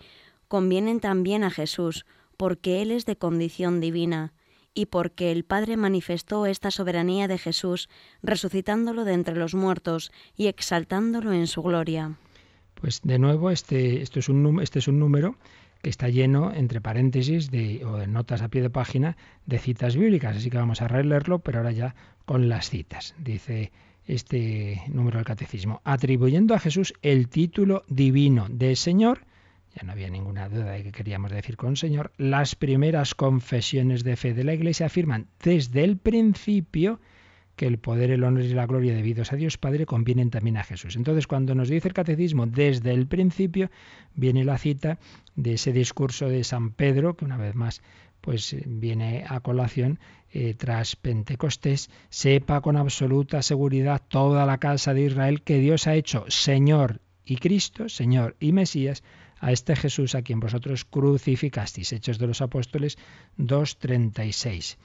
convienen 0.47 0.99
también 0.99 1.43
a 1.43 1.51
Jesús, 1.51 2.05
porque 2.37 2.81
Él 2.81 2.91
es 2.91 3.05
de 3.05 3.17
condición 3.17 3.79
divina, 3.79 4.33
y 4.73 4.85
porque 4.85 5.31
el 5.31 5.43
Padre 5.43 5.77
manifestó 5.77 6.45
esta 6.45 6.71
soberanía 6.71 7.27
de 7.27 7.37
Jesús, 7.37 7.89
resucitándolo 8.21 9.03
de 9.03 9.13
entre 9.13 9.35
los 9.35 9.55
muertos 9.55 10.11
y 10.35 10.47
exaltándolo 10.47 11.33
en 11.33 11.47
su 11.47 11.61
gloria. 11.63 12.17
Pues 12.75 13.01
de 13.03 13.19
nuevo, 13.19 13.51
este, 13.51 14.01
esto 14.01 14.19
es 14.19 14.29
un, 14.29 14.61
este 14.61 14.79
es 14.79 14.87
un 14.87 14.99
número 14.99 15.35
que 15.81 15.89
está 15.89 16.09
lleno, 16.09 16.53
entre 16.53 16.81
paréntesis, 16.81 17.51
de, 17.51 17.85
o 17.85 17.97
de 17.97 18.07
notas 18.07 18.41
a 18.41 18.49
pie 18.49 18.61
de 18.61 18.69
página, 18.69 19.17
de 19.45 19.59
citas 19.59 19.95
bíblicas. 19.95 20.37
Así 20.37 20.49
que 20.49 20.57
vamos 20.57 20.81
a 20.81 20.87
releerlo, 20.87 21.39
pero 21.39 21.59
ahora 21.59 21.71
ya 21.71 21.95
con 22.25 22.49
las 22.49 22.69
citas. 22.69 23.15
Dice 23.17 23.71
este 24.05 24.81
número 24.87 25.19
del 25.19 25.25
catecismo, 25.25 25.81
atribuyendo 25.83 26.55
a 26.55 26.59
Jesús 26.59 26.93
el 27.01 27.29
título 27.29 27.83
divino 27.87 28.47
de 28.49 28.75
Señor, 28.75 29.25
ya 29.75 29.83
no 29.83 29.91
había 29.91 30.09
ninguna 30.09 30.49
duda 30.49 30.71
de 30.71 30.83
que 30.83 30.91
queríamos 30.91 31.31
decir 31.31 31.55
con 31.55 31.75
Señor, 31.75 32.11
las 32.17 32.55
primeras 32.55 33.13
confesiones 33.13 34.03
de 34.03 34.15
fe 34.15 34.33
de 34.33 34.43
la 34.43 34.55
Iglesia 34.55 34.87
afirman 34.87 35.27
desde 35.43 35.83
el 35.83 35.97
principio 35.97 36.99
que 37.59 37.67
el 37.67 37.77
poder, 37.77 38.09
el 38.09 38.23
honor 38.23 38.43
y 38.43 38.53
la 38.53 38.65
gloria 38.65 38.95
debidos 38.95 39.33
a 39.33 39.35
Dios 39.35 39.57
Padre 39.57 39.85
convienen 39.85 40.29
también 40.29 40.55
a 40.55 40.63
Jesús. 40.63 40.95
Entonces, 40.95 41.27
cuando 41.27 41.55
nos 41.55 41.67
dice 41.67 41.89
el 41.89 41.93
catecismo 41.93 42.45
desde 42.45 42.93
el 42.93 43.05
principio, 43.05 43.69
viene 44.15 44.45
la 44.45 44.57
cita 44.57 44.97
de 45.35 45.55
ese 45.55 45.73
discurso 45.73 46.29
de 46.29 46.45
San 46.45 46.71
Pedro, 46.71 47.17
que 47.17 47.25
una 47.25 47.35
vez 47.35 47.55
más 47.55 47.81
pues 48.21 48.55
viene 48.65 49.25
a 49.27 49.41
colación 49.41 49.99
eh, 50.31 50.53
tras 50.53 50.95
Pentecostés, 50.95 51.89
sepa 52.07 52.61
con 52.61 52.77
absoluta 52.77 53.41
seguridad 53.41 54.01
toda 54.07 54.45
la 54.45 54.57
casa 54.57 54.93
de 54.93 55.03
Israel 55.07 55.41
que 55.41 55.57
Dios 55.57 55.85
ha 55.87 55.95
hecho 55.95 56.23
Señor 56.29 57.01
y 57.25 57.35
Cristo, 57.37 57.89
Señor 57.89 58.37
y 58.39 58.53
Mesías, 58.53 59.03
a 59.41 59.51
este 59.51 59.75
Jesús 59.75 60.15
a 60.15 60.21
quien 60.21 60.39
vosotros 60.39 60.85
crucificasteis. 60.85 61.91
Hechos 61.91 62.19
de 62.19 62.27
los 62.27 62.41
Apóstoles 62.41 62.97
2.36. 63.37 64.77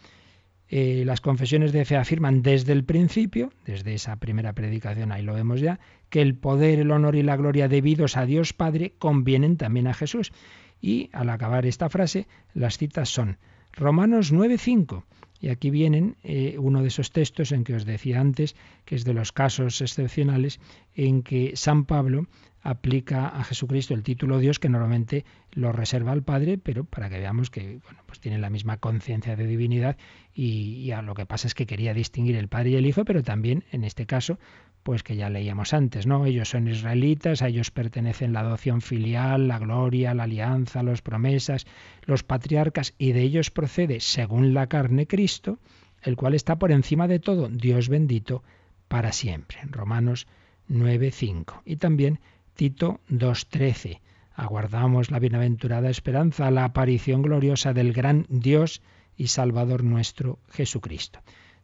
Eh, 0.68 1.02
las 1.04 1.20
confesiones 1.20 1.72
de 1.72 1.84
fe 1.84 1.96
afirman 1.96 2.42
desde 2.42 2.72
el 2.72 2.84
principio, 2.84 3.52
desde 3.64 3.94
esa 3.94 4.16
primera 4.16 4.54
predicación, 4.54 5.12
ahí 5.12 5.22
lo 5.22 5.34
vemos 5.34 5.60
ya, 5.60 5.78
que 6.08 6.22
el 6.22 6.34
poder, 6.34 6.78
el 6.78 6.90
honor 6.90 7.16
y 7.16 7.22
la 7.22 7.36
gloria 7.36 7.68
debidos 7.68 8.16
a 8.16 8.24
Dios 8.24 8.52
Padre 8.52 8.94
convienen 8.98 9.56
también 9.56 9.86
a 9.86 9.94
Jesús. 9.94 10.32
Y 10.80 11.10
al 11.12 11.30
acabar 11.30 11.66
esta 11.66 11.88
frase, 11.88 12.26
las 12.54 12.78
citas 12.78 13.08
son 13.08 13.38
Romanos 13.72 14.32
9:5. 14.32 15.04
Y 15.40 15.48
aquí 15.48 15.68
vienen 15.68 16.16
eh, 16.22 16.56
uno 16.58 16.80
de 16.80 16.88
esos 16.88 17.10
textos 17.10 17.52
en 17.52 17.64
que 17.64 17.74
os 17.74 17.84
decía 17.84 18.20
antes, 18.20 18.56
que 18.86 18.94
es 18.94 19.04
de 19.04 19.12
los 19.12 19.32
casos 19.32 19.80
excepcionales 19.82 20.60
en 20.94 21.22
que 21.22 21.52
San 21.56 21.84
Pablo 21.84 22.26
aplica 22.64 23.28
a 23.28 23.44
Jesucristo 23.44 23.92
el 23.92 24.02
título 24.02 24.38
Dios 24.38 24.58
que 24.58 24.70
normalmente 24.70 25.26
lo 25.52 25.70
reserva 25.70 26.12
al 26.12 26.22
Padre, 26.22 26.56
pero 26.56 26.84
para 26.84 27.10
que 27.10 27.18
veamos 27.18 27.50
que 27.50 27.78
bueno, 27.84 28.00
pues 28.06 28.20
tiene 28.20 28.38
la 28.38 28.48
misma 28.48 28.78
conciencia 28.78 29.36
de 29.36 29.46
divinidad 29.46 29.98
y, 30.34 30.90
a 30.90 31.02
lo 31.02 31.14
que 31.14 31.26
pasa 31.26 31.46
es 31.46 31.54
que 31.54 31.66
quería 31.66 31.92
distinguir 31.92 32.36
el 32.36 32.48
Padre 32.48 32.70
y 32.70 32.76
el 32.76 32.86
Hijo, 32.86 33.04
pero 33.04 33.22
también 33.22 33.64
en 33.70 33.84
este 33.84 34.06
caso 34.06 34.38
pues 34.82 35.02
que 35.02 35.16
ya 35.16 35.30
leíamos 35.30 35.74
antes, 35.74 36.06
¿no? 36.06 36.26
Ellos 36.26 36.48
son 36.48 36.68
israelitas, 36.68 37.42
a 37.42 37.48
ellos 37.48 37.70
pertenecen 37.70 38.32
la 38.32 38.40
adopción 38.40 38.80
filial, 38.80 39.48
la 39.48 39.58
gloria, 39.58 40.12
la 40.14 40.24
alianza, 40.24 40.82
las 40.82 41.00
promesas, 41.00 41.66
los 42.04 42.22
patriarcas, 42.22 42.94
y 42.98 43.12
de 43.12 43.22
ellos 43.22 43.50
procede, 43.50 44.00
según 44.00 44.52
la 44.52 44.66
carne, 44.66 45.06
Cristo, 45.06 45.58
el 46.02 46.16
cual 46.16 46.34
está 46.34 46.58
por 46.58 46.70
encima 46.70 47.08
de 47.08 47.18
todo, 47.18 47.48
Dios 47.48 47.88
bendito 47.88 48.42
para 48.88 49.12
siempre. 49.12 49.58
Romanos 49.70 50.26
9.5. 50.68 51.62
Y 51.64 51.76
también 51.76 52.20
Tito 52.54 53.00
2.13. 53.10 54.00
Aguardamos 54.34 55.10
la 55.10 55.18
bienaventurada 55.18 55.90
esperanza, 55.90 56.50
la 56.50 56.64
aparición 56.64 57.22
gloriosa 57.22 57.72
del 57.72 57.92
gran 57.92 58.26
Dios 58.28 58.82
y 59.16 59.28
Salvador 59.28 59.84
nuestro 59.84 60.38
Jesucristo. 60.50 61.20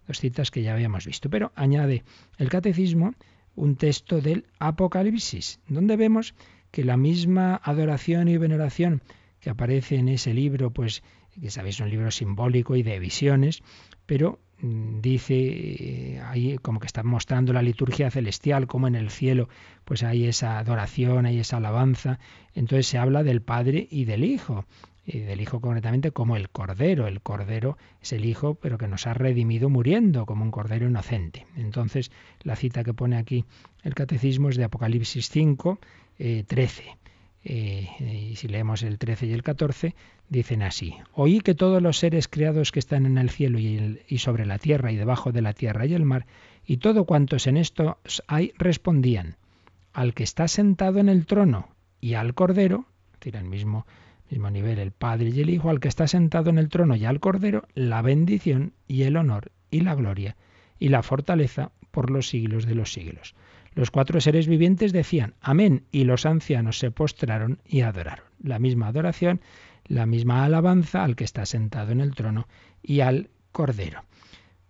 Dos 0.07 0.21
citas 0.21 0.51
que 0.51 0.63
ya 0.63 0.73
habíamos 0.73 1.07
visto, 1.07 1.31
pero 1.31 1.53
añade 1.55 2.05
el 2.39 2.49
catecismo 2.49 3.15
un 3.55 3.77
texto 3.77 4.21
del 4.21 4.47
Apocalipsis, 4.59 5.61
donde 5.69 5.97
vemos 5.97 6.35
que 6.71 6.85
la 6.85 6.97
misma 6.97 7.61
adoración 7.63 8.29
y 8.29 8.37
veneración 8.37 9.03
que 9.41 9.51
aparece 9.51 9.97
en 9.97 10.09
ese 10.09 10.35
libro, 10.35 10.71
pues 10.71 11.03
que 11.41 11.51
sabéis, 11.51 11.77
es 11.77 11.81
un 11.81 11.91
libro 11.91 12.11
simbólico 12.11 12.77
y 12.77 12.83
de 12.83 12.99
visiones, 12.99 13.63
pero 14.07 14.41
dice 14.63 15.35
eh, 15.37 16.21
ahí 16.25 16.59
como 16.59 16.81
que 16.81 16.87
está 16.87 17.03
mostrando 17.03 17.53
la 17.53 17.63
liturgia 17.63 18.11
celestial, 18.11 18.67
como 18.67 18.89
en 18.89 18.95
el 18.95 19.11
cielo 19.11 19.49
pues 19.85 20.03
hay 20.03 20.27
esa 20.27 20.59
adoración, 20.59 21.27
hay 21.27 21.39
esa 21.39 21.59
alabanza. 21.59 22.19
Entonces 22.55 22.87
se 22.87 22.99
habla 22.99 23.23
del 23.23 23.43
Padre 23.43 23.89
y 23.91 24.05
del 24.05 24.25
Hijo, 24.25 24.67
y 25.07 25.21
del 25.21 25.41
Hijo 25.41 25.61
concretamente 25.61 26.11
como 26.11 26.37
el 26.37 26.51
Cordero. 26.51 27.07
El 27.07 27.21
Cordero 27.21 27.79
es 28.03 28.13
el 28.13 28.25
Hijo, 28.25 28.55
pero 28.55 28.79
que 28.79 28.89
nos 28.89 29.07
ha 29.07 29.15
redimido 29.15 29.71
muriendo 29.71 30.27
como 30.27 30.45
un 30.45 30.51
Cordero 30.51 30.87
inocente. 30.87 31.47
Entonces 31.57 32.11
la 32.43 32.57
cita 32.57 32.85
que 32.85 32.95
pone 32.95 33.17
aquí 33.17 33.45
el 33.83 33.95
Catecismo 33.95 34.51
es 34.51 34.57
de 34.57 34.65
Apocalipsis 34.65 35.29
5, 35.31 35.79
13. 36.47 36.97
Eh, 37.43 37.89
y 38.31 38.37
si 38.37 38.49
leemos 38.49 38.83
el 38.83 38.99
13 38.99 39.27
y 39.27 39.33
el 39.33 39.43
14, 39.43 39.95
dicen 40.29 40.63
así, 40.63 40.95
oí 41.15 41.41
que 41.41 41.55
todos 41.55 41.83
los 41.83 41.99
seres 41.99 42.29
creados 42.29 42.71
que 42.71 42.79
están 42.79 43.07
en 43.07 43.17
el 43.17 43.31
cielo 43.31 43.59
y, 43.59 44.01
y, 44.09 44.19
sobre 44.19 44.45
la 44.45 44.59
tierra 44.59 44.93
y 44.93 44.97
debajo 44.97 45.33
de 45.33 45.41
la 45.41 45.55
tierra 45.55 45.87
y 45.87 45.95
el 45.95 46.05
mar, 46.05 46.27
y 46.67 46.77
todo 46.77 47.05
cuantos 47.05 47.47
en 47.47 47.57
esto 47.57 47.99
hay, 48.27 48.53
respondían, 48.59 49.37
al 49.93 50.13
que 50.13 50.23
está 50.23 50.49
sentado 50.49 50.99
en 50.99 51.09
el 51.09 51.25
trono 51.25 51.69
y 52.01 52.15
al 52.15 52.35
cordero, 52.35 52.87
es 53.15 53.21
decir, 53.21 53.37
el 53.37 53.45
mismo, 53.45 53.87
mismo 54.31 54.51
nivel 54.51 54.79
el 54.79 54.93
Padre 54.93 55.31
y 55.31 55.41
el 55.41 55.51
Hijo, 55.51 55.71
al 55.71 55.81
que 55.81 55.89
está 55.89 56.07
sentado 56.07 56.51
en 56.51 56.59
el 56.59 56.69
trono 56.69 56.97
y 56.97 57.05
al 57.05 57.21
Cordero, 57.21 57.67
la 57.75 58.03
bendición 58.03 58.73
y 58.87 59.03
el 59.03 59.17
honor 59.17 59.51
y 59.71 59.81
la 59.81 59.95
gloria 59.95 60.37
y 60.79 60.89
la 60.89 61.03
fortaleza 61.03 61.73
por 61.91 62.11
los 62.11 62.29
siglos 62.29 62.67
de 62.67 62.75
los 62.75 62.93
siglos. 62.93 63.35
Los 63.75 63.91
cuatro 63.91 64.21
seres 64.21 64.49
vivientes 64.49 64.93
decían 64.93 65.35
Amén 65.41 65.85
y 65.93 66.05
los 66.05 66.27
ancianos 66.27 66.79
se 66.79 66.91
postraron 66.91 67.61
y 67.65 67.83
adoraron. 67.83 68.27
La 68.43 68.59
misma 68.59 68.89
adoración, 68.89 69.41
la 69.87 70.07
misma 70.07 70.45
alabanza 70.45 71.05
al 71.05 71.17
que 71.17 71.25
está 71.25 71.47
sentado 71.47 71.93
en 71.93 72.01
el 72.01 72.15
trono 72.15 72.49
y 72.83 73.01
al 73.01 73.31
Cordero. 73.53 74.05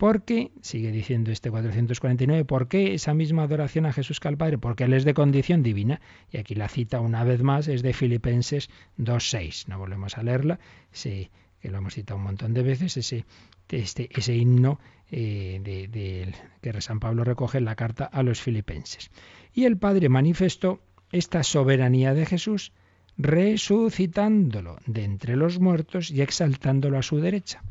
Porque, 0.01 0.51
sigue 0.63 0.93
diciendo 0.93 1.31
este 1.31 1.51
449, 1.51 2.47
¿por 2.47 2.69
qué 2.69 2.95
esa 2.95 3.13
misma 3.13 3.43
adoración 3.43 3.85
a 3.85 3.93
Jesús 3.93 4.19
que 4.19 4.29
al 4.29 4.39
Padre? 4.39 4.57
Porque 4.57 4.85
Él 4.85 4.95
es 4.95 5.05
de 5.05 5.13
condición 5.13 5.63
divina. 5.63 6.01
Y 6.31 6.39
aquí 6.39 6.55
la 6.55 6.69
cita 6.69 7.01
una 7.01 7.23
vez 7.23 7.43
más 7.43 7.69
es 7.69 7.83
de 7.83 7.93
Filipenses 7.93 8.71
2.6. 8.97 9.69
No 9.69 9.79
volvemos 9.79 10.17
a 10.17 10.23
leerla, 10.23 10.59
sí, 10.91 11.31
que 11.61 11.71
lo 11.71 11.77
hemos 11.77 11.95
citado 11.95 12.17
un 12.17 12.25
montón 12.25 12.55
de 12.55 12.63
veces, 12.63 12.97
ese, 12.97 13.27
este, 13.69 14.09
ese 14.19 14.35
himno 14.35 14.81
eh, 15.11 16.33
que 16.61 16.81
San 16.81 17.01
Pablo 17.01 17.25
recoge 17.25 17.59
en 17.59 17.65
la 17.65 17.77
carta 17.77 18.05
a 18.05 18.23
los 18.23 18.41
filipenses. 18.41 19.11
Y 19.53 19.65
el 19.65 19.77
Padre 19.77 20.09
manifestó 20.09 20.81
esta 21.13 21.43
soberanía 21.43 22.15
de 22.15 22.27
Jesús 22.27 22.73
resucitándolo 23.17 24.79
de 24.87 25.05
entre 25.05 25.37
los 25.37 25.59
muertos 25.59 26.11
y 26.11 26.23
exaltándolo 26.23 26.99
a 26.99 27.03
su 27.03 27.19
derecha 27.19 27.63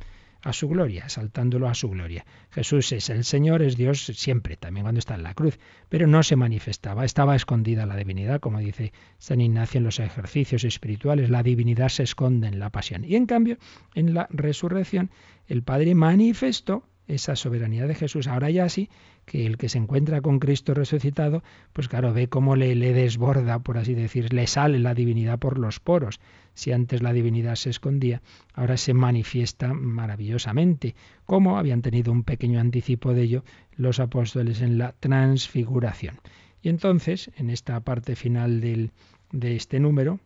a 0.42 0.54
su 0.54 0.70
gloria, 0.70 1.10
saltándolo 1.10 1.68
a 1.68 1.74
su 1.74 1.90
gloria. 1.90 2.26
Jesús 2.52 2.92
es 2.92 3.10
el 3.10 3.24
Señor, 3.26 3.62
es 3.62 3.76
Dios 3.76 4.06
siempre, 4.06 4.56
también 4.56 4.84
cuando 4.84 5.00
está 5.00 5.16
en 5.16 5.24
la 5.24 5.34
cruz, 5.34 5.60
pero 5.90 6.08
no 6.08 6.24
se 6.24 6.36
manifestaba, 6.36 7.06
estaba 7.06 7.36
escondida 7.36 7.86
la 7.86 7.98
divinidad, 7.98 8.40
como 8.40 8.60
dice 8.60 8.94
San 9.18 9.42
Ignacio 9.42 9.80
en 9.80 9.84
los 9.84 10.00
ejercicios 10.00 10.64
espirituales, 10.64 11.30
la 11.30 11.44
divinidad 11.44 11.90
se 11.90 12.04
esconde 12.04 12.48
en 12.48 12.60
la 12.60 12.70
pasión. 12.70 13.04
Y 13.04 13.16
en 13.16 13.26
cambio, 13.26 13.58
en 13.96 14.14
la 14.14 14.28
resurrección, 14.32 15.12
el 15.48 15.64
Padre 15.64 15.94
manifestó 15.96 16.84
esa 17.10 17.36
soberanía 17.36 17.88
de 17.88 17.96
Jesús. 17.96 18.28
Ahora 18.28 18.50
ya 18.50 18.70
sí, 18.70 18.90
que 19.26 19.46
el 19.46 19.58
que 19.58 19.68
se 19.68 19.80
encuentra 19.80 20.22
con 20.22 20.40
Cristo 20.40 20.74
resucitado, 20.74 21.44
pues 21.74 21.88
claro, 21.88 22.14
ve 22.14 22.30
cómo 22.30 22.56
le, 22.56 22.76
desborda, 22.94 23.60
por 23.60 23.78
así 23.78 23.96
decir, 23.96 24.32
le 24.32 24.48
sale 24.48 24.80
la 24.80 24.94
divinidad 24.94 25.40
por 25.40 25.58
los 25.58 25.80
poros. 25.80 26.20
Si 26.54 26.72
antes 26.72 27.02
la 27.02 27.12
divinidad 27.12 27.56
se 27.56 27.72
escondía, 27.72 28.22
ahora 28.54 28.78
se 28.78 28.94
manifiesta 28.94 29.74
maravillosamente, 29.74 30.96
como 31.26 31.58
habían 31.58 31.82
tenido 31.82 32.12
un 32.12 32.24
pequeño 32.24 32.60
anticipo 32.60 33.14
de 33.14 33.24
ello 33.24 33.44
los 33.76 34.00
apóstoles 34.00 34.62
en 34.62 34.78
la 34.78 34.94
transfiguración. 34.94 36.20
Y 36.62 36.70
entonces, 36.70 37.32
en 37.38 37.50
esta 37.50 37.80
parte 37.80 38.16
final 38.16 38.62
del, 38.62 38.92
de 39.32 39.56
este 39.56 39.80
número, 39.80 40.20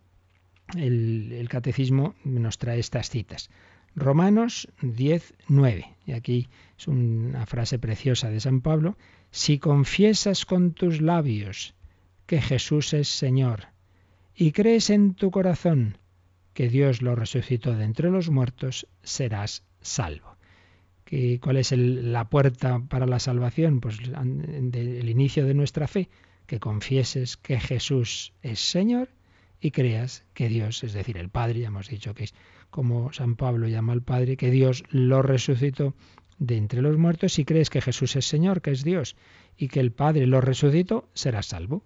el 0.75 1.47
catecismo 1.49 2.15
nos 2.23 2.57
trae 2.57 2.79
estas 2.79 3.09
citas. 3.09 3.49
Romanos 3.95 4.67
10, 4.81 5.33
9. 5.47 5.85
Y 6.05 6.11
aquí 6.13 6.47
es 6.77 6.87
una 6.87 7.45
frase 7.45 7.79
preciosa 7.79 8.29
de 8.29 8.39
San 8.39 8.61
Pablo. 8.61 8.97
Si 9.31 9.59
confiesas 9.59 10.45
con 10.45 10.73
tus 10.73 11.01
labios 11.01 11.75
que 12.25 12.41
Jesús 12.41 12.93
es 12.93 13.07
Señor 13.07 13.67
y 14.35 14.51
crees 14.51 14.89
en 14.89 15.13
tu 15.13 15.31
corazón 15.31 15.97
que 16.53 16.69
Dios 16.69 17.01
lo 17.01 17.15
resucitó 17.15 17.75
de 17.75 17.83
entre 17.83 18.09
los 18.11 18.29
muertos, 18.29 18.87
serás 19.03 19.63
salvo. 19.81 20.37
¿Cuál 21.41 21.57
es 21.57 21.71
la 21.71 22.29
puerta 22.29 22.79
para 22.79 23.05
la 23.05 23.19
salvación? 23.19 23.81
Pues 23.81 23.99
el 23.99 25.09
inicio 25.09 25.45
de 25.45 25.53
nuestra 25.53 25.87
fe, 25.87 26.09
que 26.47 26.59
confieses 26.59 27.37
que 27.37 27.59
Jesús 27.59 28.33
es 28.41 28.59
Señor 28.59 29.09
y 29.63 29.71
creas 29.71 30.25
que 30.33 30.49
Dios, 30.49 30.83
es 30.83 30.91
decir, 30.91 31.17
el 31.17 31.29
Padre, 31.29 31.61
ya 31.61 31.67
hemos 31.67 31.87
dicho 31.87 32.13
que 32.13 32.25
es 32.25 32.33
como 32.69 33.13
San 33.13 33.37
Pablo 33.37 33.69
llama 33.69 33.93
al 33.93 34.01
Padre, 34.01 34.35
que 34.35 34.51
Dios 34.51 34.83
lo 34.89 35.21
resucitó 35.21 35.95
de 36.37 36.57
entre 36.57 36.81
los 36.81 36.97
muertos, 36.97 37.31
si 37.31 37.45
crees 37.45 37.69
que 37.69 37.79
Jesús 37.79 38.17
es 38.17 38.25
Señor, 38.25 38.61
que 38.61 38.71
es 38.71 38.83
Dios, 38.83 39.15
y 39.55 39.69
que 39.69 39.79
el 39.79 39.93
Padre 39.93 40.27
lo 40.27 40.41
resucitó, 40.41 41.07
serás 41.13 41.45
salvo. 41.45 41.85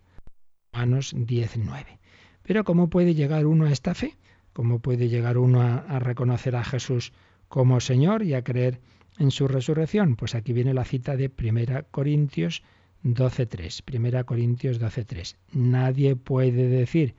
Romanos 0.73 1.13
19. 1.15 1.99
Pero 2.41 2.63
¿cómo 2.63 2.89
puede 2.89 3.13
llegar 3.13 3.45
uno 3.45 3.65
a 3.67 3.71
esta 3.71 3.93
fe? 3.93 4.17
¿Cómo 4.53 4.79
puede 4.79 5.07
llegar 5.07 5.37
uno 5.37 5.61
a, 5.61 5.99
reconocer 5.99 6.55
a 6.55 6.63
Jesús 6.63 7.13
como 7.47 7.79
Señor 7.79 8.23
y 8.23 8.33
a 8.33 8.43
creer 8.43 8.81
en 9.19 9.29
su 9.29 9.47
resurrección? 9.47 10.15
Pues 10.15 10.33
aquí 10.33 10.51
viene 10.51 10.73
la 10.73 10.83
cita 10.83 11.15
de 11.15 11.29
1 11.29 11.85
Corintios 11.91 12.63
12.3. 13.03 13.83
1 13.95 14.25
Corintios 14.25 14.81
12.3. 14.81 15.35
Nadie 15.53 16.15
puede 16.15 16.69
decir 16.69 17.13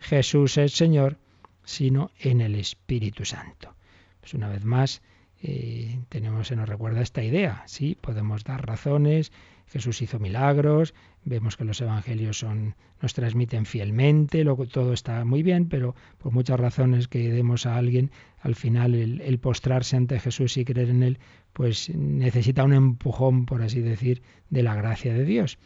Jesús 0.00 0.58
es 0.58 0.72
Señor 0.72 1.18
sino 1.64 2.10
en 2.18 2.40
el 2.40 2.56
Espíritu 2.56 3.24
Santo. 3.24 3.74
Pues 4.20 4.34
una 4.34 4.48
vez 4.48 4.64
más, 4.64 5.02
eh, 5.42 6.00
tenemos, 6.08 6.48
se 6.48 6.56
nos 6.56 6.68
recuerda 6.68 7.00
esta 7.00 7.22
idea, 7.22 7.62
sí, 7.66 7.96
podemos 8.00 8.44
dar 8.44 8.66
razones, 8.66 9.32
Jesús 9.68 10.02
hizo 10.02 10.18
milagros, 10.18 10.94
vemos 11.24 11.56
que 11.56 11.64
los 11.64 11.80
evangelios 11.80 12.40
son, 12.40 12.74
nos 13.00 13.14
transmiten 13.14 13.66
fielmente, 13.66 14.42
luego 14.42 14.66
todo 14.66 14.92
está 14.92 15.24
muy 15.24 15.44
bien, 15.44 15.68
pero 15.68 15.94
por 16.18 16.32
muchas 16.32 16.58
razones 16.58 17.06
que 17.06 17.30
demos 17.30 17.66
a 17.66 17.76
alguien, 17.76 18.10
al 18.40 18.56
final 18.56 18.96
el, 18.96 19.20
el, 19.20 19.38
postrarse 19.38 19.96
ante 19.96 20.18
Jesús 20.18 20.56
y 20.56 20.64
creer 20.64 20.90
en 20.90 21.04
Él, 21.04 21.18
pues 21.52 21.88
necesita 21.94 22.64
un 22.64 22.72
empujón, 22.72 23.46
por 23.46 23.62
así 23.62 23.80
decir, 23.80 24.22
de 24.50 24.64
la 24.64 24.74
gracia 24.74 25.14
de 25.14 25.24
Dios. 25.24 25.56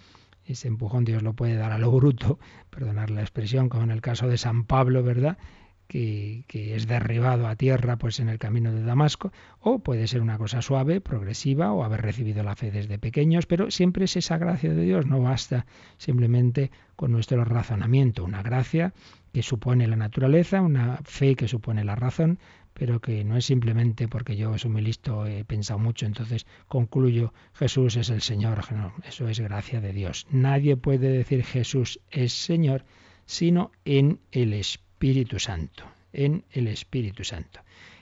Ese 0.47 0.69
empujón 0.69 1.05
Dios 1.05 1.23
lo 1.23 1.35
puede 1.35 1.57
dar 1.57 1.73
a 1.73 1.79
lo 1.79 1.91
bruto, 1.91 2.39
perdonar 2.71 3.11
la 3.11 3.21
expresión, 3.21 3.69
como 3.69 3.85
en 3.85 3.91
el 3.91 4.01
caso 4.01 4.29
de 4.29 4.39
San 4.39 4.65
Pablo, 4.65 5.03
¿verdad? 5.03 5.39
que, 5.87 6.75
es 6.75 6.87
derribado 6.87 7.47
a 7.47 7.57
tierra 7.57 7.97
pues 7.97 8.21
en 8.21 8.29
el 8.29 8.39
camino 8.39 8.73
de 8.73 8.83
Damasco, 8.83 9.33
o 9.61 9.81
puede 9.81 10.07
ser 10.07 10.23
una 10.23 10.39
cosa 10.39 10.63
suave, 10.63 11.01
progresiva, 11.01 11.73
o 11.73 11.85
haber 11.85 12.03
recibido 12.03 12.43
la 12.43 12.57
fe 12.57 12.71
desde 12.71 12.99
pequeños, 12.99 13.47
pero 13.47 13.71
siempre 13.71 14.07
es 14.07 14.17
esa 14.17 14.39
gracia 14.39 14.73
de 14.73 14.83
Dios, 14.83 15.07
no 15.07 15.21
basta 15.21 15.67
simplemente 15.99 16.71
con 16.97 17.13
nuestro 17.13 17.45
razonamiento, 17.45 18.25
una 18.25 18.43
gracia 18.43 18.93
que 19.33 19.43
supone 19.43 19.87
la 19.87 19.97
naturaleza, 19.97 20.63
una 20.63 20.99
fe 21.05 21.35
que 21.35 21.49
supone 21.49 21.85
la 21.85 21.97
razón, 21.97 22.39
pero 22.75 23.01
que 23.01 23.25
no 23.25 23.37
es 23.37 23.47
simplemente 23.47 24.09
porque 24.09 24.37
yo 24.37 24.59
soy 24.59 24.71
muy 24.71 24.83
listo, 24.83 25.27
he 25.27 25.45
pensado 25.45 25.79
mucho, 25.79 26.07
entonces 26.07 26.45
concluyo 26.67 27.33
Jesús 27.55 27.97
es 27.97 28.11
el 28.11 28.21
Señor. 28.21 28.73
No, 28.73 28.93
eso 29.07 29.29
es 29.29 29.39
gracia 29.39 29.81
de 29.81 29.93
Dios. 29.93 30.27
Nadie 30.31 30.77
puede 30.77 31.09
decir 31.09 31.45
Jesús 31.45 32.01
es 32.11 32.33
Señor, 32.33 32.85
sino 33.27 33.71
en 33.85 34.19
el 34.33 34.53
Espíritu 34.53 35.39
Santo, 35.39 35.85
en 36.13 36.45
el 36.51 36.67
Espíritu 36.67 37.23
Santo. 37.23 37.61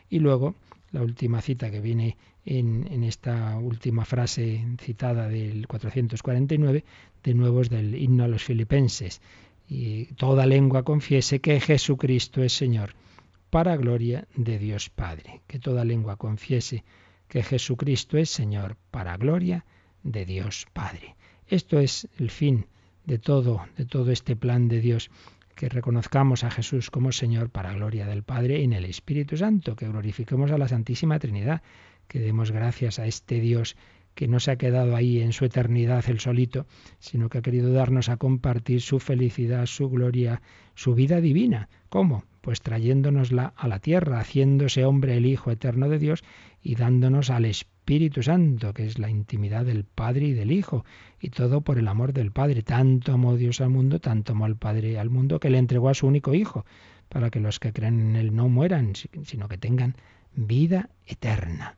Y 0.08 0.20
luego, 0.20 0.54
la 0.90 1.02
última 1.02 1.42
cita 1.42 1.70
que 1.70 1.80
viene 1.80 2.16
en, 2.46 2.88
en, 2.90 3.04
esta 3.04 3.58
última 3.58 4.06
frase 4.06 4.64
citada 4.80 5.28
del 5.28 5.66
449, 5.66 6.84
de 7.22 7.34
nuevo 7.34 7.60
es 7.60 7.68
del 7.68 7.94
himno 7.94 8.24
a 8.24 8.28
los 8.28 8.42
filipenses. 8.42 9.20
Y 9.68 10.06
toda 10.16 10.46
lengua 10.46 10.82
confiese 10.82 11.40
que 11.40 11.60
Jesucristo 11.60 12.42
es 12.42 12.52
Señor, 12.52 12.94
para 13.52 13.76
gloria 13.76 14.26
de 14.34 14.58
Dios 14.58 14.88
Padre. 14.88 15.42
Que 15.46 15.58
toda 15.58 15.84
lengua 15.84 16.16
confiese 16.16 16.84
que 17.28 17.42
Jesucristo 17.42 18.16
es 18.16 18.30
Señor, 18.30 18.78
para 18.90 19.18
gloria 19.18 19.66
de 20.02 20.24
Dios 20.24 20.66
Padre. 20.72 21.16
Esto 21.46 21.78
es 21.78 22.08
el 22.18 22.30
fin 22.30 22.64
de 23.04 23.18
todo, 23.18 23.66
de 23.76 23.84
todo 23.84 24.10
este 24.10 24.36
plan 24.36 24.68
de 24.68 24.80
Dios 24.80 25.10
que 25.54 25.68
reconozcamos 25.68 26.44
a 26.44 26.50
Jesús 26.50 26.90
como 26.90 27.12
Señor 27.12 27.50
para 27.50 27.74
gloria 27.74 28.06
del 28.06 28.22
Padre 28.22 28.64
en 28.64 28.72
el 28.72 28.86
Espíritu 28.86 29.36
Santo, 29.36 29.76
que 29.76 29.86
glorifiquemos 29.86 30.50
a 30.50 30.56
la 30.56 30.68
Santísima 30.68 31.18
Trinidad, 31.18 31.60
que 32.08 32.20
demos 32.20 32.52
gracias 32.52 32.98
a 32.98 33.06
este 33.06 33.38
Dios 33.38 33.76
que 34.14 34.28
no 34.28 34.40
se 34.40 34.50
ha 34.50 34.56
quedado 34.56 34.94
ahí 34.94 35.20
en 35.20 35.32
su 35.32 35.44
eternidad 35.44 36.04
el 36.08 36.20
solito, 36.20 36.66
sino 36.98 37.28
que 37.28 37.38
ha 37.38 37.42
querido 37.42 37.72
darnos 37.72 38.08
a 38.08 38.16
compartir 38.16 38.80
su 38.80 38.98
felicidad, 38.98 39.66
su 39.66 39.88
gloria, 39.88 40.42
su 40.74 40.94
vida 40.94 41.20
divina. 41.20 41.68
¿Cómo? 41.88 42.24
Pues 42.40 42.60
trayéndonosla 42.60 43.54
a 43.56 43.68
la 43.68 43.78
tierra, 43.78 44.18
haciéndose 44.18 44.84
hombre 44.84 45.16
el 45.16 45.26
Hijo 45.26 45.50
eterno 45.50 45.88
de 45.88 45.98
Dios 45.98 46.24
y 46.62 46.74
dándonos 46.74 47.30
al 47.30 47.44
Espíritu 47.44 48.22
Santo, 48.22 48.74
que 48.74 48.86
es 48.86 48.98
la 48.98 49.10
intimidad 49.10 49.64
del 49.64 49.84
Padre 49.84 50.26
y 50.26 50.32
del 50.32 50.52
Hijo, 50.52 50.84
y 51.20 51.30
todo 51.30 51.60
por 51.60 51.78
el 51.78 51.88
amor 51.88 52.12
del 52.12 52.32
Padre. 52.32 52.62
Tanto 52.62 53.12
amó 53.12 53.36
Dios 53.36 53.60
al 53.60 53.70
mundo, 53.70 54.00
tanto 54.00 54.32
amó 54.32 54.44
al 54.44 54.56
Padre 54.56 54.98
al 54.98 55.10
mundo, 55.10 55.40
que 55.40 55.50
le 55.50 55.58
entregó 55.58 55.88
a 55.88 55.94
su 55.94 56.06
único 56.06 56.34
Hijo, 56.34 56.64
para 57.08 57.30
que 57.30 57.40
los 57.40 57.60
que 57.60 57.72
creen 57.72 58.00
en 58.00 58.16
Él 58.16 58.34
no 58.34 58.48
mueran, 58.48 58.92
sino 58.94 59.48
que 59.48 59.58
tengan 59.58 59.96
vida 60.34 60.90
eterna. 61.06 61.76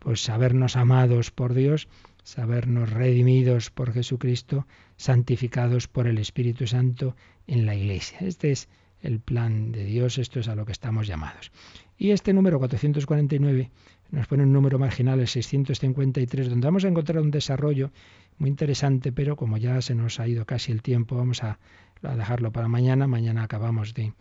Pues 0.00 0.22
sabernos 0.22 0.76
amados 0.76 1.30
por 1.30 1.54
Dios, 1.54 1.88
sabernos 2.24 2.90
redimidos 2.90 3.70
por 3.70 3.92
Jesucristo, 3.92 4.66
santificados 4.96 5.86
por 5.86 6.08
el 6.08 6.18
Espíritu 6.18 6.66
Santo 6.66 7.14
en 7.46 7.66
la 7.66 7.74
Iglesia. 7.76 8.18
Este 8.20 8.50
es 8.50 8.68
el 9.02 9.20
plan 9.20 9.72
de 9.72 9.84
Dios, 9.84 10.18
esto 10.18 10.40
es 10.40 10.48
a 10.48 10.54
lo 10.54 10.66
que 10.66 10.72
estamos 10.72 11.06
llamados. 11.06 11.52
Y 11.96 12.10
este 12.10 12.32
número 12.32 12.58
449 12.58 13.70
nos 14.10 14.26
pone 14.26 14.42
un 14.42 14.52
número 14.52 14.78
marginal, 14.78 15.20
el 15.20 15.28
653, 15.28 16.48
donde 16.48 16.66
vamos 16.66 16.84
a 16.84 16.88
encontrar 16.88 17.20
un 17.22 17.30
desarrollo 17.30 17.92
muy 18.38 18.50
interesante, 18.50 19.12
pero 19.12 19.36
como 19.36 19.58
ya 19.58 19.80
se 19.82 19.94
nos 19.94 20.18
ha 20.18 20.26
ido 20.26 20.44
casi 20.46 20.72
el 20.72 20.82
tiempo, 20.82 21.16
vamos 21.16 21.42
a, 21.42 21.58
dejarlo 22.02 22.50
para 22.50 22.68
mañana. 22.68 23.06
Mañana 23.06 23.42
acabamos 23.42 23.92
de, 23.94 24.14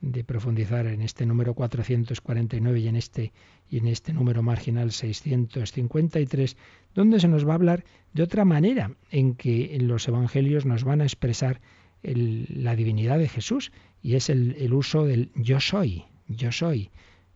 de 0.00 0.24
profundizar 0.24 0.86
en 0.86 1.02
este 1.02 1.26
número 1.26 1.54
449 1.54 2.80
y 2.80 2.88
en 2.88 2.96
este, 2.96 3.32
y 3.68 3.78
en 3.78 3.88
este 3.88 4.12
número 4.12 4.42
marginal 4.42 4.92
653, 4.92 6.56
donde 6.94 7.20
se 7.20 7.28
nos 7.28 7.46
va 7.46 7.52
a 7.52 7.54
hablar 7.56 7.84
de 8.12 8.22
otra 8.22 8.44
manera 8.44 8.92
en 9.10 9.34
que 9.34 9.76
los 9.80 10.06
evangelios 10.08 10.66
nos 10.66 10.84
van 10.84 11.00
a 11.00 11.04
expresar 11.04 11.60
la 12.02 12.76
divinidad 12.76 13.18
de 13.18 13.28
Jesús, 13.28 13.72
y 14.02 14.14
es 14.14 14.30
el, 14.30 14.72
uso 14.72 15.04
del 15.04 15.30
yo 15.34 15.60
soy, 15.60 16.04
yo 16.28 16.52
soy. 16.52 16.90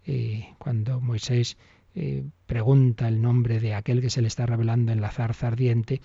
Eh, 0.06 0.48
cuando 0.58 1.00
Moisés 1.00 1.56
eh, 1.94 2.24
pregunta 2.46 3.08
el 3.08 3.20
nombre 3.20 3.58
de 3.58 3.74
aquel 3.74 4.00
que 4.00 4.10
se 4.10 4.22
le 4.22 4.28
está 4.28 4.46
revelando 4.46 4.92
en 4.92 5.00
la 5.00 5.10
zarza 5.10 5.48
ardiente, 5.48 6.00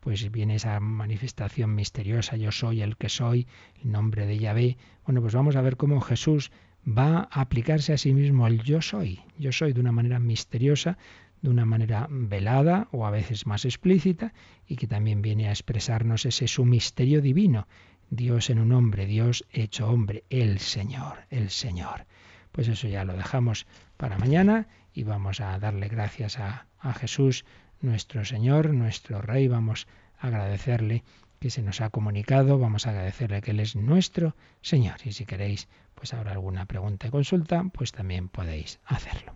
pues 0.00 0.30
viene 0.30 0.56
esa 0.56 0.80
manifestación 0.80 1.74
misteriosa, 1.74 2.36
yo 2.36 2.50
soy 2.52 2.82
el 2.82 2.96
que 2.96 3.08
soy, 3.08 3.46
el 3.82 3.92
nombre 3.92 4.26
de 4.26 4.38
Yahvé. 4.38 4.78
Bueno, 5.04 5.20
pues 5.20 5.34
vamos 5.34 5.56
a 5.56 5.60
ver 5.60 5.76
cómo 5.76 6.00
Jesús 6.00 6.50
va 6.86 7.28
a 7.30 7.40
aplicarse 7.42 7.92
a 7.92 7.98
sí 7.98 8.12
mismo 8.14 8.46
el 8.46 8.62
yo 8.62 8.80
soy, 8.80 9.20
yo 9.38 9.52
soy 9.52 9.72
de 9.72 9.80
una 9.80 9.92
manera 9.92 10.18
misteriosa, 10.18 10.96
de 11.42 11.50
una 11.50 11.64
manera 11.64 12.06
velada 12.10 12.88
o 12.92 13.06
a 13.06 13.10
veces 13.10 13.46
más 13.46 13.64
explícita, 13.64 14.32
y 14.66 14.76
que 14.76 14.86
también 14.86 15.22
viene 15.22 15.48
a 15.48 15.52
expresarnos 15.52 16.24
ese 16.26 16.48
su 16.48 16.64
misterio 16.64 17.20
divino, 17.20 17.66
Dios 18.10 18.50
en 18.50 18.58
un 18.58 18.72
hombre, 18.72 19.06
Dios 19.06 19.44
hecho 19.50 19.88
hombre, 19.88 20.24
el 20.30 20.58
Señor, 20.58 21.26
el 21.30 21.50
Señor. 21.50 22.06
Pues 22.52 22.68
eso 22.68 22.88
ya 22.88 23.04
lo 23.04 23.14
dejamos 23.14 23.66
para 23.96 24.18
mañana 24.18 24.66
y 24.92 25.04
vamos 25.04 25.40
a 25.40 25.58
darle 25.58 25.88
gracias 25.88 26.38
a, 26.38 26.66
a 26.80 26.92
Jesús 26.92 27.44
nuestro 27.80 28.24
Señor, 28.24 28.72
nuestro 28.72 29.20
Rey. 29.22 29.48
Vamos 29.48 29.86
a 30.18 30.28
agradecerle 30.28 31.04
que 31.40 31.50
se 31.50 31.62
nos 31.62 31.80
ha 31.80 31.90
comunicado, 31.90 32.58
vamos 32.58 32.86
a 32.86 32.90
agradecerle 32.90 33.40
que 33.40 33.52
Él 33.52 33.60
es 33.60 33.74
nuestro 33.74 34.36
Señor. 34.60 34.96
Y 35.04 35.12
si 35.12 35.24
queréis, 35.24 35.68
pues 35.94 36.12
ahora 36.12 36.32
alguna 36.32 36.66
pregunta 36.66 37.06
y 37.06 37.10
consulta, 37.10 37.64
pues 37.72 37.92
también 37.92 38.28
podéis 38.28 38.78
hacerlo. 38.84 39.34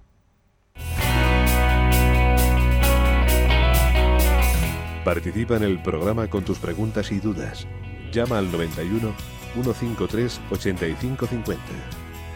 Participa 5.04 5.56
en 5.56 5.64
el 5.64 5.82
programa 5.82 6.28
con 6.28 6.44
tus 6.44 6.58
preguntas 6.58 7.12
y 7.12 7.20
dudas. 7.20 7.66
Llama 8.12 8.38
al 8.38 8.50
91 8.50 9.14
153 9.54 10.40
8550. 10.50 11.62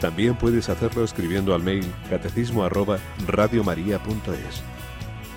También 0.00 0.36
puedes 0.36 0.68
hacerlo 0.68 1.02
escribiendo 1.02 1.54
al 1.54 1.62
mail 1.62 1.84
catecismo 2.08 2.62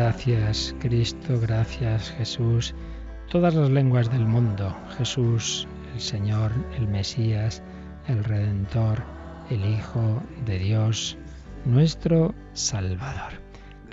Gracias 0.00 0.74
Cristo, 0.80 1.38
gracias 1.38 2.10
Jesús. 2.12 2.74
Todas 3.30 3.54
las 3.54 3.68
lenguas 3.68 4.10
del 4.10 4.24
mundo, 4.24 4.74
Jesús, 4.96 5.68
el 5.92 6.00
Señor, 6.00 6.52
el 6.74 6.88
Mesías, 6.88 7.62
el 8.08 8.24
Redentor, 8.24 9.02
el 9.50 9.62
Hijo 9.62 10.22
de 10.46 10.58
Dios, 10.58 11.18
nuestro 11.66 12.34
Salvador. 12.54 13.42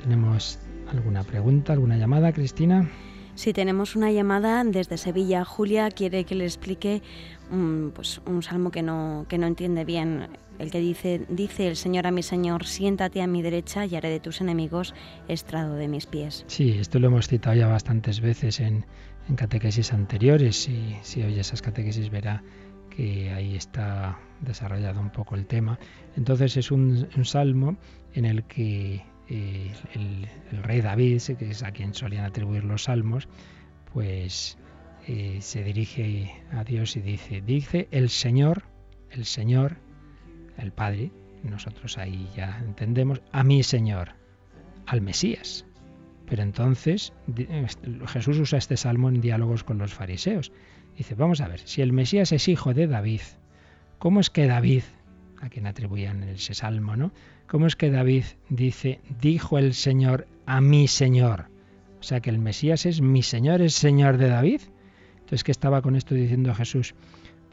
¿Tenemos 0.01 0.59
alguna 0.89 1.23
pregunta, 1.23 1.73
alguna 1.73 1.97
llamada, 1.97 2.31
Cristina? 2.31 2.89
Sí, 3.37 3.53
tenemos 3.53 3.95
una 3.95 4.11
llamada 4.11 4.63
desde 4.63 4.97
Sevilla. 4.97 5.45
Julia 5.45 5.91
quiere 5.91 6.23
que 6.23 6.33
le 6.33 6.43
explique 6.43 7.03
un, 7.51 7.91
pues, 7.93 8.19
un 8.25 8.41
salmo 8.41 8.71
que 8.71 8.81
no, 8.81 9.27
que 9.29 9.37
no 9.37 9.45
entiende 9.45 9.85
bien 9.85 10.27
el 10.57 10.71
que 10.71 10.79
dice, 10.79 11.21
dice 11.29 11.67
el 11.67 11.75
Señor 11.75 12.07
a 12.07 12.11
mi 12.11 12.23
Señor, 12.23 12.65
siéntate 12.65 13.21
a 13.21 13.27
mi 13.27 13.43
derecha 13.43 13.85
y 13.85 13.95
haré 13.95 14.09
de 14.09 14.19
tus 14.19 14.41
enemigos 14.41 14.95
estrado 15.27 15.75
de 15.75 15.87
mis 15.87 16.07
pies. 16.07 16.45
Sí, 16.47 16.71
esto 16.79 16.97
lo 16.97 17.09
hemos 17.09 17.27
citado 17.27 17.55
ya 17.55 17.67
bastantes 17.67 18.21
veces 18.21 18.59
en, 18.59 18.87
en 19.29 19.35
catequesis 19.35 19.93
anteriores 19.93 20.67
y 20.67 20.97
si 21.03 21.21
oye 21.21 21.39
esas 21.39 21.61
catequesis 21.61 22.09
verá 22.09 22.41
que 22.89 23.29
ahí 23.29 23.55
está 23.55 24.17
desarrollado 24.41 24.99
un 24.99 25.11
poco 25.11 25.35
el 25.35 25.45
tema. 25.45 25.77
Entonces 26.15 26.57
es 26.57 26.71
un, 26.71 27.07
salmo 27.23 27.77
en 28.15 28.25
el 28.25 28.45
que 28.45 29.05
el, 29.29 30.27
rey 30.63 30.81
David, 30.81 31.21
que 31.37 31.49
es 31.49 31.63
a 31.63 31.71
quien 31.71 31.93
solían 31.93 32.25
atribuir 32.25 32.63
los 32.63 32.83
salmos, 32.83 33.27
pues 33.93 34.57
eh, 35.07 35.37
se 35.41 35.63
dirige 35.63 36.31
a 36.51 36.63
Dios 36.63 36.95
y 36.95 37.01
dice, 37.01 37.41
dice 37.41 37.87
el 37.91 38.09
Señor, 38.09 38.63
el 39.11 39.25
Señor, 39.25 39.77
el 40.57 40.71
Padre, 40.71 41.11
nosotros 41.43 41.97
ahí 41.97 42.29
ya 42.35 42.59
entendemos, 42.59 43.21
a 43.31 43.43
mi 43.43 43.63
Señor, 43.63 44.13
al 44.85 45.01
Mesías. 45.01 45.65
Pero 46.25 46.43
entonces 46.43 47.13
Jesús 48.07 48.37
usa 48.39 48.57
este 48.57 48.75
salmo 48.75 49.09
en 49.09 49.21
diálogos 49.21 49.63
con 49.63 49.77
los 49.77 49.93
fariseos. 49.93 50.51
Dice, 50.97 51.15
vamos 51.15 51.39
a 51.41 51.47
ver, 51.47 51.59
si 51.59 51.81
el 51.81 51.93
Mesías 51.93 52.31
es 52.31 52.47
hijo 52.47 52.73
de 52.73 52.87
David, 52.87 53.21
¿cómo 53.97 54.19
es 54.19 54.29
que 54.29 54.47
David, 54.47 54.83
a 55.39 55.49
quien 55.49 55.67
atribuían 55.67 56.23
ese 56.23 56.53
salmo, 56.53 56.95
¿no? 56.95 57.13
¿Cómo 57.47 57.67
es 57.67 57.75
que 57.75 57.89
David 57.89 58.23
dice, 58.49 58.99
dijo 59.21 59.57
el 59.57 59.73
Señor 59.73 60.27
a 60.45 60.61
mi 60.61 60.87
Señor? 60.87 61.49
O 61.99 62.03
sea 62.03 62.19
que 62.19 62.29
el 62.29 62.39
Mesías 62.39 62.85
es 62.85 63.01
mi 63.01 63.23
Señor, 63.23 63.61
es 63.61 63.73
Señor 63.73 64.17
de 64.17 64.29
David. 64.29 64.61
Entonces, 65.19 65.43
¿qué 65.43 65.51
estaba 65.51 65.81
con 65.81 65.95
esto 65.95 66.15
diciendo 66.15 66.53
Jesús? 66.53 66.93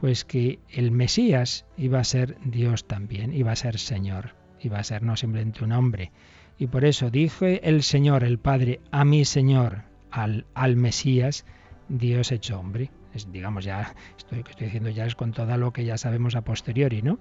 pues 0.05 0.25
que 0.25 0.59
el 0.71 0.91
Mesías 0.91 1.65
iba 1.77 1.99
a 1.99 2.05
ser 2.05 2.37
Dios 2.45 2.87
también, 2.87 3.33
iba 3.33 3.53
a 3.53 3.57
ser 3.57 3.79
Señor, 3.79 4.35
iba 4.61 4.79
a 4.79 4.85
ser 4.85 5.03
no 5.03 5.17
simplemente 5.17 5.65
un 5.65 5.73
hombre. 5.73 6.13
Y 6.59 6.67
por 6.67 6.85
eso 6.85 7.11
dije 7.11 7.67
el 7.67 7.83
Señor, 7.83 8.23
el 8.23 8.39
Padre, 8.39 8.81
a 8.91 9.05
mi 9.05 9.25
Señor, 9.25 9.85
al, 10.11 10.77
Mesías, 10.77 11.45
Dios 11.89 12.33
hecho 12.33 12.61
hombre. 12.61 12.91
Es, 13.13 13.33
digamos, 13.33 13.65
ya 13.65 13.95
esto 14.19 14.37
que 14.43 14.51
estoy 14.51 14.67
diciendo 14.67 14.91
ya 14.91 15.07
es 15.07 15.15
con 15.15 15.33
todo 15.33 15.57
lo 15.57 15.73
que 15.73 15.87
ya 15.87 15.97
sabemos 15.97 16.37
a 16.37 16.43
posteriori, 16.43 17.03
¿no? 17.03 17.19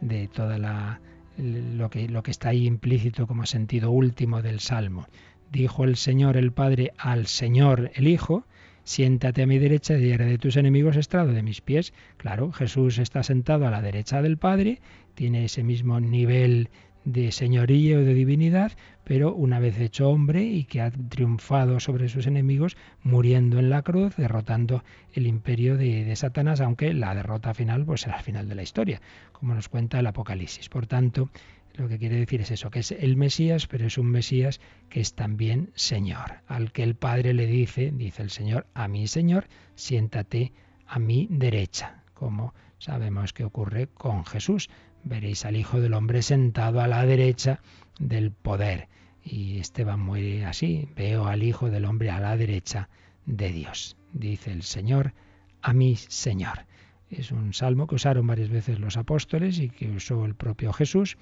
De 0.00 0.28
toda 0.28 0.58
la 0.58 1.00
lo 1.38 1.90
que, 1.90 2.08
lo 2.08 2.22
que 2.22 2.30
está 2.30 2.50
ahí 2.50 2.66
implícito 2.66 3.26
como 3.26 3.46
sentido 3.46 3.90
último 3.90 4.42
del 4.42 4.60
Salmo. 4.60 5.06
Dijo 5.50 5.84
el 5.84 5.96
Señor 5.96 6.36
el 6.36 6.52
Padre 6.52 6.92
al 6.98 7.26
Señor 7.26 7.90
el 7.94 8.08
Hijo, 8.08 8.46
siéntate 8.84 9.42
a 9.42 9.46
mi 9.46 9.58
derecha 9.58 9.96
y 9.98 10.12
haré 10.12 10.26
de 10.26 10.38
tus 10.38 10.56
enemigos 10.56 10.96
estrado 10.96 11.32
de 11.32 11.42
mis 11.42 11.60
pies. 11.60 11.92
Claro, 12.16 12.52
Jesús 12.52 12.98
está 12.98 13.22
sentado 13.22 13.66
a 13.66 13.70
la 13.70 13.82
derecha 13.82 14.22
del 14.22 14.38
Padre, 14.38 14.80
tiene 15.14 15.44
ese 15.44 15.62
mismo 15.62 16.00
nivel 16.00 16.70
de 17.06 17.30
señorío, 17.30 18.04
de 18.04 18.14
divinidad, 18.14 18.72
pero 19.04 19.32
una 19.32 19.60
vez 19.60 19.78
hecho 19.78 20.10
hombre 20.10 20.42
y 20.42 20.64
que 20.64 20.80
ha 20.80 20.90
triunfado 20.90 21.78
sobre 21.78 22.08
sus 22.08 22.26
enemigos, 22.26 22.76
muriendo 23.02 23.60
en 23.60 23.70
la 23.70 23.82
cruz, 23.82 24.16
derrotando 24.16 24.82
el 25.14 25.28
imperio 25.28 25.76
de, 25.76 26.14
Satanás, 26.16 26.60
aunque 26.60 26.92
la 26.92 27.14
derrota 27.14 27.54
final 27.54 27.84
pues 27.86 28.02
será 28.02 28.16
el 28.16 28.24
final 28.24 28.48
de 28.48 28.56
la 28.56 28.64
historia, 28.64 29.00
como 29.32 29.54
nos 29.54 29.68
cuenta 29.68 30.00
el 30.00 30.06
Apocalipsis. 30.08 30.68
Por 30.68 30.88
tanto, 30.88 31.30
lo 31.74 31.88
que 31.88 31.98
quiere 31.98 32.16
decir 32.16 32.40
es 32.40 32.50
eso, 32.50 32.70
que 32.70 32.80
es 32.80 32.90
el 32.90 33.16
Mesías, 33.16 33.68
pero 33.68 33.86
es 33.86 33.98
un 33.98 34.10
Mesías 34.10 34.60
que 34.88 35.00
es 35.00 35.14
también 35.14 35.70
Señor, 35.76 36.40
al 36.48 36.72
que 36.72 36.82
el 36.82 36.96
Padre 36.96 37.34
le 37.34 37.46
dice, 37.46 37.92
dice 37.94 38.22
el 38.22 38.30
Señor, 38.30 38.66
a 38.74 38.88
mi 38.88 39.06
Señor, 39.06 39.46
siéntate 39.76 40.52
a 40.88 40.98
mi 40.98 41.28
derecha, 41.30 42.02
como 42.14 42.52
sabemos 42.78 43.32
que 43.32 43.44
ocurre 43.44 43.86
con 43.86 44.24
Jesús 44.24 44.68
veréis 45.04 45.44
al 45.44 45.56
Hijo 45.56 45.80
del 45.80 45.94
Hombre 45.94 46.22
sentado 46.22 46.80
a 46.80 46.88
la 46.88 47.04
derecha 47.06 47.60
del 47.98 48.30
poder. 48.30 48.88
Y 49.24 49.58
Esteban 49.58 50.00
muere 50.00 50.44
así, 50.44 50.88
veo 50.94 51.26
al 51.26 51.42
Hijo 51.42 51.70
del 51.70 51.84
Hombre 51.84 52.10
a 52.10 52.20
la 52.20 52.36
derecha 52.36 52.88
de 53.24 53.50
Dios. 53.50 53.96
Dice 54.12 54.52
el 54.52 54.62
Señor, 54.62 55.14
a 55.62 55.72
mi 55.72 55.96
Señor. 55.96 56.66
Es 57.10 57.30
un 57.30 57.52
salmo 57.52 57.86
que 57.86 57.96
usaron 57.96 58.26
varias 58.26 58.50
veces 58.50 58.80
los 58.80 58.96
apóstoles 58.96 59.58
y 59.58 59.68
que 59.68 59.90
usó 59.90 60.24
el 60.24 60.34
propio 60.34 60.72
Jesús 60.72 61.16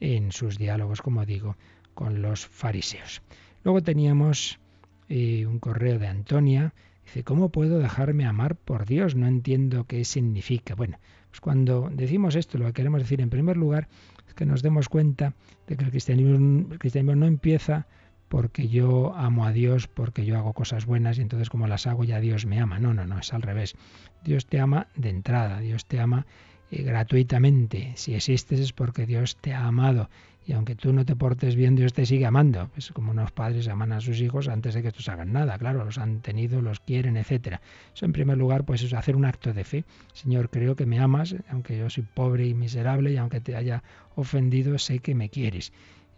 en 0.00 0.32
sus 0.32 0.58
diálogos, 0.58 1.02
como 1.02 1.24
digo, 1.24 1.56
con 1.94 2.22
los 2.22 2.46
fariseos. 2.46 3.22
Luego 3.64 3.82
teníamos 3.82 4.60
eh, 5.08 5.46
un 5.46 5.58
correo 5.58 5.98
de 5.98 6.06
Antonia. 6.06 6.74
Dice, 7.04 7.24
¿cómo 7.24 7.50
puedo 7.50 7.78
dejarme 7.78 8.26
amar 8.26 8.56
por 8.56 8.86
Dios? 8.86 9.14
No 9.14 9.26
entiendo 9.26 9.84
qué 9.84 10.04
significa. 10.04 10.74
Bueno, 10.74 10.98
pues 11.34 11.40
cuando 11.40 11.90
decimos 11.92 12.36
esto, 12.36 12.58
lo 12.58 12.66
que 12.66 12.74
queremos 12.74 13.02
decir 13.02 13.20
en 13.20 13.28
primer 13.28 13.56
lugar 13.56 13.88
es 14.28 14.34
que 14.34 14.46
nos 14.46 14.62
demos 14.62 14.88
cuenta 14.88 15.34
de 15.66 15.76
que 15.76 15.82
el 15.82 15.90
cristianismo, 15.90 17.16
no 17.16 17.26
empieza 17.26 17.88
porque 18.28 18.68
yo 18.68 19.12
amo 19.16 19.44
a 19.44 19.50
Dios, 19.50 19.88
porque 19.88 20.24
yo 20.24 20.38
hago 20.38 20.52
cosas 20.52 20.86
buenas 20.86 21.18
y 21.18 21.22
entonces 21.22 21.50
como 21.50 21.66
las 21.66 21.88
hago 21.88 22.04
ya 22.04 22.20
Dios 22.20 22.46
me 22.46 22.60
ama. 22.60 22.78
No, 22.78 22.94
no, 22.94 23.04
no, 23.04 23.18
es 23.18 23.34
al 23.34 23.42
revés. 23.42 23.74
Dios 24.22 24.46
te 24.46 24.60
ama 24.60 24.86
de 24.94 25.08
entrada, 25.08 25.58
Dios 25.58 25.86
te 25.86 25.98
ama 25.98 26.24
eh, 26.70 26.84
gratuitamente. 26.84 27.94
Si 27.96 28.14
existes 28.14 28.60
es 28.60 28.72
porque 28.72 29.04
Dios 29.04 29.36
te 29.40 29.54
ha 29.54 29.66
amado 29.66 30.10
y 30.46 30.52
aunque 30.52 30.74
tú 30.74 30.92
no 30.92 31.06
te 31.06 31.16
portes 31.16 31.56
bien, 31.56 31.74
Dios 31.74 31.94
te 31.94 32.04
sigue 32.04 32.26
amando. 32.26 32.70
Es 32.76 32.92
como 32.92 33.12
unos 33.12 33.32
padres 33.32 33.66
aman 33.68 33.92
a 33.92 34.00
sus 34.00 34.20
hijos 34.20 34.48
antes 34.48 34.74
de 34.74 34.82
que 34.82 34.88
estos 34.88 35.08
hagan 35.08 35.32
nada. 35.32 35.58
Claro, 35.58 35.84
los 35.84 35.96
han 35.96 36.20
tenido, 36.20 36.60
los 36.60 36.80
quieren, 36.80 37.16
etcétera. 37.16 37.62
Eso 37.94 38.04
en 38.04 38.12
primer 38.12 38.36
lugar, 38.36 38.64
pues 38.64 38.82
es 38.82 38.92
hacer 38.92 39.16
un 39.16 39.24
acto 39.24 39.54
de 39.54 39.64
fe. 39.64 39.84
Señor, 40.12 40.50
creo 40.50 40.76
que 40.76 40.84
me 40.84 40.98
amas, 40.98 41.34
aunque 41.48 41.78
yo 41.78 41.88
soy 41.88 42.04
pobre 42.04 42.46
y 42.46 42.54
miserable 42.54 43.12
y 43.12 43.16
aunque 43.16 43.40
te 43.40 43.56
haya 43.56 43.82
ofendido, 44.16 44.78
sé 44.78 44.98
que 44.98 45.14
me 45.14 45.30
quieres. 45.30 45.72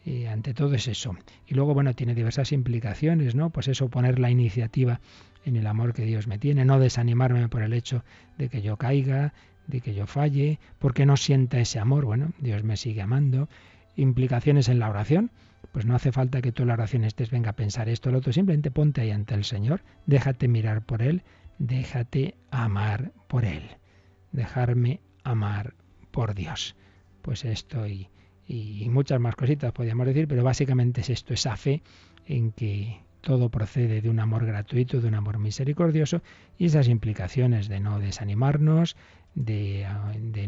Y 0.04 0.26
ante 0.26 0.54
todo 0.54 0.74
es 0.74 0.88
eso. 0.88 1.16
Y 1.46 1.54
luego, 1.54 1.74
bueno, 1.74 1.94
tiene 1.94 2.14
diversas 2.14 2.50
implicaciones, 2.50 3.36
¿no? 3.36 3.50
Pues 3.50 3.68
eso, 3.68 3.88
poner 3.88 4.18
la 4.18 4.30
iniciativa 4.30 5.00
en 5.44 5.54
el 5.54 5.66
amor 5.68 5.92
que 5.92 6.04
Dios 6.04 6.26
me 6.26 6.38
tiene, 6.38 6.64
no 6.64 6.80
desanimarme 6.80 7.48
por 7.48 7.62
el 7.62 7.72
hecho 7.72 8.04
de 8.38 8.48
que 8.48 8.60
yo 8.60 8.76
caiga, 8.76 9.34
de 9.68 9.80
que 9.80 9.94
yo 9.94 10.06
falle, 10.06 10.58
porque 10.80 11.06
no 11.06 11.16
sienta 11.16 11.60
ese 11.60 11.78
amor. 11.78 12.04
Bueno, 12.04 12.32
Dios 12.38 12.64
me 12.64 12.76
sigue 12.76 13.02
amando 13.02 13.48
implicaciones 13.96 14.68
en 14.68 14.78
la 14.78 14.88
oración, 14.88 15.30
pues 15.72 15.86
no 15.86 15.94
hace 15.94 16.12
falta 16.12 16.42
que 16.42 16.52
tú 16.52 16.62
en 16.62 16.68
la 16.68 16.74
oración 16.74 17.04
estés, 17.04 17.30
venga 17.30 17.50
a 17.50 17.56
pensar 17.56 17.88
esto 17.88 18.08
o 18.08 18.12
lo 18.12 18.18
otro, 18.18 18.32
simplemente 18.32 18.70
ponte 18.70 19.00
ahí 19.00 19.10
ante 19.10 19.34
el 19.34 19.44
Señor, 19.44 19.82
déjate 20.06 20.48
mirar 20.48 20.84
por 20.84 21.02
Él, 21.02 21.22
déjate 21.58 22.34
amar 22.50 23.12
por 23.26 23.44
Él, 23.44 23.62
dejarme 24.32 25.00
amar 25.24 25.74
por 26.10 26.34
Dios. 26.34 26.76
Pues 27.22 27.44
esto 27.44 27.86
y, 27.86 28.08
muchas 28.88 29.20
más 29.20 29.34
cositas 29.34 29.72
podríamos 29.72 30.06
decir, 30.06 30.28
pero 30.28 30.44
básicamente 30.44 31.00
es 31.00 31.10
esto, 31.10 31.34
esa 31.34 31.56
fe 31.56 31.82
en 32.26 32.52
que 32.52 33.00
todo 33.20 33.48
procede 33.48 34.00
de 34.00 34.08
un 34.08 34.20
amor 34.20 34.46
gratuito, 34.46 35.00
de 35.00 35.08
un 35.08 35.14
amor 35.14 35.38
misericordioso 35.38 36.22
y 36.56 36.66
esas 36.66 36.86
implicaciones 36.86 37.68
de 37.68 37.80
no 37.80 37.98
desanimarnos, 37.98 38.96
de, 39.36 39.86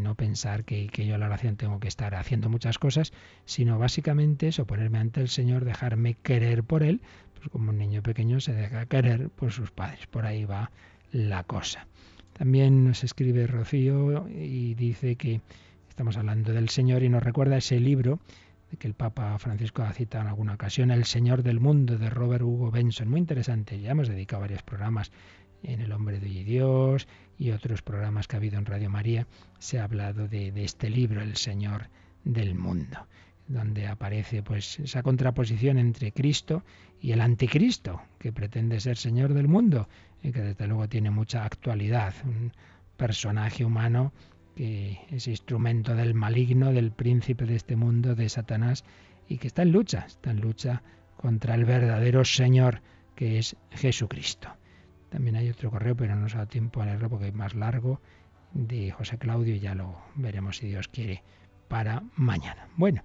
no 0.00 0.14
pensar 0.14 0.64
que, 0.64 0.88
que, 0.88 1.06
yo 1.06 1.14
a 1.14 1.18
la 1.18 1.26
oración 1.26 1.56
tengo 1.56 1.78
que 1.78 1.88
estar 1.88 2.14
haciendo 2.14 2.48
muchas 2.48 2.78
cosas, 2.78 3.12
sino 3.44 3.78
básicamente 3.78 4.48
eso, 4.48 4.66
ponerme 4.66 4.98
ante 4.98 5.20
el 5.20 5.28
Señor, 5.28 5.64
dejarme 5.64 6.14
querer 6.14 6.64
por 6.64 6.82
Él, 6.82 7.02
pues 7.34 7.48
como 7.50 7.70
un 7.70 7.78
niño 7.78 8.02
pequeño 8.02 8.40
se 8.40 8.54
deja 8.54 8.86
querer 8.86 9.28
por 9.28 9.52
sus 9.52 9.70
padres. 9.70 10.06
Por 10.06 10.26
ahí 10.26 10.44
va 10.44 10.72
la 11.12 11.44
cosa. 11.44 11.86
También 12.32 12.84
nos 12.84 13.04
escribe 13.04 13.46
Rocío 13.46 14.26
y 14.28 14.74
dice 14.74 15.16
que 15.16 15.42
estamos 15.88 16.16
hablando 16.16 16.52
del 16.52 16.70
Señor 16.70 17.02
y 17.02 17.08
nos 17.08 17.22
recuerda 17.22 17.58
ese 17.58 17.78
libro 17.80 18.20
de 18.70 18.76
que 18.78 18.86
el 18.86 18.94
Papa 18.94 19.38
Francisco 19.38 19.82
ha 19.82 19.92
citado 19.92 20.24
en 20.24 20.28
alguna 20.28 20.54
ocasión, 20.54 20.90
El 20.90 21.04
Señor 21.04 21.42
del 21.42 21.60
Mundo, 21.60 21.98
de 21.98 22.10
Robert 22.10 22.42
Hugo 22.42 22.70
Benson. 22.70 23.08
Muy 23.08 23.20
interesante, 23.20 23.80
ya 23.80 23.90
hemos 23.90 24.08
dedicado 24.08 24.40
varios 24.40 24.62
programas 24.62 25.10
en 25.62 25.80
El 25.80 25.92
Hombre 25.92 26.20
de 26.20 26.44
Dios 26.44 27.08
y 27.38 27.50
otros 27.50 27.82
programas 27.82 28.26
que 28.26 28.36
ha 28.36 28.38
habido 28.38 28.58
en 28.58 28.66
Radio 28.66 28.90
María, 28.90 29.26
se 29.58 29.78
ha 29.78 29.84
hablado 29.84 30.28
de, 30.28 30.52
este 30.56 30.90
libro, 30.90 31.22
El 31.22 31.36
Señor 31.36 31.88
del 32.24 32.54
Mundo, 32.54 33.06
donde 33.46 33.86
aparece 33.86 34.42
pues 34.42 34.78
esa 34.80 35.02
contraposición 35.02 35.78
entre 35.78 36.12
Cristo 36.12 36.64
y 37.00 37.12
el 37.12 37.20
anticristo, 37.20 38.02
que 38.18 38.32
pretende 38.32 38.80
ser 38.80 38.96
Señor 38.96 39.34
del 39.34 39.48
mundo, 39.48 39.88
y 40.22 40.32
que 40.32 40.40
desde 40.40 40.66
luego 40.66 40.88
tiene 40.88 41.10
mucha 41.10 41.44
actualidad, 41.44 42.14
un 42.24 42.52
personaje 42.96 43.64
humano 43.64 44.12
que 44.56 44.98
es 45.10 45.28
instrumento 45.28 45.94
del 45.94 46.14
maligno, 46.14 46.72
del 46.72 46.90
príncipe 46.90 47.46
de 47.46 47.54
este 47.54 47.76
mundo, 47.76 48.16
de 48.16 48.28
Satanás, 48.28 48.84
y 49.28 49.38
que 49.38 49.46
está 49.46 49.62
en 49.62 49.70
lucha, 49.70 50.04
está 50.06 50.32
en 50.32 50.40
lucha 50.40 50.82
contra 51.16 51.54
el 51.54 51.64
verdadero 51.64 52.24
Señor 52.24 52.82
que 53.14 53.38
es 53.38 53.56
Jesucristo. 53.70 54.48
También 55.10 55.36
hay 55.36 55.48
otro 55.48 55.70
correo, 55.70 55.96
pero 55.96 56.14
no 56.14 56.22
nos 56.22 56.34
ha 56.34 56.38
dado 56.38 56.48
tiempo 56.48 56.82
a 56.82 56.86
leerlo 56.86 57.08
porque 57.08 57.28
es 57.28 57.34
más 57.34 57.54
largo, 57.54 58.00
de 58.52 58.90
José 58.90 59.18
Claudio, 59.18 59.54
y 59.54 59.60
ya 59.60 59.74
lo 59.74 59.98
veremos 60.14 60.58
si 60.58 60.68
Dios 60.68 60.88
quiere 60.88 61.22
para 61.68 62.02
mañana. 62.16 62.68
Bueno, 62.76 63.02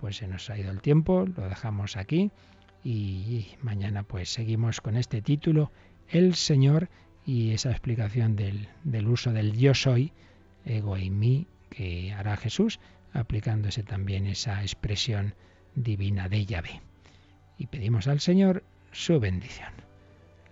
pues 0.00 0.16
se 0.16 0.28
nos 0.28 0.48
ha 0.50 0.58
ido 0.58 0.70
el 0.70 0.80
tiempo, 0.80 1.26
lo 1.36 1.48
dejamos 1.48 1.96
aquí 1.96 2.30
y 2.84 3.46
mañana 3.62 4.02
pues 4.02 4.32
seguimos 4.32 4.80
con 4.80 4.96
este 4.96 5.22
título, 5.22 5.70
El 6.08 6.34
Señor 6.34 6.88
y 7.24 7.52
esa 7.52 7.70
explicación 7.70 8.34
del, 8.36 8.68
del 8.84 9.08
uso 9.08 9.32
del 9.32 9.52
yo 9.56 9.74
soy, 9.74 10.12
ego 10.64 10.98
y 10.98 11.10
mí, 11.10 11.46
que 11.70 12.12
hará 12.12 12.36
Jesús, 12.36 12.80
aplicándose 13.12 13.82
también 13.82 14.26
esa 14.26 14.62
expresión 14.62 15.34
divina 15.74 16.28
de 16.28 16.44
Yahvé. 16.44 16.82
Y 17.56 17.68
pedimos 17.68 18.08
al 18.08 18.20
Señor 18.20 18.64
su 18.90 19.20
bendición 19.20 19.91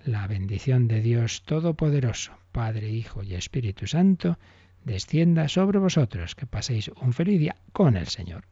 la 0.05 0.27
bendición 0.27 0.89
de 0.89 1.01
Dios 1.01 1.43
Todopoderoso, 1.43 2.33
Padre, 2.53 2.91
Hijo 2.91 3.23
y 3.23 3.35
Espíritu 3.35 3.87
Santo, 3.87 4.39
descienda 4.85 5.49
sobre 5.49 5.79
vosotros, 5.79 6.35
que 6.35 6.47
paséis 6.47 6.89
un 7.01 7.13
feliz 7.13 7.39
día 7.39 7.57
con 7.73 7.97
el 7.97 8.07
Señor. 8.07 8.45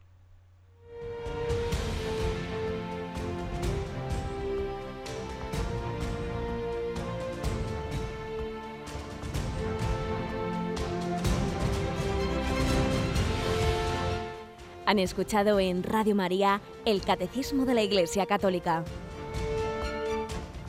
Han 14.85 14.97
escuchado 14.97 15.59
en 15.59 15.83
Radio 15.83 16.15
María 16.15 16.61
el 16.83 17.01
Catecismo 17.01 17.65
de 17.65 17.75
la 17.75 17.83
Iglesia 17.83 18.25
Católica 18.25 18.83